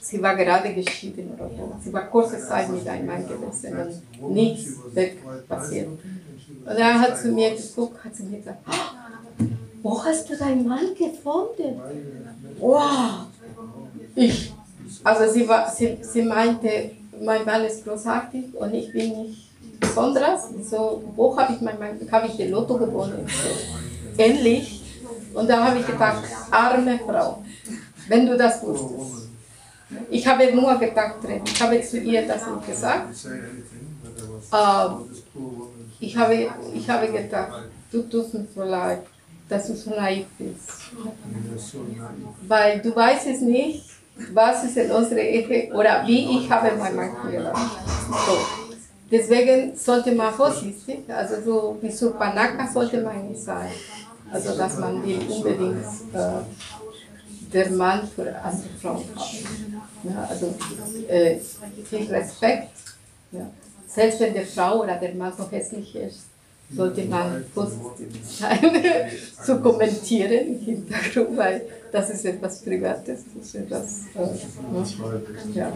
sie 0.07 0.23
war 0.23 0.37
gerade 0.37 0.73
geschieden 0.75 1.33
oder 1.35 1.51
so. 1.57 1.77
Sie 1.83 1.93
war 1.93 2.07
kurze 2.09 2.39
Zeit 2.45 2.69
mit 2.71 2.87
einem 2.89 3.07
Mann 3.07 3.27
gewesen 3.27 3.79
und 3.79 4.03
nichts 4.27 4.81
weg 4.95 5.19
passiert. 5.49 5.89
Und 6.65 6.79
dann 6.79 7.01
hat 7.01 7.19
sie 7.19 7.31
mir 7.31 7.51
geguckt, 7.57 8.05
hat 8.05 8.15
sie 8.15 8.25
mir 8.25 8.39
gesagt, 8.39 8.61
"Ah, 8.67 8.91
wo 9.83 10.05
hast 10.05 10.29
du 10.29 10.37
deinen 10.37 10.67
Mann 10.67 10.95
gefunden? 10.95 11.83
Wow! 12.59 13.27
Ich. 14.15 14.53
Also 15.05 15.33
sie, 15.33 15.49
war, 15.49 15.71
sie, 15.71 15.99
sie 16.03 16.23
meinte, 16.23 16.91
mein 17.23 17.45
Mann 17.45 17.65
ist 17.65 17.85
großartig 17.85 18.55
und 18.55 18.75
ich 18.75 18.93
bin 18.93 19.23
nicht 19.23 19.81
besonders. 19.81 20.49
So, 20.71 21.03
wo 21.15 21.37
habe 21.37 21.55
ich 21.55 21.61
meinen 21.61 21.79
Mann, 21.79 22.13
habe 22.13 22.27
ich 22.29 22.37
den 22.37 22.51
Lotto 22.51 22.77
gewonnen? 22.79 23.27
So, 23.29 24.23
ähnlich. 24.23 24.83
Und 25.35 25.49
da 25.49 25.65
habe 25.67 25.79
ich 25.81 25.87
gedacht, 25.87 26.25
arme 26.51 26.99
Frau, 27.07 27.43
wenn 28.09 28.27
du 28.27 28.37
das 28.37 28.63
wusstest. 28.63 29.26
Ich 30.11 30.26
habe 30.26 30.55
nur 30.55 30.78
gedacht. 30.78 31.16
Ich 31.45 31.62
habe 31.62 31.80
zu 31.80 31.99
ihr 31.99 32.26
das 32.26 32.43
nicht 32.47 32.66
gesagt. 32.66 33.14
Ähm, 34.53 34.91
ich 36.01 36.16
habe, 36.16 36.49
ich 36.74 36.91
habe 36.91 37.12
gedacht, 37.12 37.53
du 37.91 38.03
tust 38.03 38.34
mir 38.34 38.47
so 38.55 38.62
leid, 38.62 39.03
dass 39.49 39.66
du 39.68 39.74
so 39.74 39.91
naiv 39.91 40.26
bist. 40.39 40.91
Weil 42.47 42.80
du 42.80 42.95
weißt 42.95 43.26
es 43.28 43.41
nicht, 43.41 43.84
was 44.32 44.64
ist 44.64 44.76
in 44.76 44.91
unserer 44.91 45.20
Ehe 45.20 45.72
oder 45.74 46.07
wie 46.07 46.39
ich 46.39 46.51
habe 46.51 46.76
meinen 46.76 46.97
Mann 46.97 47.11
kennengelernt. 47.20 47.59
So. 48.26 48.66
Deswegen 49.11 49.76
sollte 49.76 50.12
man 50.12 50.34
vorsichtig, 50.34 51.05
also 51.09 51.41
so 51.45 51.78
wie 51.80 51.91
Surpanaka 51.93 52.66
sollte 52.66 53.03
man 53.03 53.28
nicht 53.28 53.43
sein. 53.43 53.70
Also 54.32 54.57
dass 54.57 54.78
man 54.78 55.05
will 55.07 55.20
unbedingt 55.28 55.84
äh, 56.12 56.43
der 57.57 57.71
Mann 57.71 58.07
für 58.15 58.37
andere 58.43 58.69
Frauen 58.81 59.05
haben. 59.17 59.83
Ja, 60.03 60.25
also 60.29 60.55
äh, 61.09 61.39
viel 61.85 62.07
Respekt. 62.11 62.69
Ja. 63.33 63.51
Selbst 63.89 64.21
wenn 64.21 64.35
die 64.35 64.45
Frau 64.45 64.83
oder 64.83 64.97
der 64.97 65.15
Mann 65.15 65.33
so 65.37 65.51
hässlich 65.51 65.97
ist, 65.97 66.27
sollte 66.71 67.05
man 67.07 67.45
positiv 67.55 68.09
sein, 68.39 68.61
zu 69.43 69.61
kommentieren 69.61 70.49
im 70.49 70.59
Hintergrund, 70.59 71.37
weil 71.37 71.63
das 71.91 72.11
ist 72.11 72.27
etwas 72.27 72.61
Privates. 72.61 73.21
Das 73.35 73.47
ist 73.47 73.55
etwas, 73.55 74.03
äh, 74.15 74.29
ja. 75.55 75.73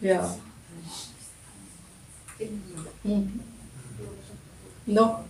ja. 0.00 0.36
Mhm. 3.02 3.53
Ja. 4.86 5.24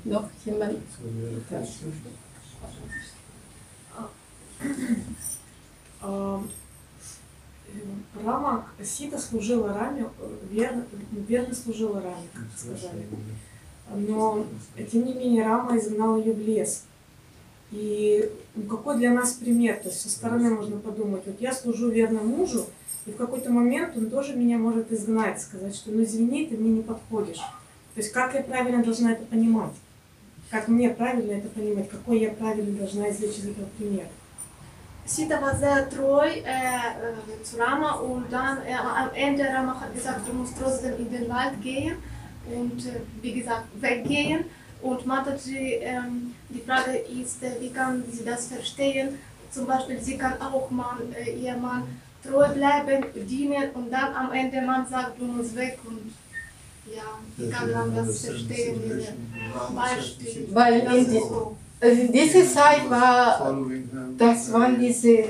А, 6.00 6.42
э, 7.68 8.22
Рама, 8.24 8.66
Сита 8.82 9.18
служила 9.18 9.72
Раме, 9.72 10.08
верно, 10.50 10.84
верно 11.12 11.54
служила 11.54 12.00
Раме, 12.00 12.28
как 12.32 12.44
сказали. 12.56 13.06
Но, 13.94 14.44
тем 14.90 15.06
не 15.06 15.14
менее, 15.14 15.44
Рама 15.44 15.78
изгнал 15.78 16.16
ее 16.18 16.32
в 16.32 16.40
лес. 16.40 16.84
И 17.70 18.30
ну, 18.54 18.64
какой 18.64 18.98
для 18.98 19.12
нас 19.12 19.34
пример? 19.34 19.76
То 19.76 19.88
есть 19.88 20.00
со 20.00 20.08
стороны 20.08 20.50
можно 20.50 20.78
подумать, 20.78 21.22
вот 21.26 21.40
я 21.40 21.52
служу 21.52 21.90
верно 21.90 22.20
мужу, 22.22 22.66
и 23.06 23.12
в 23.12 23.16
какой-то 23.16 23.50
момент 23.50 23.96
он 23.96 24.10
тоже 24.10 24.34
меня 24.34 24.58
может 24.58 24.92
изгнать, 24.92 25.40
сказать, 25.40 25.74
что 25.74 25.90
ну 25.90 26.02
извини, 26.02 26.46
ты 26.46 26.56
мне 26.56 26.70
не 26.70 26.82
подходишь. 26.82 27.40
То 27.95 28.01
есть 28.01 28.13
как 28.13 28.33
я 28.33 28.41
правильно 28.41 28.83
должна 28.83 29.11
это 29.11 29.25
понимать? 29.25 29.73
Как 30.49 30.67
мне 30.67 30.89
правильно 30.89 31.33
это 31.33 31.49
понимать? 31.49 31.89
Какой 31.89 32.19
я 32.19 32.31
правильно 32.31 32.77
должна 32.77 33.09
извлечь 33.09 33.37
из 33.37 33.47
этого 33.47 33.67
пример? 33.77 34.07
Sita 35.05 35.41
war 35.41 35.55
sehr 35.55 35.89
treu 35.89 36.21
äh, 36.21 36.43
äh, 36.43 37.43
zu 37.43 37.57
Rama 37.57 37.93
und 37.93 38.31
dann 38.31 38.59
äh, 38.63 38.73
am 38.75 39.09
Ende 39.15 39.43
Rama 39.43 39.81
hat 39.81 39.93
gesagt, 39.95 40.27
du 40.27 40.33
musst 40.33 40.53
trotzdem 40.59 40.99
in 40.99 41.11
den 41.11 41.27
Wald 41.27 41.59
gehen 41.63 41.95
und 42.45 42.85
äh, 42.85 43.01
wie 43.21 43.33
gesagt 43.33 43.65
weggehen. 43.81 44.45
Und 44.81 45.05
Mataji, 45.05 45.79
ähm, 45.81 46.35
die 46.49 46.61
Frage 46.61 46.97
ist, 46.97 47.43
äh, 47.43 47.59
wie 47.59 47.71
kann 47.71 48.03
sie 48.11 48.23
das 48.23 48.47
verstehen? 48.47 49.17
Zum 49.51 49.65
Beispiel, 49.65 49.99
sie 49.99 50.17
kann 50.17 50.39
auch 50.39 50.69
mal 50.69 50.97
äh, 51.17 51.31
ihr 51.31 51.57
Mann 51.57 51.83
treu 52.23 52.47
bleiben, 52.49 53.05
dienen 53.15 53.71
und 53.73 53.91
dann 53.91 54.13
am 54.13 54.31
Ende 54.31 54.61
man 54.61 54.85
sagt, 54.87 55.19
du 55.19 55.25
musst 55.25 55.55
weg 55.55 55.79
und 55.85 56.13
ja, 56.86 57.02
wie 57.36 57.50
kann 57.50 57.72
man 57.72 57.94
das 57.94 58.24
verstehen? 58.26 59.02
Beispiel. 59.74 60.48
Weil 60.52 60.80
in, 60.80 61.10
die, 61.10 61.20
also 61.80 62.00
in 62.00 62.12
dieser 62.12 62.44
Zeit 62.46 62.90
war, 62.90 63.56
das 64.18 64.52
waren 64.52 64.78
diese 64.78 65.24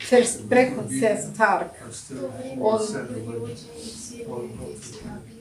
Versprechen 0.00 0.88
sehr 0.88 1.16
stark. 1.16 1.70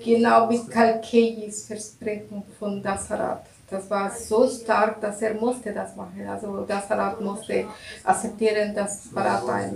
Genau 0.03 0.49
wie 0.49 0.67
Kalkejis 0.67 1.65
Versprechen 1.65 2.43
von 2.59 2.81
Dasarat. 2.81 3.45
Das 3.67 3.89
war 3.89 4.11
so 4.11 4.47
stark, 4.47 5.01
dass 5.01 5.21
er 5.23 5.33
musste 5.33 5.73
das 5.73 5.95
machen. 5.95 6.21
Also 6.27 6.61
Dasarat 6.67 7.19
musste 7.19 7.65
akzeptieren, 8.03 8.75
dass 8.75 9.07
Bharat 9.07 9.49
ein 9.49 9.75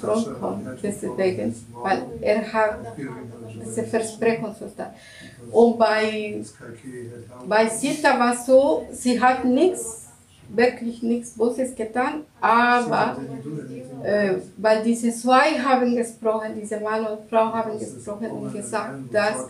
Thron 0.00 0.32
kommt. 0.40 0.82
Deswegen, 0.82 1.54
weil 1.80 2.02
er 2.20 2.52
hat 2.52 2.78
diese 3.64 3.84
Versprechen 3.84 4.54
so 4.58 4.68
stark. 4.68 4.94
Und 5.50 5.78
bei 5.78 6.40
bei 7.48 7.66
Sita 7.68 8.18
war 8.18 8.34
es 8.34 8.46
so, 8.46 8.86
sie 8.92 9.20
hat 9.20 9.44
nichts, 9.44 10.08
wirklich 10.48 11.02
nichts 11.02 11.30
Böses 11.36 11.74
getan, 11.74 12.24
aber 12.40 13.18
äh, 14.02 14.34
weil 14.56 14.82
diese 14.82 15.10
zwei 15.12 15.58
haben 15.58 15.94
gesprochen, 15.94 16.54
diese 16.58 16.80
Mann 16.80 17.06
und 17.06 17.28
Frau 17.28 17.52
haben 17.52 17.78
gesprochen 17.78 18.30
und 18.30 18.52
gesagt, 18.52 18.94
dass 19.12 19.46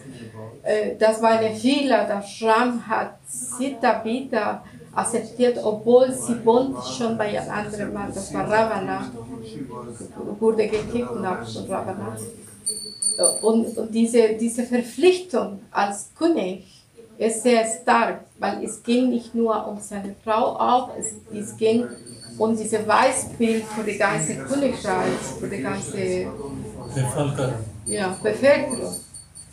äh, 0.63 0.97
das 0.99 1.23
war 1.23 1.39
eine 1.39 1.55
Fehler, 1.55 2.07
dass 2.07 2.43
Ram 2.43 2.87
hat 2.87 3.19
Sita 3.27 4.05
wieder 4.05 4.63
akzeptiert, 4.99 5.59
obwohl 5.63 6.13
sie 6.13 6.45
wohnt 6.45 6.83
schon 6.85 7.17
bei 7.17 7.39
einem 7.39 7.51
anderen 7.51 7.93
Mann, 7.93 8.11
das 8.13 8.35
war 8.35 8.51
Ravana, 8.51 9.11
wurde 10.41 10.67
gekidnappt 10.67 11.49
von 11.49 11.67
Ravana. 11.67 12.17
Und, 13.43 13.77
und 13.77 13.93
diese, 13.93 14.35
diese 14.35 14.63
Verpflichtung 14.65 15.61
als 15.73 16.11
König 16.17 16.65
ist 17.19 17.43
sehr 17.43 17.65
stark, 17.67 18.21
weil 18.39 18.63
es 18.65 18.81
ging 18.83 19.11
nicht 19.11 19.35
nur 19.35 19.67
um 19.67 19.81
seine 19.81 20.15
Frau 20.23 20.55
auch, 20.57 20.91
es, 20.97 21.15
es 21.37 21.57
ging 21.57 21.85
um 22.39 22.57
dieses 22.57 22.87
Weißbild 22.87 23.65
für 23.65 23.83
die 23.83 23.99
ganze 23.99 24.37
Königreich, 24.37 25.19
für 25.41 25.49
die 25.49 25.61
ganze 25.63 26.27
Bevölkerung. 26.95 27.55
ja, 27.87 28.17
Bevölkerung. 28.23 28.95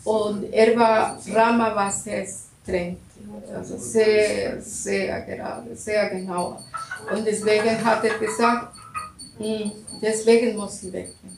Und 0.04 0.52
er 0.52 0.76
war, 0.78 1.18
Rama 1.34 1.74
war 1.74 1.90
sehr 1.90 2.24
streng, 2.24 2.96
also 3.52 3.76
sehr, 3.76 4.62
sehr 4.62 5.22
gerade, 5.22 5.74
sehr 5.74 6.08
genau. 6.10 6.60
Und 7.12 7.26
deswegen 7.26 7.84
hat 7.84 8.04
er 8.04 8.16
gesagt, 8.16 8.76
"Hm, 9.38 9.72
deswegen 10.00 10.56
muss 10.56 10.80
sie 10.80 10.92
weggehen. 10.92 11.36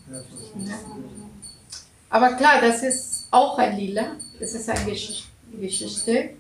Aber 2.11 2.35
klar, 2.35 2.61
das 2.61 2.83
ist 2.83 3.27
auch 3.31 3.59
ein 3.59 3.77
Lila, 3.77 4.17
das 4.41 4.55
ist 4.55 4.69
eine 4.69 4.85
Gesch 4.85 5.25
Geschichte. 5.61 6.31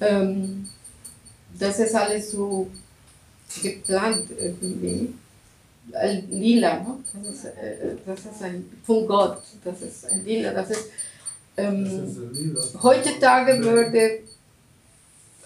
Ähm, 0.00 0.68
das 1.58 1.78
ist 1.80 1.94
alles 1.94 2.30
so 2.32 2.70
geplant 3.62 4.24
irgendwie. 4.38 5.14
Ein 5.92 6.30
Lila, 6.30 6.80
ne? 6.80 6.96
das, 7.14 7.34
ist, 7.34 7.44
äh, 7.46 7.96
das 8.06 8.20
ist 8.20 8.42
ein 8.42 8.64
von 8.84 9.06
Gott, 9.06 9.42
das 9.64 9.80
ist 9.80 10.04
ein 10.12 10.24
Lila, 10.24 10.52
das 10.52 10.70
ist 10.70 10.90
ähm, 11.58 12.56
heutzutage 12.82 13.58
würde, 13.64 14.20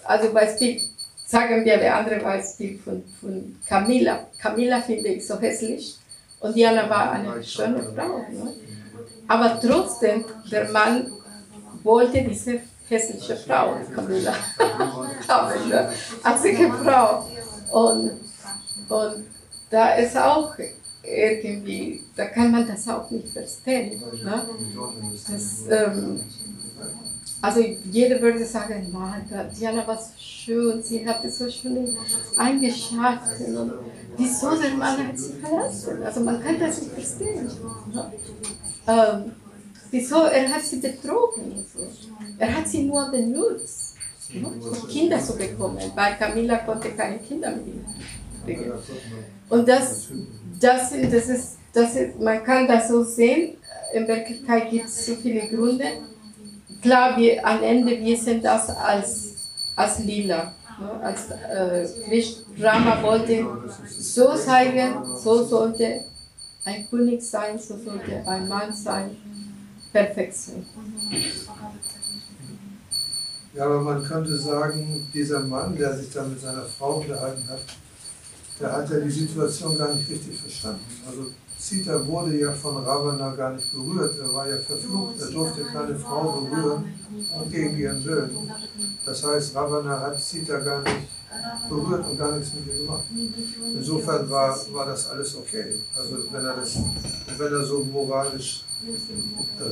also 0.03 0.31
Beispiel, 0.31 0.79
sagen 1.25 1.65
wir 1.65 1.77
der 1.77 1.97
andere 1.97 2.19
Beispiel 2.19 2.77
von, 2.77 3.03
von 3.19 3.55
Camilla. 3.67 4.27
Camilla 4.37 4.81
finde 4.81 5.09
ich 5.09 5.25
so 5.25 5.39
hässlich 5.39 5.97
und 6.39 6.55
Diana 6.55 6.87
war 6.89 7.13
eine 7.13 7.43
schöne 7.43 7.81
Frau. 7.81 8.19
Ne? 8.19 8.53
Aber 9.27 9.59
trotzdem, 9.59 10.25
der 10.51 10.69
Mann 10.69 11.11
wollte 11.83 12.21
diese 12.23 12.59
hässliche 12.87 13.35
Frau, 13.35 13.75
Camilla, 13.93 14.33
haben, 15.27 15.69
ne? 15.69 15.91
einzige 16.23 16.71
Frau. 16.71 17.25
Und, 17.71 18.11
und 18.89 19.25
da 19.69 19.95
ist 19.95 20.17
auch 20.17 20.53
irgendwie, 21.03 22.03
da 22.15 22.25
kann 22.25 22.51
man 22.51 22.67
das 22.67 22.87
auch 22.87 23.09
nicht 23.09 23.29
verstehen. 23.29 24.01
Ne? 24.23 24.47
Das, 25.29 25.63
ähm, 25.69 26.21
also 27.41 27.59
jeder 27.91 28.21
würde 28.21 28.45
sagen, 28.45 28.95
Diana 29.59 29.85
war 29.85 29.97
so 29.97 30.13
schön, 30.17 30.81
sie 30.81 31.05
hatte 31.05 31.29
so 31.29 31.49
schöne 31.49 31.93
Eigenschaften. 32.37 33.57
Und 33.57 33.73
wieso 34.15 34.55
der 34.55 34.71
Mann 34.75 35.07
hat 35.07 35.19
sie 35.19 35.33
verlassen? 35.33 36.03
Also 36.03 36.21
man 36.21 36.41
kann 36.41 36.59
das 36.59 36.81
nicht 36.81 36.93
verstehen. 36.93 37.51
Ne? 37.93 38.13
Ähm, 38.87 39.31
wieso, 39.91 40.23
er 40.23 40.49
hat 40.49 40.63
sie 40.63 40.77
betrogen. 40.77 41.65
Er 42.37 42.57
hat 42.57 42.67
sie 42.67 42.83
nur 42.83 43.09
benutzt, 43.09 43.95
um 44.33 44.87
Kinder 44.87 45.19
zu 45.19 45.37
bekommen, 45.37 45.91
weil 45.95 46.15
Camilla 46.15 46.57
konnte 46.57 46.89
keine 46.91 47.19
Kinder 47.19 47.51
mehr 47.51 47.83
kriegen. 48.43 48.71
Und 49.49 49.67
das, 49.67 50.09
das, 50.59 50.91
das, 50.91 51.29
ist, 51.29 51.57
das 51.73 51.95
ist, 51.95 52.19
man 52.19 52.43
kann 52.43 52.67
das 52.67 52.87
so 52.87 53.03
sehen, 53.03 53.57
in 53.93 54.07
Wirklichkeit 54.07 54.69
gibt 54.71 54.85
es 54.85 55.05
so 55.05 55.15
viele 55.15 55.47
Gründe. 55.47 55.85
Klar, 56.81 57.17
wir, 57.17 57.45
am 57.45 57.63
Ende, 57.63 57.99
wir 57.99 58.17
sehen 58.17 58.41
das 58.41 58.69
als, 58.69 59.35
als 59.75 59.99
lila. 59.99 60.53
Ne? 60.79 60.89
Als 61.01 61.29
äh, 61.29 62.23
Rama 62.59 63.01
wollte 63.03 63.45
so 63.87 64.35
zeigen, 64.35 64.93
so 65.15 65.43
sollte 65.43 66.01
ein 66.65 66.89
König 66.89 67.21
sein, 67.21 67.59
so 67.59 67.77
sollte 67.77 68.25
ein 68.27 68.47
Mann 68.47 68.73
sein, 68.73 69.17
perfekt 69.91 70.33
sein. 70.33 70.65
Ja, 73.53 73.65
aber 73.65 73.81
man 73.81 74.03
könnte 74.03 74.35
sagen, 74.35 75.07
dieser 75.13 75.41
Mann, 75.41 75.75
der 75.75 75.95
sich 75.97 76.11
da 76.11 76.23
mit 76.23 76.39
seiner 76.39 76.63
Frau 76.63 77.01
unterhalten 77.01 77.47
hat, 77.49 77.61
der 78.59 78.71
hat 78.71 78.89
ja 78.89 78.99
die 78.99 79.11
Situation 79.11 79.77
gar 79.77 79.93
nicht 79.93 80.09
richtig 80.09 80.39
verstanden. 80.39 80.85
Also 81.07 81.27
Sita 81.57 82.05
wurde 82.07 82.37
ja 82.39 82.51
von 82.51 82.77
Ravana 82.83 83.35
gar 83.35 83.53
nicht 83.53 83.71
berührt, 83.71 84.17
er 84.19 84.33
war 84.33 84.49
ja 84.49 84.57
verflucht, 84.57 85.19
er 85.21 85.27
durfte 85.27 85.63
keine 85.63 85.95
Frau 85.95 86.41
berühren 86.41 86.93
gegen 87.49 87.77
ihren 87.77 88.03
Willen. 88.03 88.51
Das 89.05 89.23
heißt, 89.23 89.55
Ravana 89.55 89.99
hat 89.99 90.19
Sita 90.19 90.59
gar 90.59 90.81
nicht 90.81 91.07
berührt 91.69 92.07
und 92.07 92.17
gar 92.17 92.31
nichts 92.31 92.53
mit 92.53 92.67
ihr 92.67 92.79
gemacht. 92.79 93.03
Insofern 93.75 94.29
war, 94.29 94.57
war 94.71 94.85
das 94.85 95.09
alles 95.09 95.35
okay. 95.35 95.75
Also 95.95 96.17
wenn 96.31 96.45
er, 96.45 96.55
das, 96.55 96.77
wenn 97.37 97.53
er 97.53 97.63
so 97.63 97.83
moralisch 97.83 98.63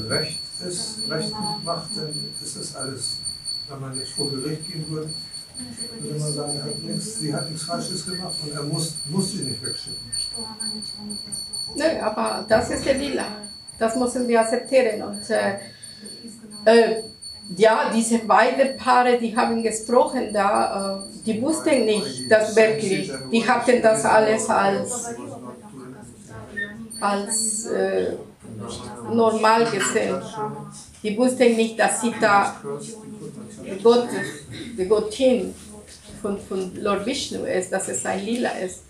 recht 0.10 0.40
ist, 0.68 1.00
recht 1.10 1.34
macht, 1.64 1.90
dann 1.96 2.14
ist 2.42 2.58
das 2.58 2.76
alles, 2.76 3.18
wenn 3.70 3.80
man 3.80 3.98
jetzt 3.98 4.12
vor 4.12 4.30
Gericht 4.32 4.72
gehen 4.72 4.86
würde, 4.90 5.10
würde 6.00 6.20
man 6.20 6.34
sagen, 6.34 6.58
er 6.58 6.64
hat 6.64 6.80
nichts, 6.84 7.20
sie 7.20 7.34
hat 7.34 7.50
nichts 7.50 7.66
Falsches 7.66 8.06
gemacht 8.06 8.36
und 8.44 8.54
er 8.54 8.64
muss, 8.64 8.96
muss 9.06 9.32
sie 9.32 9.44
nicht 9.44 9.64
wegschicken. 9.64 10.00
Nö, 11.76 12.02
aber 12.02 12.46
das 12.48 12.70
ist 12.72 12.86
der 12.86 13.00
Wille. 13.00 13.26
Das 13.78 13.96
müssen 13.96 14.28
wir 14.28 14.42
akzeptieren. 14.42 15.02
Und 15.02 15.30
äh, 15.30 15.58
äh, 16.66 17.04
ja, 17.58 17.92
diese 17.94 18.20
beiden 18.20 18.78
Paare, 18.78 19.18
die 19.18 19.36
haben 19.36 19.62
gesprochen 19.64 20.34
da, 20.34 21.00
äh, 21.00 21.24
die 21.26 21.42
wussten 21.42 21.86
nicht, 21.86 22.30
dass 22.30 22.56
wirklich, 22.56 23.12
die 23.32 23.48
hatten 23.48 23.82
das 23.82 24.06
alles 24.06 24.50
als, 24.50 25.16
als 27.00 27.66
äh, 27.66 28.14
normal 29.12 29.66
gesehen. 29.66 30.22
Die 31.04 31.18
wussten 31.18 31.56
nicht, 31.56 31.80
dass 31.80 32.02
sie 32.02 32.14
da 32.20 32.56
Gott, 33.84 34.08
die 34.78 34.86
Gottin 34.86 35.54
von, 36.22 36.40
von 36.40 36.72
Lord 36.76 37.06
Vishnu 37.06 37.44
ist, 37.46 37.72
dass 37.72 37.88
es 37.90 38.06
ein 38.06 38.24
Lila 38.24 38.52
ist. 38.52 38.84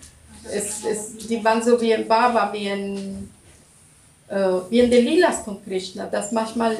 Es, 0.52 0.84
es, 0.86 1.18
die 1.28 1.44
waren 1.44 1.62
so 1.62 1.80
wie 1.80 1.94
ein 1.94 2.08
Baba, 2.08 2.52
wie 2.52 2.70
ein, 2.70 3.30
äh, 4.28 4.36
wie 4.70 4.82
ein 4.82 4.90
Lilas 4.90 5.40
von 5.40 5.64
Krishna, 5.64 6.08
dass 6.08 6.32
manchmal 6.32 6.76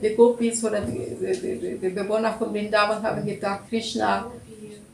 die 0.00 0.14
Gopis 0.14 0.64
oder 0.64 0.80
die, 0.80 1.16
die, 1.20 1.78
die, 1.78 1.88
Bewohner 1.88 2.32
von 2.32 2.50
Vrindavan 2.50 3.02
haben 3.02 3.24
gedacht, 3.24 3.60
Krishna 3.68 4.30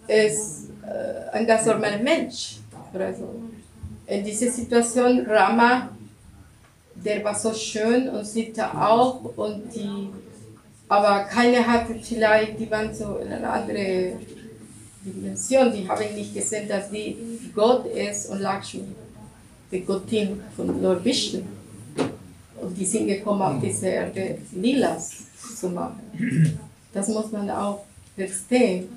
ist 0.07 0.69
äh, 0.87 1.37
ein 1.37 1.47
ganz 1.47 1.67
normaler 1.67 1.99
Mensch. 1.99 2.57
Oder 2.93 3.13
so. 3.13 3.35
In 4.07 4.25
dieser 4.25 4.51
Situation, 4.51 5.27
Rama, 5.27 5.89
der 6.95 7.25
war 7.25 7.35
so 7.35 7.53
schön 7.53 8.09
und 8.09 8.25
Sita 8.25 8.71
auch 8.89 9.37
und 9.37 9.75
die, 9.75 10.09
aber 10.89 11.25
keine 11.25 11.67
hatte 11.67 11.95
vielleicht, 12.01 12.61
die 12.61 12.71
waren 12.71 12.95
so 12.95 13.17
in 13.17 13.33
einer 13.33 13.53
anderen 13.53 14.21
Dimension, 15.05 15.73
die 15.73 15.89
haben 15.89 16.15
nicht 16.15 16.35
gesehen, 16.35 16.69
dass 16.69 16.91
die 16.91 17.17
Gott 17.55 17.87
ist 17.87 18.31
und 18.31 18.41
Lakshmi, 18.41 18.85
die 19.71 19.81
Gottin 19.81 20.43
von 20.57 20.81
Lord 20.83 21.05
Vishnu. 21.05 21.43
Und 22.65 22.79
die 22.79 22.87
sind 22.87 23.07
gekommen, 23.07 23.43
auf 23.43 23.61
diese 23.61 23.89
Erde 23.89 24.39
Lilas 24.53 25.11
zu 25.61 25.69
machen. 25.69 26.59
Das 26.93 27.09
muss 27.09 27.31
man 27.31 27.51
auch 27.51 27.85
verstehen. 28.17 28.89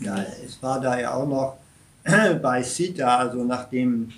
Ja, 0.00 0.24
es 0.44 0.60
war 0.60 0.80
da 0.80 0.98
ja 0.98 1.14
auch 1.14 1.28
noch 1.28 1.56
bei 2.42 2.62
Sita, 2.62 3.18
also 3.18 3.44
nachdem 3.44 4.10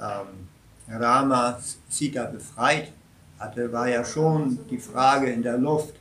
ähm, 0.00 0.48
Rama 0.88 1.58
Sita 1.88 2.24
befreit 2.24 2.92
hatte, 3.38 3.70
war 3.72 3.88
ja 3.88 4.04
schon 4.04 4.58
die 4.70 4.78
Frage 4.78 5.30
in 5.30 5.42
der 5.42 5.58
Luft, 5.58 5.94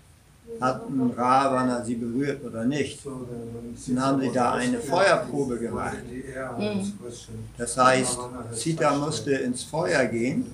hatten 0.62 1.12
Ravana 1.12 1.84
sie 1.84 1.96
berührt 1.96 2.44
oder 2.44 2.64
nicht. 2.66 3.06
Dann 3.06 4.02
haben 4.02 4.22
sie 4.22 4.32
da 4.32 4.54
eine 4.54 4.80
Feuerprobe 4.80 5.58
gemacht. 5.58 5.98
Das 7.58 7.78
heißt, 7.78 8.20
Sita 8.54 8.96
musste 8.96 9.32
ins 9.34 9.64
Feuer 9.64 10.06
gehen 10.06 10.46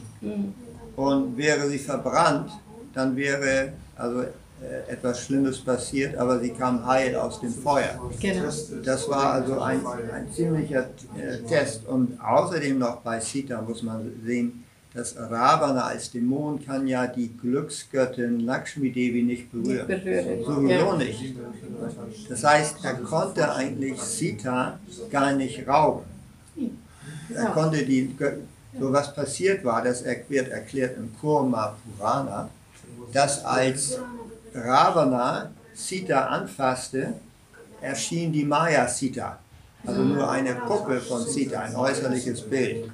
und 0.95 1.37
wäre 1.37 1.67
sie 1.69 1.79
verbrannt, 1.79 2.51
dann 2.93 3.15
wäre 3.15 3.73
also 3.97 4.21
äh, 4.21 4.91
etwas 4.91 5.21
Schlimmes 5.21 5.59
passiert, 5.59 6.15
aber 6.17 6.39
sie 6.39 6.51
kam 6.51 6.85
heil 6.85 7.15
aus 7.15 7.41
dem 7.41 7.51
Feuer. 7.53 7.99
Genau. 8.19 8.45
Das 8.83 9.09
war 9.09 9.33
also 9.33 9.59
ein, 9.59 9.81
ein 9.85 10.31
ziemlicher 10.31 10.89
äh, 11.17 11.37
Test. 11.47 11.85
Und 11.87 12.17
außerdem 12.21 12.79
noch 12.79 12.97
bei 13.01 13.19
Sita 13.19 13.61
muss 13.61 13.83
man 13.83 14.11
sehen, 14.25 14.63
dass 14.93 15.13
Ravana 15.17 15.87
als 15.87 16.09
Dämon 16.11 16.63
kann 16.65 16.87
ja 16.87 17.05
die 17.05 17.27
Glücksgöttin 17.35 18.39
Lakshmi 18.39 18.93
Devi 18.93 19.23
nicht 19.23 19.51
berühren. 19.51 19.85
Nicht 19.87 20.05
berühren. 20.05 20.45
Sowieso 20.45 20.73
Ja. 20.73 20.95
nicht. 20.95 21.35
Das 22.29 22.43
heißt, 22.45 22.77
er 22.83 22.93
konnte 22.93 23.53
eigentlich 23.53 23.99
Sita 23.99 24.79
gar 25.11 25.33
nicht 25.33 25.67
rauben. 25.67 26.05
Er 27.33 27.45
konnte 27.47 27.83
die, 27.83 28.15
so 28.79 28.91
was 28.91 29.13
passiert 29.13 29.63
war, 29.63 29.81
das 29.83 30.03
wird 30.03 30.49
erklärt 30.49 30.97
im 30.97 31.15
Kurma 31.19 31.75
Purana, 31.97 32.49
dass 33.11 33.43
als 33.45 33.99
Ravana 34.53 35.51
Sita 35.73 36.27
anfasste, 36.27 37.13
erschien 37.81 38.31
die 38.31 38.45
Maya 38.45 38.87
Sita, 38.87 39.37
also 39.85 40.01
nur 40.01 40.29
eine 40.29 40.55
Puppe 40.55 40.99
von 40.99 41.25
Sita, 41.25 41.59
ein 41.59 41.75
äußerliches 41.75 42.41
Bild. 42.43 42.89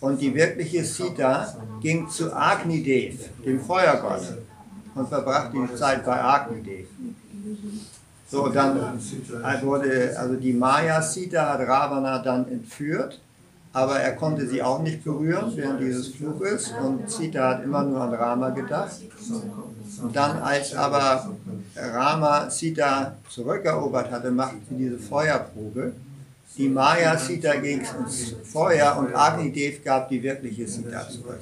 Und 0.00 0.20
die 0.20 0.34
wirkliche 0.34 0.84
Sita 0.84 1.54
ging 1.80 2.08
zu 2.08 2.34
Agnidev, 2.34 3.30
dem 3.44 3.60
Feuergott, 3.60 4.38
und 4.94 5.08
verbrachte 5.08 5.56
die 5.56 5.74
Zeit 5.76 6.04
bei 6.04 6.20
Agnidev. 6.22 6.88
So, 8.28 8.48
dann 8.48 8.76
äh, 8.76 9.62
wurde, 9.62 10.14
also 10.18 10.34
die 10.34 10.52
Maya 10.52 11.00
Sita 11.02 11.52
hat 11.52 11.60
Ravana 11.60 12.18
dann 12.18 12.48
entführt, 12.48 13.20
aber 13.72 14.00
er 14.00 14.12
konnte 14.16 14.46
sie 14.46 14.62
auch 14.62 14.80
nicht 14.82 15.04
berühren 15.04 15.52
während 15.54 15.80
dieses 15.80 16.08
Fluges 16.08 16.72
und 16.82 17.08
Sita 17.10 17.50
hat 17.50 17.64
immer 17.64 17.82
nur 17.84 18.00
an 18.00 18.12
Rama 18.14 18.50
gedacht. 18.50 18.96
Und 20.02 20.16
dann, 20.16 20.38
als 20.42 20.74
aber 20.74 21.30
Rama 21.76 22.48
Sita 22.50 23.16
zurückerobert 23.28 24.10
hatte, 24.10 24.30
machten 24.30 24.62
sie 24.68 24.76
diese 24.76 24.98
Feuerprobe. 24.98 25.92
Die 26.56 26.68
Maya 26.68 27.16
Sita 27.16 27.54
ging 27.56 27.80
ins 27.80 28.34
Feuer 28.44 28.96
und 28.98 29.14
Agnidev 29.14 29.84
gab 29.84 30.08
die 30.08 30.22
wirkliche 30.22 30.66
Sita 30.66 31.08
zurück. 31.08 31.38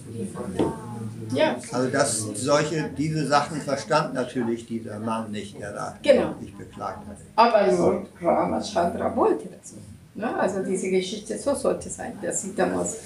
Ja, 1.33 1.57
Also 1.73 1.89
das, 1.91 2.21
solche, 2.35 2.91
diese 2.97 3.27
Sachen 3.27 3.61
verstand 3.61 4.15
natürlich 4.15 4.67
dieser 4.67 4.99
Mann 4.99 5.31
nicht, 5.31 5.59
der 5.61 5.73
da 5.73 5.95
Genau. 6.03 6.35
sich 6.41 6.55
beklagt 6.57 7.07
hatte. 7.07 7.21
aber 7.37 7.73
Lord 7.73 8.07
Ramachandra 8.23 9.15
wollte 9.15 9.49
das. 9.49 9.75
Ne? 10.19 10.37
Also 10.37 10.65
diese 10.65 10.91
Geschichte, 10.91 11.39
so 11.39 11.55
sollte 11.55 11.89
sein. 11.89 12.19
Der 12.21 12.33
Sita 12.33 12.67
muss, 12.67 12.97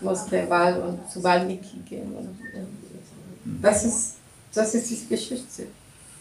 muss 0.00 0.26
der 0.26 0.48
Wahl 0.48 0.80
und 0.80 1.10
zu 1.10 1.20
Valmiki 1.22 1.78
gehen. 1.88 2.12
Und, 2.14 2.28
und 2.28 3.60
das, 3.60 3.84
ist, 3.84 4.14
das 4.54 4.72
ist 4.76 4.88
die 4.88 5.08
Geschichte. 5.08 5.64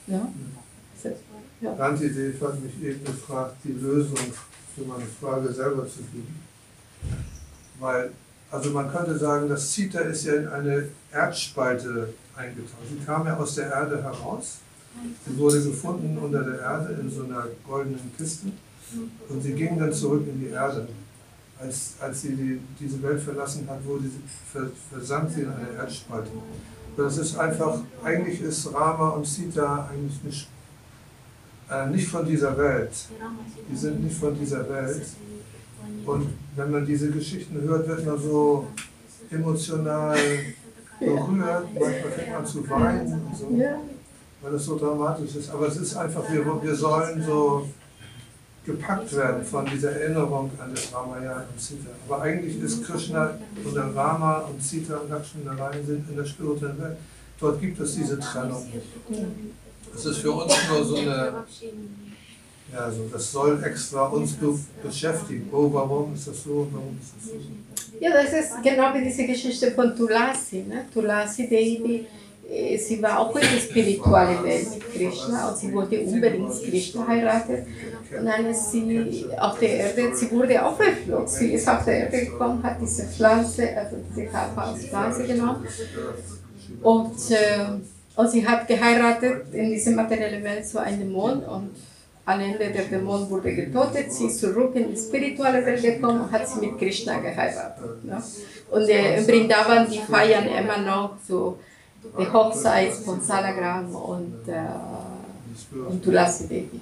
Ne? 0.07 0.19
Ja. 1.61 1.73
Dave 1.75 2.33
hat 2.41 2.59
mich 2.59 2.83
eben 2.83 3.05
gefragt, 3.05 3.57
die 3.63 3.73
Lösung 3.73 4.17
für 4.75 4.81
meine 4.81 5.05
Frage 5.19 5.53
selber 5.53 5.87
zu 5.87 5.99
geben. 6.11 6.39
Weil, 7.79 8.11
also 8.49 8.71
man 8.71 8.91
könnte 8.91 9.19
sagen, 9.19 9.47
das 9.47 9.71
Zita 9.71 9.99
ist 9.99 10.25
ja 10.25 10.33
in 10.33 10.47
eine 10.47 10.87
Erdspalte 11.11 12.15
eingetaucht. 12.35 12.87
Sie 12.89 13.05
kam 13.05 13.27
ja 13.27 13.37
aus 13.37 13.53
der 13.53 13.71
Erde 13.71 14.01
heraus. 14.01 14.57
Sie 15.27 15.37
wurde 15.37 15.63
gefunden 15.63 16.17
unter 16.17 16.43
der 16.43 16.59
Erde 16.59 16.99
in 16.99 17.11
so 17.11 17.25
einer 17.25 17.45
goldenen 17.63 18.11
Kiste. 18.17 18.47
Und 19.29 19.41
sie 19.41 19.53
ging 19.53 19.79
dann 19.79 19.93
zurück 19.93 20.23
in 20.27 20.39
die 20.39 20.47
Erde. 20.47 20.87
Als, 21.59 21.93
als 21.99 22.21
sie 22.21 22.35
die, 22.35 22.59
diese 22.79 23.01
Welt 23.03 23.21
verlassen 23.21 23.67
hat, 23.69 23.85
wurde 23.85 24.05
sie, 24.05 24.21
ver, 24.51 24.71
versank 24.91 25.29
sie 25.29 25.41
in 25.41 25.51
eine 25.51 25.77
Erdspalte. 25.77 26.31
Das 26.97 27.17
ist 27.17 27.37
einfach, 27.37 27.79
eigentlich 28.03 28.41
ist 28.41 28.73
Rama 28.73 29.09
und 29.09 29.25
Sita 29.25 29.89
eigentlich 29.91 30.23
nicht, 30.23 30.47
äh, 31.69 31.87
nicht 31.87 32.07
von 32.07 32.25
dieser 32.25 32.57
Welt. 32.57 32.91
Die 33.71 33.75
sind 33.75 34.03
nicht 34.03 34.17
von 34.17 34.37
dieser 34.37 34.67
Welt. 34.67 35.05
Und 36.05 36.29
wenn 36.55 36.71
man 36.71 36.85
diese 36.85 37.11
Geschichten 37.11 37.61
hört, 37.61 37.87
wird 37.87 38.05
man 38.05 38.19
so 38.19 38.67
emotional 39.29 40.17
berührt. 40.99 41.67
Manchmal 41.73 42.11
fängt 42.11 42.33
man 42.33 42.45
zu 42.45 42.69
weinen 42.69 43.25
und 43.27 43.35
so, 43.37 43.47
weil 44.41 44.53
es 44.55 44.65
so 44.65 44.77
dramatisch 44.77 45.35
ist. 45.35 45.49
Aber 45.49 45.67
es 45.67 45.77
ist 45.77 45.95
einfach, 45.95 46.23
wir, 46.31 46.63
wir 46.63 46.75
sollen 46.75 47.23
so 47.23 47.67
gepackt 48.65 49.15
werden 49.15 49.43
von 49.43 49.65
dieser 49.65 49.91
Erinnerung 49.91 50.51
an 50.59 50.71
das 50.73 50.93
Ramayana 50.93 51.45
und 51.51 51.59
Sita. 51.59 51.89
Aber 52.07 52.21
eigentlich 52.21 52.61
ist 52.61 52.83
Krishna 52.83 53.37
oder 53.69 53.95
Rama 53.95 54.39
und 54.39 54.61
Sita 54.61 54.97
und 54.97 55.09
Lakshmana 55.09 55.51
allein 55.63 55.85
sind 55.85 56.09
in 56.09 56.15
der 56.15 56.25
spirituellen 56.25 56.79
Welt. 56.81 56.97
Dort 57.39 57.59
gibt 57.59 57.79
es 57.79 57.95
diese 57.95 58.19
Trennung 58.19 58.63
nicht. 58.71 58.85
Es 59.95 60.05
ist 60.05 60.17
für 60.19 60.31
uns 60.31 60.53
nur 60.69 60.85
so 60.85 60.95
eine, 60.95 61.33
ja, 62.71 62.89
so, 62.89 63.09
das 63.11 63.31
soll 63.31 63.61
extra 63.63 64.05
uns 64.05 64.33
be 64.33 64.57
beschäftigen. 64.81 65.49
Oh, 65.51 65.69
warum 65.73 66.13
ist 66.13 66.27
das 66.27 66.43
so? 66.43 66.67
Warum 66.71 66.97
ist 67.01 67.13
das 67.17 67.31
so? 67.31 67.99
Ja, 67.99 68.11
das 68.13 68.31
ist 68.31 68.63
genau 68.63 68.93
wie 68.93 69.03
diese 69.03 69.25
Geschichte 69.25 69.71
von 69.71 69.95
Tulasi. 69.95 70.63
Ne? 70.67 70.85
Tulasi 70.93 71.49
Devi, 71.49 72.05
sie 72.77 73.01
war 73.01 73.19
auch 73.19 73.35
in 73.35 73.41
der 73.41 73.59
spirituellen 73.59 74.43
Welt 74.43 74.67
mit 74.71 74.93
Krishna 74.93 75.49
und 75.49 75.57
sie 75.57 75.73
wollte 75.73 76.01
unbedingt 76.01 76.51
Krishna 76.63 77.07
heiraten. 77.07 77.65
Und 78.17 78.25
dann 78.25 78.45
ist 78.47 78.71
sie 78.71 79.25
auf 79.39 79.57
der 79.59 79.69
Erde, 79.69 80.15
sie 80.15 80.29
wurde 80.31 80.65
auch 80.65 80.75
verflogen. 80.75 81.27
Sie 81.27 81.53
ist 81.53 81.67
auf 81.69 81.85
der 81.85 82.01
Erde 82.01 82.25
gekommen, 82.25 82.61
hat 82.61 82.81
diese 82.81 83.03
Pflanze, 83.03 83.69
also 83.77 83.95
diese 84.09 84.27
Pflanze 84.89 85.27
genommen. 85.27 85.65
Und, 86.81 87.31
äh, 87.31 88.17
und 88.17 88.31
sie 88.31 88.45
hat 88.45 88.67
geheiratet 88.67 89.53
in 89.53 89.71
dieser 89.71 89.91
materiellen 89.91 90.43
Welt 90.43 90.65
so 90.65 90.79
einen 90.79 90.99
Dämon 90.99 91.43
und 91.43 91.69
am 92.25 92.39
Ende 92.39 92.69
der 92.69 92.83
Dämon 92.83 93.29
wurde 93.29 93.53
getötet, 93.53 94.11
sie 94.11 94.25
ist 94.25 94.39
zurück 94.39 94.75
in 94.75 94.91
die 94.91 94.97
spirituelle 94.97 95.65
Welt 95.65 95.81
gekommen 95.81 96.21
und 96.21 96.31
hat 96.31 96.47
sie 96.47 96.59
mit 96.59 96.77
Krishna 96.77 97.19
geheiratet. 97.19 98.03
Ne? 98.03 98.21
Und 98.69 98.89
äh, 98.89 99.17
in 99.17 99.25
Vrindavan, 99.25 99.89
die 99.89 99.99
feiern 99.99 100.47
immer 100.47 100.77
noch 100.77 101.11
so 101.27 101.57
die 102.03 102.31
Hochzeit 102.31 102.93
von 102.93 103.21
Salagram 103.21 103.95
und, 103.95 104.47
äh, 104.47 105.79
und 105.87 106.03
Tulasi 106.03 106.47
Devi. 106.47 106.79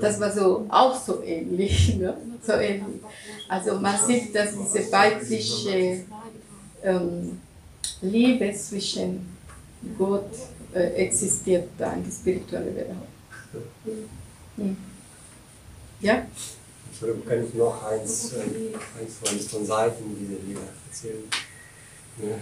Das 0.00 0.20
war 0.20 0.32
so 0.32 0.66
auch 0.68 0.94
so 0.94 1.22
ähnlich. 1.22 1.96
Ne? 1.98 2.16
So 2.44 2.52
ähnlich. 2.52 3.02
Also 3.48 3.78
man 3.78 3.98
sieht, 3.98 4.34
dass 4.34 4.52
diese 4.52 4.90
weibliche 4.90 6.04
ähm, 6.82 7.38
Liebe 8.00 8.52
zwischen 8.54 9.36
Gott 9.98 10.30
äh, 10.74 10.94
existiert 10.94 11.68
da 11.76 11.92
in 11.92 12.04
der 12.04 12.10
spirituellen 12.10 12.76
Welt. 12.76 12.88
Hm. 14.56 14.76
Ja? 16.00 16.26
Entschuldigung, 16.90 17.26
kann 17.26 17.44
ich 17.46 17.54
noch 17.54 17.84
eins, 17.84 18.32
äh, 18.32 18.38
eins 18.98 19.16
von, 19.22 19.38
von 19.38 19.66
Seiten 19.66 20.16
dieser 20.18 20.40
Lieder 20.42 20.60
erzählen? 20.88 21.24
Ne? 22.18 22.38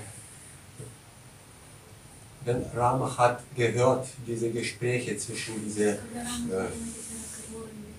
Wenn 2.45 2.62
Rama 2.74 3.16
hat 3.16 3.43
gehört, 3.57 4.07
diese 4.26 4.51
Gespräche 4.51 5.16
zwischen 5.16 5.55
diese 5.64 5.91
äh, 5.91 5.99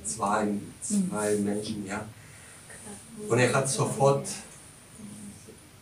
zwei, 0.04 0.48
zwei 0.82 1.36
Menschen, 1.36 1.86
ja, 1.86 2.06
und 3.28 3.38
er 3.38 3.54
hat 3.54 3.70
sofort 3.70 4.28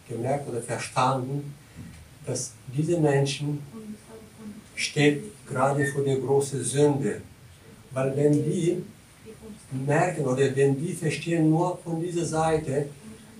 gemerkt 0.10 0.50
oder 0.50 0.62
verstanden, 0.62 1.54
dass 2.26 2.52
diese 2.76 3.00
Menschen 3.00 3.62
steht 4.76 5.24
gerade 5.48 5.86
vor 5.88 6.04
der 6.04 6.18
großen 6.18 6.64
Sünde. 6.64 7.22
Weil 7.92 8.16
wenn 8.16 8.34
die 8.34 8.84
merken 9.72 10.26
oder 10.26 10.56
wenn 10.56 10.80
die 10.80 10.94
verstehen 10.94 11.50
nur 11.50 11.78
von 11.84 12.02
dieser 12.02 12.26
Seite, 12.26 12.88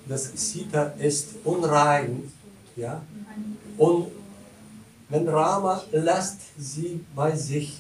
dass 0.08 0.32
Sita 0.36 0.94
ist 1.00 1.36
unrein, 1.44 2.32
ja, 2.76 3.02
und 3.78 4.08
wenn 5.10 5.28
Rama 5.28 5.82
lässt 5.92 6.40
sie 6.58 7.00
bei 7.16 7.36
sich, 7.36 7.80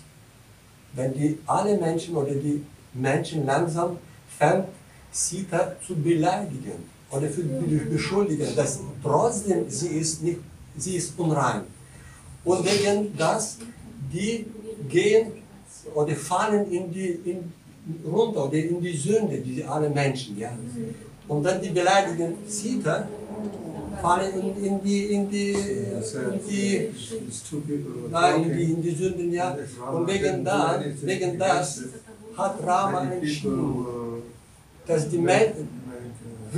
wenn 0.93 1.13
die 1.13 1.37
alle 1.45 1.77
Menschen 1.77 2.15
oder 2.15 2.33
die 2.33 2.63
Menschen 2.93 3.45
langsam 3.45 3.97
fängt, 4.37 4.65
Sita 5.11 5.73
zu 5.85 5.95
beleidigen 5.95 6.89
oder 7.11 7.31
zu 7.31 7.41
beschuldigen, 7.89 8.55
dass 8.55 8.79
trotzdem 9.03 9.69
sie 9.69 9.89
ist 9.99 10.23
nicht, 10.23 10.39
sie 10.77 10.95
ist 10.95 11.17
unrein. 11.17 11.63
Und 12.43 12.65
wegen 12.65 13.15
das, 13.17 13.57
die 14.13 14.45
gehen 14.87 15.31
oder 15.93 16.15
fallen 16.15 16.71
in 16.71 16.91
die, 16.91 17.19
in, 17.25 17.53
runter 18.05 18.45
oder 18.45 18.53
in 18.53 18.81
die 18.81 18.95
Sünde, 18.95 19.37
diese 19.39 19.67
alle 19.67 19.89
Menschen, 19.89 20.37
ja. 20.37 20.51
Und 21.27 21.43
dann 21.43 21.61
die 21.61 21.69
beleidigen 21.69 22.35
Sita, 22.47 23.07
fallen 24.01 24.31
in, 24.41 24.63
in 24.65 24.83
die, 24.83 25.05
in 25.15 25.29
die, 25.29 25.51
in 25.53 26.39
die, 26.47 26.89
nein, 28.11 28.43
in 28.43 28.57
die, 28.57 28.63
in 28.73 28.81
die 28.81 28.95
Sünden, 28.95 29.31
ja. 29.33 29.57
Und 29.93 30.07
wegen 30.07 30.43
das, 30.45 30.81
wegen 31.01 31.39
das 31.39 31.81
hat 32.37 32.55
Rama 32.65 33.01
entschieden, 33.11 33.85
dass 34.85 35.09
die 35.09 35.17
Menschen, 35.17 35.67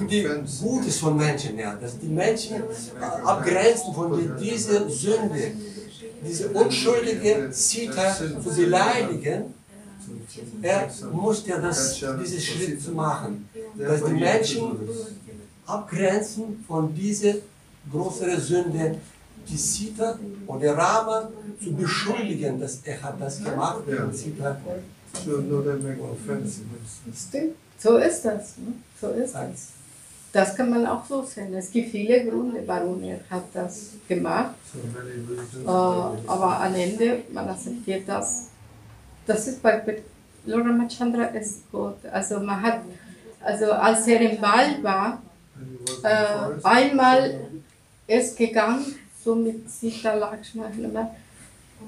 die 0.09 0.27
Gutes 0.61 0.97
von 0.97 1.15
Menschen, 1.17 1.57
ja, 1.57 1.75
dass 1.75 1.97
die 1.97 2.07
Menschen 2.07 2.57
abgrenzen 3.23 3.93
von 3.93 4.07
die- 4.17 4.30
dieser 4.49 4.89
Sünde, 4.89 5.51
diese 6.27 6.49
unschuldige 6.49 7.47
Sita 7.51 8.13
zu 8.43 8.49
beleidigen, 8.55 9.53
er 10.61 10.88
muss 11.11 11.45
ja 11.47 11.57
das, 11.59 11.77
diesen 12.21 12.39
Schritt 12.41 12.82
zu 12.82 12.91
machen, 12.91 13.49
dass 13.77 14.03
die 14.03 14.13
Menschen 14.13 14.61
abgrenzen 15.70 16.63
von 16.67 16.93
dieser 16.93 17.36
größeren 17.91 18.39
Sünde, 18.39 18.95
die 19.47 19.57
Sita 19.57 20.17
oder 20.47 20.78
Rama 20.78 21.30
zu 21.61 21.74
beschuldigen, 21.74 22.59
dass 22.59 22.82
er 22.84 23.01
hat 23.01 23.20
das 23.20 23.43
gemacht 23.43 23.84
Sita 24.11 24.57
offense. 26.11 26.61
Stimmt. 27.15 27.55
So 27.78 27.97
ist 27.97 28.26
das. 28.26 28.57
Ne? 28.57 28.74
So 28.99 29.09
ist 29.09 29.34
das. 29.34 29.70
Das 30.32 30.55
kann 30.55 30.70
man 30.70 30.86
auch 30.86 31.03
so 31.05 31.24
sehen. 31.24 31.53
Es 31.55 31.72
gibt 31.72 31.89
viele 31.89 32.24
Gründe, 32.24 32.61
warum 32.65 33.01
er 33.03 33.20
hat 33.30 33.45
das 33.53 33.91
gemacht. 34.07 34.53
So 34.72 34.80
many 34.93 35.15
reasons. 35.28 35.65
Äh, 35.65 36.30
aber 36.30 36.61
am 36.61 36.76
Ende, 36.76 37.24
man 37.32 37.49
akzeptiert 37.49 38.03
das. 38.07 38.47
Das 39.26 39.47
ist 39.47 39.61
bei 39.61 39.80
bei 39.80 40.03
Lord 40.45 40.65
Ramachandra 40.65 41.26
ist 41.26 41.72
gut. 41.72 41.95
Also 42.11 42.39
man 42.39 42.61
hat, 42.61 42.82
also 43.41 43.72
als 43.72 44.07
er 44.07 44.22
im 44.22 44.41
Wald 44.41 44.84
war, 44.84 45.22
Äh, 46.03 46.64
einmal 46.64 47.49
ist 48.07 48.38
gegangen, 48.38 48.95
so 49.24 49.36
mit 49.36 49.70
Sita 49.70 50.14
Lakshmana 50.16 51.12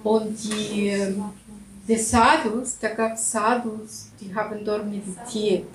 und 0.04 0.38
die, 0.44 0.94
die 1.88 1.98
Sadhus, 1.98 2.78
da 2.80 2.90
gab 2.90 3.14
es 3.14 3.32
Sadhus, 3.32 4.10
die 4.20 4.34
haben 4.34 4.64
dort 4.64 4.86
meditiert. 4.86 5.68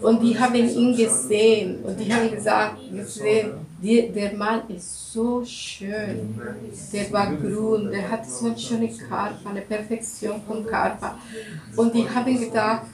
Und 0.00 0.22
die 0.22 0.38
haben 0.38 0.54
ihn 0.54 0.96
gesehen. 0.96 1.82
Und 1.82 1.98
die 1.98 2.12
haben 2.12 2.30
gesagt, 2.30 2.78
gesehen, 2.92 3.52
die, 3.82 4.10
der 4.12 4.34
Mann 4.34 4.62
ist 4.68 5.12
so 5.12 5.44
schön, 5.44 6.40
der 6.92 7.12
war 7.12 7.34
grün, 7.34 7.90
der 7.90 8.10
hat 8.10 8.28
so 8.28 8.46
eine 8.46 8.58
schöne 8.58 8.88
Körper, 8.88 9.50
eine 9.50 9.62
Perfektion 9.62 10.40
von 10.46 10.64
Körper. 10.64 11.18
Und 11.76 11.94
die 11.94 12.08
haben 12.08 12.38
gedacht, 12.38 12.86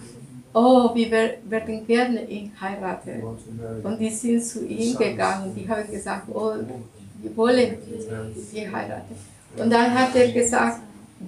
oh, 0.54 0.90
wir 0.94 1.10
wer- 1.10 1.34
werden 1.48 1.86
gerne 1.86 2.24
ihn 2.28 2.50
heiraten. 2.60 3.22
Und 3.82 3.98
die 4.00 4.10
sind 4.10 4.44
zu 4.44 4.64
ihm 4.66 4.96
gegangen, 4.96 5.54
die 5.56 5.68
haben 5.68 5.90
gesagt, 5.90 6.26
oh, 6.32 6.52
wir 7.22 7.36
wollen 7.36 7.74
sie 8.50 8.68
heiraten. 8.70 9.14
Und 9.56 9.70
dann 9.70 9.92
hat 9.94 10.14
er 10.14 10.30
gesagt, 10.32 10.80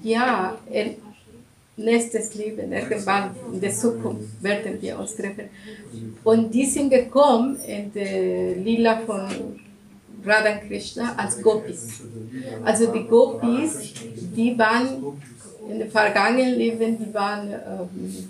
ja, 0.03 0.57
in 0.71 0.95
nächstes 1.77 2.35
Leben, 2.35 2.73
irgendwann 2.73 3.31
in 3.53 3.61
der 3.61 3.73
Zukunft 3.73 4.43
werden 4.43 4.81
wir 4.81 4.99
uns 4.99 5.17
treffen. 5.17 5.49
Und 6.25 6.53
die 6.53 6.67
sind 6.67 6.91
gekommen 6.91 7.57
in 7.67 7.93
der 7.93 8.57
Lila 8.57 9.01
von 9.07 9.29
Radha 10.25 10.53
Krishna 10.59 11.15
als 11.17 11.43
Gopis. 11.43 12.01
Also 12.65 12.93
die 12.93 13.05
Gopis, 13.05 13.93
die 14.37 14.57
waren 14.59 14.89
in 15.69 15.79
den 15.81 15.91
vergangenen 15.91 16.55
Leben, 16.57 16.99
die 16.99 17.13
waren, 17.13 17.49
ähm, 17.51 18.29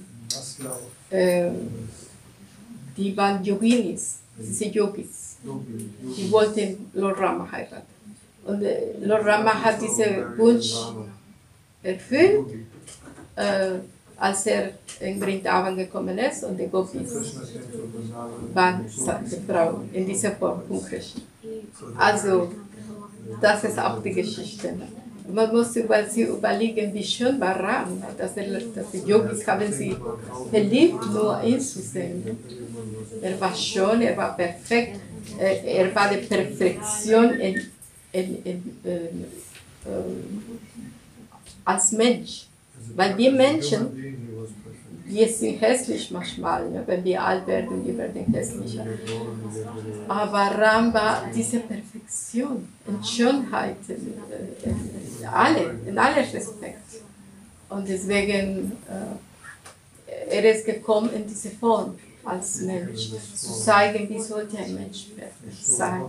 Ähm, 1.11 1.89
die 2.97 3.17
waren 3.17 3.43
Yoginis, 3.45 4.19
diese 4.39 4.67
Yogis. 4.67 5.37
Die 6.17 6.31
wollten 6.31 6.91
Lord 6.95 7.19
Rama 7.19 7.51
heiraten. 7.51 7.87
Und 8.45 8.63
äh, 8.63 8.93
Lord 9.03 9.25
Rama 9.25 9.55
hat 9.55 9.81
diesen 9.81 10.37
Wunsch 10.39 10.75
erfüllt, 11.83 12.47
äh, 13.37 13.79
als 14.17 14.47
er 14.47 14.71
in 15.01 15.21
Vrindavan 15.21 15.77
gekommen 15.77 16.17
ist 16.19 16.45
und 16.45 16.57
die 16.57 16.69
Gopis 16.69 17.35
waren 18.55 18.89
seine 18.89 19.29
Frau 19.47 19.81
in 19.93 20.07
dieser 20.07 20.33
Form 20.33 20.63
von 20.69 20.85
Krishna. 20.85 21.23
Also, 21.99 22.53
das 23.41 23.65
ist 23.65 23.79
auch 23.79 24.01
die 24.03 24.13
Geschichte. 24.13 24.75
Man 25.29 25.53
muss 25.53 25.77
über 25.77 26.05
sie 26.07 26.23
überlegen, 26.23 26.93
wie 26.95 27.05
schön 27.05 27.41
war 27.41 27.59
Ram, 27.59 28.03
dass, 28.19 28.37
er, 28.37 28.61
dass 28.61 28.91
die 28.93 28.99
Yogis 29.07 29.47
haben 29.47 29.73
sie 29.73 29.97
verliebt, 30.51 31.05
nur 31.13 31.43
ihn 31.43 31.61
zu 31.61 31.81
sehen. 31.81 32.39
Er 33.21 33.41
war 33.41 33.55
schön, 33.55 34.03
er 34.03 34.17
war 34.17 34.37
perfekt, 34.37 34.99
er, 35.39 35.65
er 35.65 35.95
war 35.95 36.09
die 36.11 36.27
Perfektion 36.27 37.35
in, 37.35 37.63
in, 38.13 38.43
in, 38.45 38.77
äh, 38.85 38.97
äh, 38.97 40.03
als 41.65 41.93
Mensch. 41.93 42.47
Weil 42.97 43.17
wir 43.17 43.33
Menschen, 43.33 43.87
wir 45.13 45.29
sind 45.29 45.61
hässlich 45.61 46.11
manchmal, 46.11 46.71
ne? 46.71 46.83
wenn 46.87 47.05
wir 47.05 47.23
alt 47.23 47.47
werden, 47.47 47.85
wir 47.85 47.97
werden 47.99 48.25
hässlicher. 48.33 48.87
Aber 50.09 50.39
Ram 50.39 50.93
war 50.95 51.25
diese 51.35 51.61
Perfektion 51.61 52.69
in 52.87 53.05
Schönheit, 53.05 53.77
in, 53.89 53.95
in, 54.65 55.21
in, 55.21 55.27
alle, 55.27 55.75
in 55.87 55.99
aller 55.99 56.17
Respekt. 56.17 56.79
Und 57.69 57.89
deswegen, 57.89 58.73
äh, 58.89 60.37
er 60.37 60.55
ist 60.55 60.65
gekommen 60.65 61.11
in 61.15 61.27
diese 61.27 61.51
Form 61.51 61.95
als 62.25 62.61
Mensch, 62.61 63.11
zu 63.35 63.53
zeigen, 63.53 64.09
wie 64.09 64.21
sollte 64.21 64.57
ein 64.59 64.75
Mensch 64.75 65.07
sein. 65.61 66.03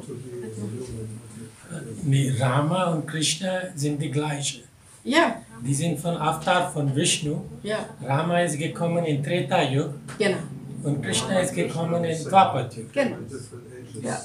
Rama 2.39 2.93
und 2.93 3.08
Krishna 3.08 3.62
sind 3.76 4.01
die 4.01 4.12
gleiche. 4.12 4.60
Ja, 5.04 5.41
Die 5.62 5.74
sind 5.74 5.99
von 5.99 6.16
Avatar 6.18 6.72
von 6.72 6.93
Vishnu. 6.95 7.41
ja, 7.64 7.80
Rama 8.06 8.41
ist 8.41 8.58
gekommen 8.58 9.04
in 9.06 9.24
Treta 9.24 9.62
Yuga 9.64 9.93
genau, 10.18 10.38
und 10.84 11.01
Krishna 11.04 11.39
ist 11.39 11.54
gekommen 11.54 12.04
in 12.06 12.24
Dwapar 12.24 12.70
Yuga. 12.74 12.89
genau. 12.93 13.18
Ja. 14.01 14.18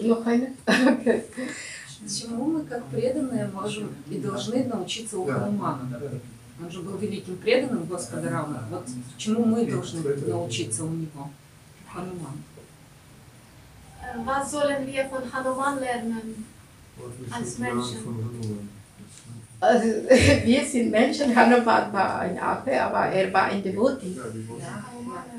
Noch 0.00 0.26
eine? 0.26 0.48
Okay. 0.66 1.24
Чему 2.08 2.46
мы, 2.46 2.64
как 2.64 2.84
преданные, 2.86 3.46
можем 3.54 3.90
и 4.10 4.18
должны 4.18 4.64
научиться 4.64 5.18
у 5.18 5.24
Ханумана? 5.24 5.88
Он 6.60 6.68
же 6.70 6.82
был 6.82 6.96
великим 6.96 7.36
преданным 7.36 7.84
Господа 7.84 8.28
Рама. 8.28 8.64
Вот 8.70 8.84
чему 9.16 9.44
мы 9.44 9.64
должны 9.66 10.02
научиться 10.26 10.84
у 10.84 10.88
него, 10.88 11.30
у 11.86 11.94
Ханумана? 11.94 12.38
Äh, 14.02 14.18
Was 14.24 14.50
sollen 14.50 14.86
wir 14.86 15.04
von 15.06 15.32
Hanuman 15.32 15.80
lernen? 15.80 16.46
Als 17.30 17.58
Menschen. 17.58 18.68
Also, 19.60 19.86
wir 20.44 20.64
sind 20.64 20.90
Menschen, 20.90 21.34
Hanuman 21.34 21.92
war 21.92 22.20
ein 22.20 22.38
Affe, 22.38 22.82
aber 22.82 23.06
er 23.06 23.32
war 23.32 23.44
ein 23.44 23.62
Devoti. 23.62 24.18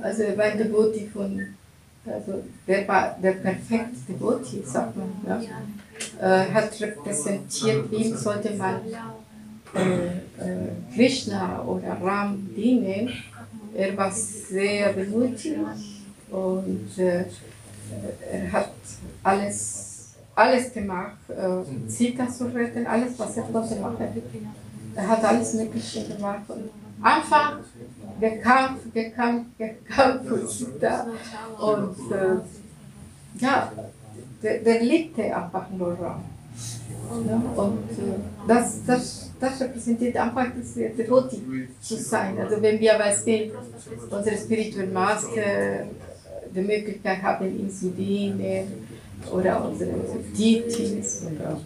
Also 0.01 0.23
er 0.23 0.37
war 0.37 0.45
ein 0.45 0.57
Devoti 0.57 1.09
von, 1.11 1.45
also 2.05 2.43
der 2.67 2.87
war 2.87 3.17
der 3.21 3.33
perfekte 3.33 3.97
Devoti, 4.07 4.63
sagt 4.65 4.95
man. 4.95 5.11
Ja. 5.27 5.41
Äh, 6.21 6.51
hat 6.53 6.79
repräsentiert, 6.79 7.91
wem 7.91 8.15
sollte 8.15 8.53
man 8.55 8.81
äh, 9.75 10.05
äh, 10.05 10.69
Krishna 10.95 11.61
oder 11.63 11.97
Ram 12.01 12.49
dienen. 12.55 13.11
Er 13.75 13.97
war 13.97 14.11
sehr 14.11 14.93
demütig 14.93 15.57
und 16.29 16.97
äh, 16.97 17.25
er 18.31 18.51
hat 18.51 18.71
alles, 19.23 20.13
alles 20.35 20.73
gemacht, 20.73 21.17
äh, 21.29 21.89
Sita 21.89 22.27
zu 22.29 22.45
retten, 22.45 22.85
alles, 22.87 23.17
was 23.17 23.37
er 23.37 23.43
konnte 23.43 23.75
machen. 23.75 24.07
Er 24.95 25.07
hat 25.07 25.23
alles 25.23 25.53
Mögliche 25.53 26.07
gemacht. 26.07 26.43
Und 26.47 26.69
Anfang 27.01 27.59
gekämpft, 28.19 28.93
gekämpft, 28.93 29.57
gekämpft 29.57 30.25
für 30.25 30.47
Sita. 30.47 31.07
Und 31.59 32.11
äh, 32.11 33.41
ja, 33.43 33.71
der, 34.41 34.59
der 34.59 34.81
liebte 34.81 35.35
einfach 35.35 35.69
nur. 35.71 35.97
Ja, 35.99 36.21
und 37.55 37.89
äh, 37.91 38.47
das, 38.47 38.85
das, 38.85 39.31
das 39.39 39.61
repräsentiert 39.61 40.15
einfach 40.17 40.47
diese 40.55 40.89
Devoti 40.89 41.67
zu 41.81 41.95
sein. 41.95 42.37
Also 42.39 42.61
wenn 42.61 42.79
wir, 42.79 42.97
weiß 42.97 43.25
nicht, 43.25 43.51
unsere 44.09 44.37
spirituelle 44.37 44.91
Master 44.91 45.87
die 46.55 46.61
Möglichkeit 46.61 47.21
haben, 47.21 47.59
ihn 47.59 47.69
zu 47.71 47.89
dienen 47.91 48.87
oder 49.31 49.69
unsere. 49.69 49.91
Oder, 49.91 51.61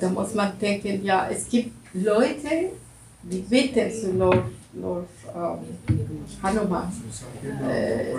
da 0.00 0.08
muss 0.08 0.34
man 0.34 0.52
denken, 0.60 1.04
ja, 1.04 1.28
es 1.30 1.48
gibt 1.48 1.72
Leute, 1.94 2.70
die 3.22 3.38
bitten 3.38 3.90
zu 3.90 4.12
Lord, 4.12 4.44
Lord 4.74 5.08
ähm, 5.34 5.58
Hanuman, 6.42 6.92
äh, 7.68 8.14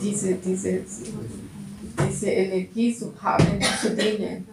diese, 0.00 0.34
diese, 0.34 0.80
diese 2.08 2.26
Energie 2.30 2.94
zu 2.94 3.12
haben, 3.20 3.58
zu 3.80 3.90
dienen. 3.96 4.46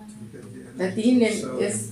Der 0.79 0.91
Dienen 0.91 1.31
ist 1.59 1.91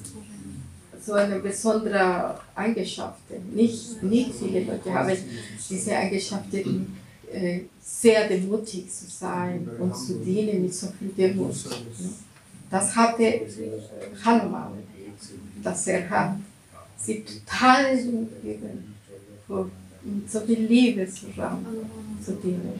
so 1.06 1.14
eine 1.14 1.40
besondere 1.40 2.40
Eigenschaft. 2.56 3.22
Nicht, 3.54 4.02
nicht 4.02 4.32
viele 4.36 4.64
Leute 4.64 4.94
haben 4.94 5.16
diese 5.70 5.96
Eigenschaften, 5.96 6.98
sehr 7.82 8.28
demutig 8.28 8.92
zu 8.92 9.06
sein 9.06 9.70
und 9.80 9.96
zu 9.96 10.20
dienen 10.20 10.64
mit 10.64 10.74
so 10.74 10.88
viel 10.88 11.10
Demut. 11.10 11.56
Das 12.70 12.96
hatte 12.96 13.42
Hanuman, 14.24 14.74
dass 15.64 15.88
er 15.88 16.10
hat 16.10 16.38
sie 16.98 17.24
total 17.24 17.98
gegeben, 17.98 18.96
mit 20.04 20.32
so 20.32 20.40
viel 20.42 20.60
Liebe 20.60 21.08
zu, 21.08 21.28
zu 22.24 22.34
dienen. 22.44 22.80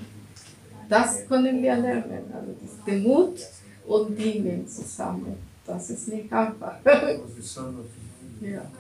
Das 0.88 1.28
können 1.28 1.62
wir 1.64 1.76
lernen, 1.76 2.32
also 2.32 2.56
das 2.62 2.86
Demut 2.86 3.40
und 3.88 4.18
Dienen 4.18 4.68
zusammen. 4.68 5.36
Das 5.66 5.90
ist 5.90 6.08
nicht 6.10 6.32
einfach. 6.32 6.78
ja. 6.86 8.72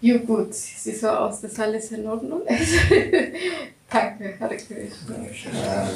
Ja 0.00 0.18
gut, 0.18 0.54
sieht 0.54 1.00
so 1.00 1.08
aus, 1.08 1.40
dass 1.40 1.58
alles 1.58 1.90
in 1.90 2.06
Ordnung 2.06 2.46
ist. 2.46 2.74
Danke, 3.90 4.36
Hare 4.38 4.56
Krishna. 4.56 5.88